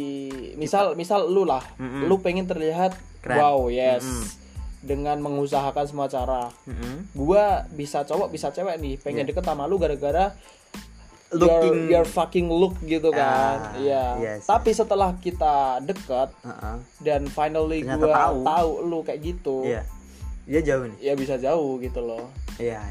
misal 0.56 0.94
misal 0.94 1.26
lu 1.26 1.44
lah 1.44 1.60
Mm-mm. 1.76 2.08
lu 2.08 2.16
pengen 2.18 2.48
terlihat 2.48 2.96
Keren. 3.20 3.36
wow 3.36 3.68
yes 3.68 4.00
Mm-mm. 4.00 4.24
dengan 4.80 5.20
mengusahakan 5.20 5.84
semua 5.84 6.08
cara 6.08 6.48
Mm-mm. 6.64 7.12
gua 7.12 7.68
bisa 7.68 8.02
cowok 8.02 8.32
bisa 8.32 8.48
cewek 8.48 8.80
nih 8.80 8.96
pengen 8.96 9.22
Yeah. 9.22 9.36
deket 9.36 9.44
sama 9.44 9.68
lu 9.68 9.76
gara-gara 9.76 10.32
Looking- 11.32 11.88
your, 11.88 12.04
your 12.04 12.06
fucking 12.06 12.48
look 12.48 12.76
gitu 12.84 13.08
kan. 13.08 13.72
Ah, 13.72 13.80
iya 13.80 14.04
yes, 14.20 14.44
tapi 14.44 14.70
setelah 14.70 15.16
kita 15.16 15.80
deket 15.80 16.28
Uh-uh. 16.40 16.76
dan 17.00 17.24
finally 17.26 17.80
Ternyata 17.80 18.04
gua 18.04 18.12
tahu. 18.12 18.38
tahu. 18.44 18.70
lu 18.84 18.98
kayak 19.00 19.20
gitu 19.24 19.56
iya. 19.64 19.82
Dia 20.44 20.60
jauh 20.60 20.84
nih. 20.90 20.98
ya 21.00 21.12
bisa 21.16 21.34
jauh 21.36 21.80
gitu 21.80 22.00
loh. 22.04 22.28
Iya 22.60 22.84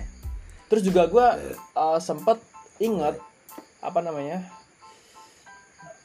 terus 0.72 0.82
juga 0.82 1.04
gua 1.06 1.36
uh, 1.76 2.00
sempet 2.00 2.40
inget 2.80 3.20
apa 3.78 4.00
namanya 4.00 4.42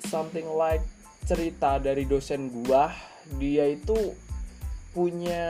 something 0.03 0.45
like 0.53 0.82
cerita 1.22 1.78
dari 1.78 2.03
dosen 2.03 2.51
gua 2.51 2.91
dia 3.39 3.66
itu 3.66 3.95
punya 4.91 5.45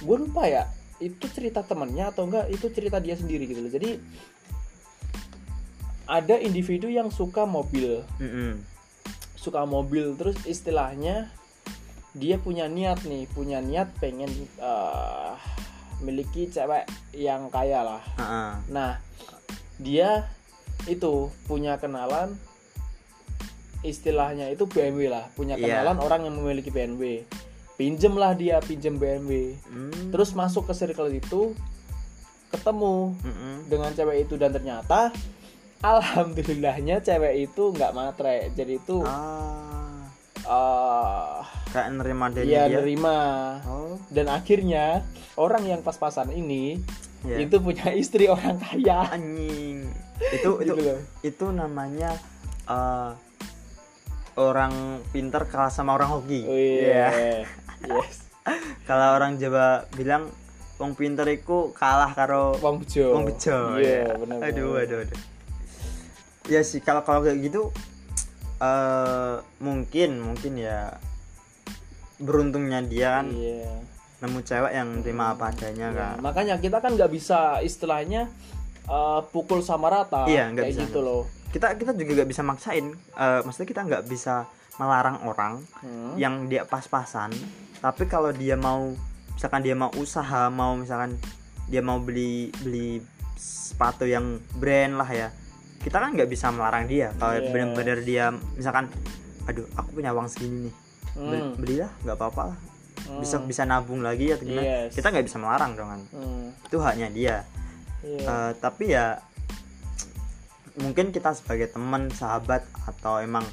gue 0.00 0.16
lupa 0.16 0.48
ya 0.48 0.64
itu 0.98 1.26
cerita 1.30 1.60
temennya 1.60 2.08
atau 2.08 2.24
enggak 2.24 2.48
itu 2.48 2.70
cerita 2.70 2.96
dia 2.96 3.12
sendiri 3.12 3.44
gitu 3.44 3.60
loh. 3.60 3.68
Jadi 3.68 3.98
ada 6.12 6.36
individu 6.36 6.92
yang 6.92 7.08
suka 7.08 7.48
mobil 7.48 8.04
Mm-mm. 8.20 8.60
suka 9.32 9.64
mobil 9.64 10.12
terus 10.20 10.36
istilahnya 10.44 11.32
dia 12.12 12.36
punya 12.36 12.68
niat 12.68 13.08
nih 13.08 13.24
punya 13.32 13.64
niat 13.64 13.88
pengen 13.96 14.28
uh, 14.60 15.32
miliki 16.04 16.52
cewek 16.52 16.84
yang 17.16 17.48
kaya 17.48 17.80
lah 17.80 18.02
Uh-uh. 18.20 18.60
Nah, 18.68 19.00
dia 19.80 20.28
itu 20.84 21.32
punya 21.48 21.80
kenalan 21.80 22.36
istilahnya 23.82 24.46
itu 24.50 24.66
BMW 24.70 25.10
lah, 25.10 25.26
punya 25.34 25.58
Iya. 25.58 25.82
kenalan 25.82 25.98
orang 25.98 26.20
yang 26.26 26.34
memiliki 26.38 26.70
BMW. 26.70 27.26
Pinjem 27.74 28.14
lah 28.14 28.30
dia, 28.38 28.62
pinjem 28.62 28.94
BMW. 28.94 29.58
Mm. 29.66 30.14
Terus 30.14 30.38
masuk 30.38 30.70
ke 30.70 30.74
circle 30.74 31.10
itu 31.10 31.50
ketemu 32.52 33.16
Mm-mm. 33.26 33.54
dengan 33.66 33.90
cewek 33.90 34.28
itu 34.28 34.38
dan 34.38 34.54
ternyata 34.54 35.10
alhamdulillahnya 35.82 36.98
cewek 36.98 37.44
itu 37.44 37.62
nggak 37.70 37.92
matre. 37.92 38.50
Jadi 38.52 38.72
itu 38.76 39.02
ah 39.02 40.02
eh 40.42 41.38
kayak 41.70 41.88
nerima 41.94 42.26
dari 42.28 42.48
ya 42.48 42.66
dia 42.66 42.78
nerima. 42.78 43.18
oh 43.64 43.94
Dan 44.08 44.26
akhirnya 44.26 45.06
orang 45.34 45.64
yang 45.64 45.80
pas-pasan 45.80 46.30
ini 46.30 46.82
iya. 47.22 47.38
itu 47.38 47.58
punya 47.58 47.90
istri 47.92 48.26
orang 48.26 48.58
kaya. 48.58 49.06
anjing 49.08 49.86
itu 50.32 50.50
itu 50.60 50.72
Gitu 50.78 50.94
itu 51.24 51.46
namanya 51.48 52.10
eh, 52.64 53.10
orang 54.34 54.72
pinter 55.08 55.44
kalah 55.44 55.68
sama 55.68 55.94
orang 55.94 56.10
hoki 56.12 56.42
Oh, 56.42 56.56
iya. 56.56 57.10
Yes. 57.82 58.26
kalau 58.88 59.14
orang 59.14 59.38
Jawa 59.38 59.86
bilang 59.92 60.26
wong 60.76 60.98
pinter 60.98 61.22
iku 61.28 61.70
kalah 61.70 62.10
karo 62.10 62.58
Wong 62.58 62.82
bejo. 62.82 63.14
wong 63.14 63.24
bejo 63.24 63.78
Iya, 63.78 64.10
ya. 64.10 64.18
benar. 64.18 64.38
aduh 64.42 64.74
aduh 64.76 64.98
aduh 65.00 65.18
ya 66.52 66.62
sih 66.62 66.78
kalau 66.78 67.00
kalau 67.00 67.20
kayak 67.20 67.40
gitu 67.42 67.72
eh 68.58 69.34
mungkin 69.58 70.20
mungkin 70.20 70.52
ya 70.56 70.94
beruntungnya 72.16 72.80
dia 72.82 73.18
kan 73.18 73.26
Iya. 73.28 73.66
nemu 74.22 74.38
cewek 74.40 74.70
yang 74.70 75.02
terima 75.02 75.34
apa 75.34 75.50
adanya 75.50 75.88
Iya, 75.88 75.98
kan 75.98 76.16
Makanya 76.22 76.54
kita 76.56 76.78
kan 76.78 76.94
nggak 76.94 77.10
bisa 77.10 77.58
istilahnya 77.60 78.30
eh, 78.84 79.20
pukul 79.28 79.58
sama 79.60 79.90
rata 79.90 80.26
Iya, 80.26 80.52
nggak 80.52 80.62
kayak 80.62 80.72
bisa, 80.72 80.82
gitu 80.84 80.98
nggak 81.00 81.08
loh. 81.10 81.22
kita 81.50 81.66
kita 81.74 81.90
juga 81.92 82.10
nggak 82.16 82.30
bisa 82.30 82.42
maksain 82.42 82.86
Eh, 82.94 83.40
maksudnya 83.42 83.68
kita 83.68 83.80
nggak 83.82 84.04
bisa 84.06 84.46
melarang 84.74 85.18
orang 85.22 85.52
Hmm. 85.80 86.14
yang 86.16 86.46
dia 86.46 86.62
pas-pasan 86.64 87.34
tapi 87.76 88.06
kalau 88.06 88.30
dia 88.30 88.54
mau 88.54 88.94
misalkan 89.28 89.60
dia 89.60 89.74
mau 89.74 89.90
usaha 89.96 90.46
mau 90.48 90.78
misalkan 90.78 91.18
dia 91.66 91.82
mau 91.82 91.98
beli 91.98 92.48
beli 92.62 93.02
sepatu 93.34 94.06
yang 94.06 94.38
brand 94.54 94.94
lah 94.94 95.10
ya 95.10 95.28
kita 95.82 95.98
kan 95.98 96.10
nggak 96.12 96.26
bisa 96.26 96.48
melarang 96.48 96.86
dia 96.86 97.10
kalau 97.16 97.34
Yes. 97.34 97.50
bener-bener 97.50 97.98
dia 98.00 98.24
misalkan 98.54 98.86
aduh 99.42 99.66
aku 99.74 99.88
punya 99.92 100.10
uang 100.10 100.26
segini 100.26 100.68
nih 100.68 100.74
Hmm. 101.12 101.52
belilah 101.54 101.90
nggak 102.00 102.16
apa-apa 102.16 102.42
lah 102.54 102.58
bisa 103.18 103.36
Hmm. 103.36 103.44
bisa 103.44 103.62
nabung 103.62 104.00
lagi 104.00 104.30
atau 104.30 104.46
gimana 104.46 104.86
Yes. 104.86 104.94
kita 104.94 105.10
nggak 105.10 105.26
bisa 105.26 105.36
melarang 105.36 105.74
dong 105.74 105.88
kan 105.88 106.00
Hmm. 106.10 106.46
itu 106.62 106.76
haknya 106.78 107.08
dia 107.10 107.36
Iya. 108.02 108.26
Eh, 108.26 108.52
tapi 108.58 108.90
ya 108.90 109.22
mungkin 110.74 111.10
kita 111.10 111.30
sebagai 111.32 111.68
teman 111.68 112.10
sahabat 112.10 112.64
atau 112.82 113.18
emang 113.18 113.44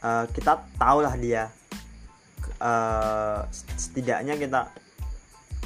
eh, 0.00 0.24
kita 0.28 0.60
tahulah 0.76 1.14
dia 1.14 1.48
eh, 2.58 3.38
setidaknya 3.74 4.34
kita 4.34 4.68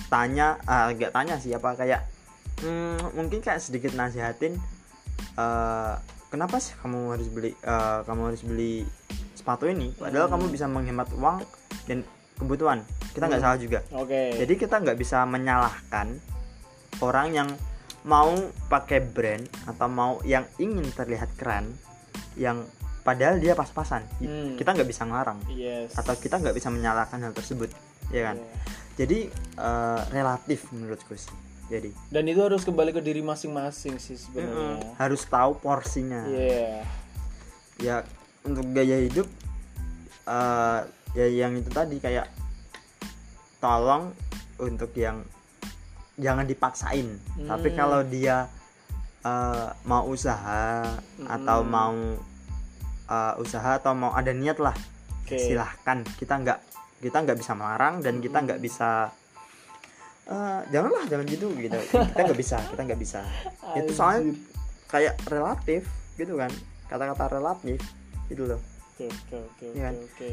tanya 0.07 0.61
ah, 0.65 0.87
nggak 0.89 1.11
tanya 1.11 1.35
sih 1.37 1.51
apa 1.51 1.75
kayak 1.75 2.05
hmm, 2.61 3.17
mungkin 3.17 3.41
kayak 3.41 3.59
sedikit 3.59 3.91
nasihatin 3.93 4.55
eh, 5.37 5.95
kenapa 6.27 6.57
sih 6.57 6.75
kamu 6.77 7.13
harus 7.13 7.29
beli 7.29 7.53
eh, 7.53 8.01
kamu 8.03 8.21
harus 8.29 8.43
beli 8.43 8.85
sepatu 9.33 9.67
ini? 9.67 9.93
Padahal 9.93 10.27
Hmm. 10.27 10.35
kamu 10.39 10.45
bisa 10.49 10.67
menghemat 10.67 11.09
uang 11.13 11.45
dan 11.87 12.03
kebutuhan. 12.35 12.81
Kita 13.13 13.27
nggak 13.27 13.41
Hmm. 13.41 13.49
salah 13.49 13.59
juga. 13.59 13.81
Oke. 13.93 14.37
Jadi 14.37 14.55
kita 14.55 14.77
nggak 14.77 14.97
bisa 14.97 15.25
menyalahkan 15.25 16.07
orang 17.01 17.29
yang 17.33 17.49
mau 18.03 18.33
pakai 18.67 19.03
brand 19.03 19.43
atau 19.67 19.87
mau 19.87 20.13
yang 20.23 20.47
ingin 20.57 20.87
terlihat 20.91 21.35
keren 21.35 21.75
yang 22.37 22.63
padahal 23.03 23.39
dia 23.39 23.55
pas-pasan. 23.55 24.03
Hmm. 24.19 24.55
kita 24.55 24.73
nggak 24.73 24.87
bisa 24.87 25.03
ngelarang. 25.03 25.41
Yes. 25.49 25.95
Atau 25.95 26.15
kita 26.15 26.39
nggak 26.39 26.55
bisa 26.55 26.69
menyalahkan 26.69 27.19
hal 27.21 27.33
tersebut 27.33 27.71
ya 28.09 28.31
kan? 28.31 28.39
Iya. 28.39 28.55
jadi 28.97 29.19
eh, 29.59 30.01
relatif 30.09 30.73
menurutku 30.73 31.13
sih 31.15 31.29
jadi. 31.67 31.91
Dan 32.09 32.25
itu 32.27 32.41
harus 32.41 32.63
kembali 32.63 32.91
ke 32.91 33.01
diri 33.01 33.21
masing-masing 33.21 33.99
sih 33.99 34.15
sebenarnya. 34.15 34.79
Mm, 34.79 34.95
harus 34.97 35.23
tahu 35.27 35.59
porsinya. 35.59 36.23
Iya. 36.27 36.83
Ya 37.77 37.97
untuk 38.43 38.65
gaya 38.71 39.03
hidup 39.03 39.27
eh 40.27 40.81
ya 41.15 41.27
yang 41.27 41.55
itu 41.55 41.71
tadi 41.71 41.99
kayak 41.99 42.27
tolong 43.59 44.13
untuk 44.59 44.91
yang 44.95 45.23
jangan 46.17 46.45
dipaksain. 46.45 47.19
Tapi 47.45 47.69
Hmm. 47.73 47.77
kalau 47.77 48.01
dia 48.03 48.49
eh, 49.21 49.69
mau 49.85 50.07
usaha 50.07 50.87
atau 51.27 51.59
Mm-mm. 51.67 51.73
mau 51.73 51.97
eh, 53.07 53.35
usaha 53.43 53.75
atau 53.75 53.91
mau 53.91 54.15
ada 54.15 54.31
niat 54.31 54.63
lah 54.63 54.75
Oke. 55.27 55.35
silahkan. 55.35 56.07
Kita 56.17 56.39
nggak 56.39 56.59
kita 57.03 57.17
nggak 57.27 57.39
bisa 57.39 57.53
melarang 57.53 58.01
dan 58.01 58.23
kita 58.23 58.39
nggak 58.41 58.61
bisa 58.63 59.11
eh, 60.27 60.61
janganlah 60.75 61.05
jangan 61.07 61.27
gitu 61.31 61.47
gitu. 61.59 61.79
Kita 62.13 62.21
nggak 62.27 62.39
bisa 62.39 62.59
kita 62.59 62.81
nggak 62.83 63.01
bisa. 63.01 63.21
Itu 63.79 63.93
soalnya 63.95 64.35
kayak 64.91 65.15
relatif 65.31 65.87
gitu 66.19 66.35
kan. 66.39 66.51
Kata-kata 66.91 67.39
relatif 67.39 67.79
gitu 68.27 68.47
loh. 68.47 68.61
Oke 68.97 69.07
oke 69.13 69.37
oke 69.37 69.65
Iya 69.77 69.83
kan? 69.91 69.95
oke 69.95 70.07
oke. 70.09 70.31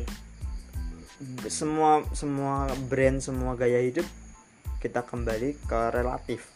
Semua 1.52 2.02
semua 2.16 2.68
brand 2.90 3.20
semua 3.22 3.54
gaya 3.54 3.80
hidup 3.84 4.06
kita 4.82 5.06
kembali 5.06 5.56
ke 5.64 5.80
relatif. 5.94 6.52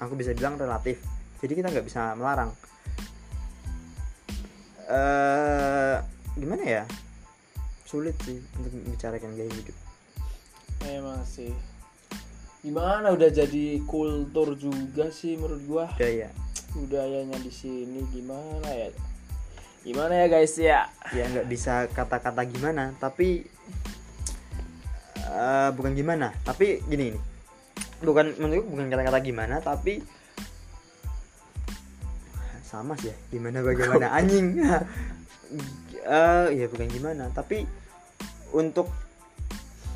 Aku 0.00 0.16
bisa 0.16 0.32
bilang 0.32 0.56
relatif. 0.56 0.98
Jadi 1.44 1.52
kita 1.60 1.68
nggak 1.70 1.86
bisa 1.86 2.16
melarang. 2.16 2.50
Eh 4.90 5.96
gimana 6.40 6.62
ya? 6.64 6.84
Sulit 7.84 8.16
sih 8.22 8.38
untuk 8.58 8.70
membicarakan 8.74 9.34
gaya 9.34 9.50
hidup. 9.50 9.76
Emang 10.86 11.20
sih 11.26 11.52
gimana 12.60 13.16
udah 13.16 13.32
jadi 13.32 13.80
kultur 13.88 14.52
juga 14.56 15.08
sih 15.08 15.40
menurut 15.40 15.62
gua. 15.64 15.86
Gaya 15.96 16.28
budayanya 16.76 17.38
di 17.40 17.50
sini 17.50 18.04
gimana 18.14 18.68
ya? 18.70 18.88
Gimana 19.82 20.12
ya 20.12 20.26
guys 20.28 20.54
ya? 20.60 20.86
Ya 21.10 21.24
nggak 21.26 21.48
bisa 21.50 21.88
kata-kata 21.90 22.46
gimana 22.46 22.94
tapi 23.00 23.48
eh, 25.18 25.68
bukan 25.74 25.92
gimana 25.96 26.36
tapi 26.46 26.84
gini 26.86 27.16
nih. 27.16 27.22
Bukan 28.00 28.36
menurutku 28.40 28.70
bukan 28.76 28.88
kata-kata 28.92 29.18
gimana 29.20 29.58
tapi 29.60 30.04
sama 32.62 32.94
sih 33.02 33.10
ya 33.10 33.16
gimana 33.34 33.64
bagaimana 33.64 34.12
anjing. 34.20 34.60
Eh 36.06 36.46
ya 36.54 36.66
bukan 36.70 36.86
gimana 36.92 37.32
tapi 37.32 37.66
untuk 38.54 38.86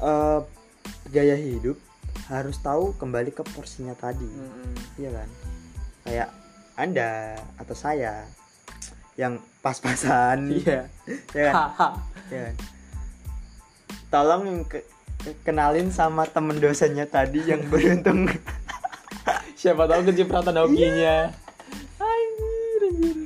eh, 0.01 0.41
gaya 1.13 1.37
hidup 1.39 1.79
harus 2.29 2.57
tahu 2.61 2.97
kembali 2.97 3.31
ke 3.31 3.45
porsinya 3.53 3.93
tadi. 3.93 4.25
Mm-mm. 4.25 4.73
iya 4.97 5.11
kan? 5.13 5.29
Kayak 6.05 6.29
anda 6.75 7.39
atau 7.61 7.77
saya 7.77 8.25
yang 9.15 9.39
pas-pasan. 9.61 10.51
Iya. 10.61 10.89
Ya 11.37 11.43
kan? 11.53 11.93
Ya 12.33 12.41
kan? 12.51 12.57
tolong 14.15 14.63
ke- 14.71 14.87
ke- 15.27 15.35
kenalin 15.43 15.91
sama 15.91 16.23
temen 16.31 16.63
dosennya 16.63 17.03
tadi 17.11 17.43
yang 17.43 17.67
beruntung. 17.71 18.31
Siapa 19.59 19.91
tahu 19.91 20.07
kecipratan 20.13 20.55
hokinya 20.55 21.35
anjir 21.99 22.81
anjir. 22.85 23.17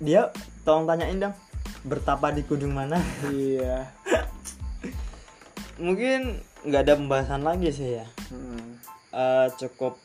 Dia 0.00 0.22
tolong 0.64 0.88
tanyain 0.88 1.20
dong 1.20 1.36
bertapa 1.84 2.32
di 2.32 2.42
kudung 2.48 2.72
mana? 2.72 2.96
Iya. 3.28 3.92
Mungkin 5.84 6.40
nggak 6.66 6.82
ada 6.82 6.98
pembahasan 6.98 7.46
lagi 7.46 7.70
sih 7.70 8.02
ya. 8.02 8.06
Mm. 8.34 8.82
Eh, 9.14 9.46
cukup 9.56 9.96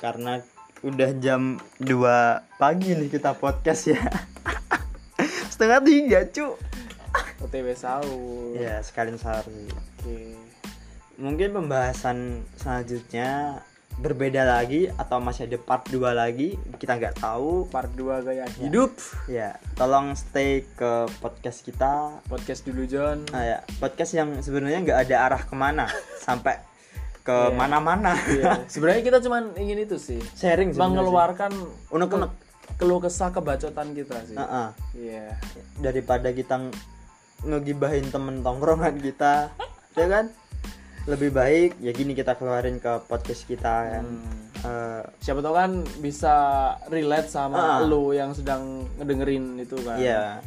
karena 0.00 0.40
udah 0.80 1.10
jam 1.20 1.60
2 1.78 2.58
pagi 2.58 2.96
nih 2.96 3.12
kita 3.12 3.36
podcast 3.36 3.92
ya. 3.92 4.00
Setengah 5.52 5.84
tiga 5.84 6.24
cu. 6.32 6.56
OTW 7.38 7.76
sahur. 7.76 8.56
Ya 8.56 8.80
sekalian 8.80 9.20
sahur. 9.20 9.46
Sih 9.46 9.68
oke. 9.68 10.18
Mungkin 11.18 11.50
pembahasan 11.50 12.46
selanjutnya 12.56 13.62
berbeda 13.98 14.46
lagi 14.46 14.86
atau 14.94 15.18
masih 15.18 15.50
ada 15.50 15.58
part 15.58 15.82
2 15.84 15.98
lagi 16.14 16.54
kita 16.78 16.94
nggak 16.94 17.18
tahu. 17.18 17.66
Part 17.66 17.90
2 17.92 18.22
gaya 18.22 18.46
hidup. 18.62 18.94
Ya. 19.26 19.58
Tolong 19.74 20.14
stay 20.14 20.62
ke 20.72 20.90
podcast 21.18 21.66
kita. 21.66 22.22
Podcast 22.24 22.62
dulu 22.62 22.86
John. 22.86 23.26
Nah, 23.34 23.42
ya. 23.42 23.58
Podcast 23.76 24.14
yang 24.14 24.38
sebenarnya 24.38 24.86
nggak 24.86 24.98
ada 25.10 25.16
arah 25.26 25.42
ke 25.42 25.54
mana 25.54 25.90
sampai 26.26 26.62
ke 27.20 27.34
Iya. 27.34 27.52
mana-mana. 27.52 28.14
Iya. 28.14 28.62
sebenarnya 28.72 29.02
kita 29.02 29.18
cuman 29.18 29.58
ingin 29.58 29.82
itu 29.82 29.98
sih. 29.98 30.22
Sharing 30.34 30.72
mengeluarkan 30.72 31.50
Unek-unek. 31.90 32.30
keluh 32.78 33.02
kesah 33.02 33.34
kebacotan 33.34 33.90
kita 33.92 34.14
sih 34.22 34.32
sih. 34.32 34.36
Heeh. 34.38 34.68
iya. 34.94 35.26
Daripada 35.76 36.30
kita 36.30 36.62
ng- 36.62 36.74
ngegibahin 37.44 38.06
temen 38.08 38.40
tongkrongan 38.40 39.02
kita. 39.02 39.50
Ya 39.98 40.06
kan 40.06 40.30
lebih 41.08 41.32
baik 41.32 41.70
ya 41.80 41.90
gini 41.90 42.12
kita 42.12 42.36
keluarin 42.36 42.76
ke 42.76 43.00
podcast 43.02 43.42
kita 43.44 43.74
kan 43.90 44.04
Hmm. 44.04 44.46
Eh, 44.58 45.02
siapa 45.20 45.38
tahu 45.38 45.54
kan 45.54 45.70
bisa 45.98 46.34
relate 46.86 47.30
sama 47.30 47.78
Ah. 47.78 47.78
lo 47.80 48.10
yang 48.10 48.34
sedang 48.34 48.90
ngedengerin 48.94 49.54
itu 49.56 49.78
kan 49.80 49.94
Iya, 49.94 50.42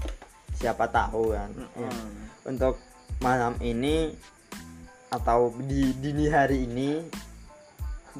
siapa 0.53 0.83
tahu 0.85 1.31
kan. 1.31 1.47
Ya. 1.73 1.87
Hmm. 1.87 2.11
Untuk 2.45 2.75
malam 3.17 3.55
ini 3.59 4.11
atau 5.07 5.55
di 5.57 5.95
dini 5.95 6.27
hari 6.27 6.65
ini 6.65 6.99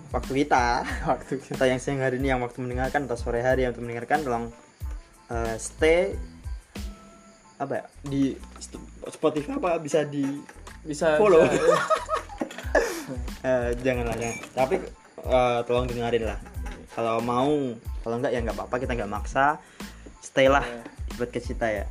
waktu 0.10 0.32
kita 0.38 0.80
waktu 1.12 1.44
kita 1.44 1.64
yang 1.66 1.78
siang 1.78 2.00
hari 2.00 2.18
ini 2.18 2.30
yang 2.30 2.40
waktu 2.40 2.58
mendengarkan 2.58 3.04
atau 3.04 3.20
sore 3.20 3.40
hari 3.40 3.64
yang 3.64 3.72
untuk 3.72 3.84
mendengarkan 3.84 4.24
tolong 4.24 4.46
eh, 5.28 5.56
stay 5.58 6.16
apa 7.58 7.74
ya 7.78 7.86
di 8.02 8.32
Spotify 9.06 9.54
apa 9.54 9.76
bisa 9.78 10.02
di 10.04 10.24
bisa 10.82 11.20
Follow. 11.20 11.44
bisa- 11.44 12.00
eh, 13.42 13.68
janganlah 13.82 14.16
jangan. 14.18 14.38
Tapi 14.54 14.76
eh, 15.26 15.60
tolong 15.66 15.86
dengerin 15.90 16.24
lah. 16.26 16.40
Kalau 16.92 17.24
mau 17.24 17.52
kalau 18.02 18.16
enggak 18.18 18.34
ya 18.34 18.40
nggak 18.44 18.58
apa-apa 18.58 18.76
kita 18.82 18.92
nggak 18.98 19.12
maksa. 19.12 19.62
Stay 20.22 20.48
lah 20.50 20.66
di 21.10 21.14
podcast 21.18 21.48
kita 21.50 21.68
ya. 21.70 21.86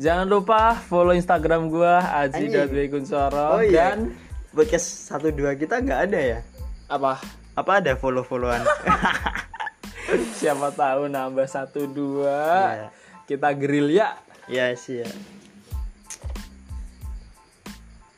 Jangan 0.00 0.24
lupa 0.24 0.72
follow 0.76 1.12
instagram 1.12 1.68
gua 1.68 2.00
aji.begunsoro 2.24 3.60
Oh 3.60 3.62
iya. 3.64 3.92
dan 3.92 4.16
podcast 4.56 5.12
satu 5.12 5.28
dua 5.28 5.52
kita 5.60 5.76
nggak 5.84 6.00
ada 6.08 6.20
ya? 6.20 6.38
Apa? 6.88 7.20
Apa 7.52 7.84
ada 7.84 7.92
follow 8.00 8.24
followan 8.24 8.64
siapa 10.40 10.72
tahu 10.72 11.12
nambah 11.12 11.44
satu 11.44 11.84
dua. 11.84 12.40
Iya. 12.72 12.88
kita 13.28 13.48
grill 13.54 13.92
ya. 13.92 14.16
Ya 14.50 14.72
sih 14.74 15.04
ya. 15.04 15.10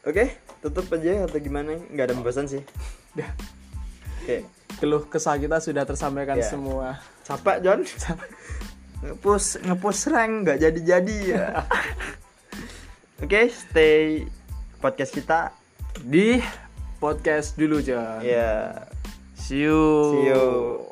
Oke 0.03 0.42
tutup 0.63 0.87
aja 0.95 1.27
atau 1.27 1.43
gimana? 1.43 1.75
Nggak 1.91 2.05
ada 2.07 2.15
pembahasan 2.15 2.47
sih. 2.47 2.63
Dah. 3.19 3.29
oke. 4.23 4.47
Keluh 4.79 5.03
kesah 5.11 5.37
kita 5.37 5.59
sudah 5.59 5.83
tersampaikan 5.85 6.39
Iya. 6.39 6.49
semua. 6.49 7.03
Capek 7.27 7.59
John 7.61 7.81
ngepush 9.03 9.59
ngepush 9.67 10.03
rank 10.15 10.33
nggak 10.47 10.59
jadi 10.63 10.81
jadi 10.81 11.19
ya. 11.27 11.47
Oke 13.23 13.51
stay 13.51 14.27
podcast 14.79 15.15
kita 15.15 15.51
di 16.03 16.39
podcast 16.99 17.55
dulu 17.59 17.83
John 17.83 18.23
ya 18.23 18.87
see 19.35 19.67
you. 19.67 19.83
See 20.15 20.31
you 20.31 20.92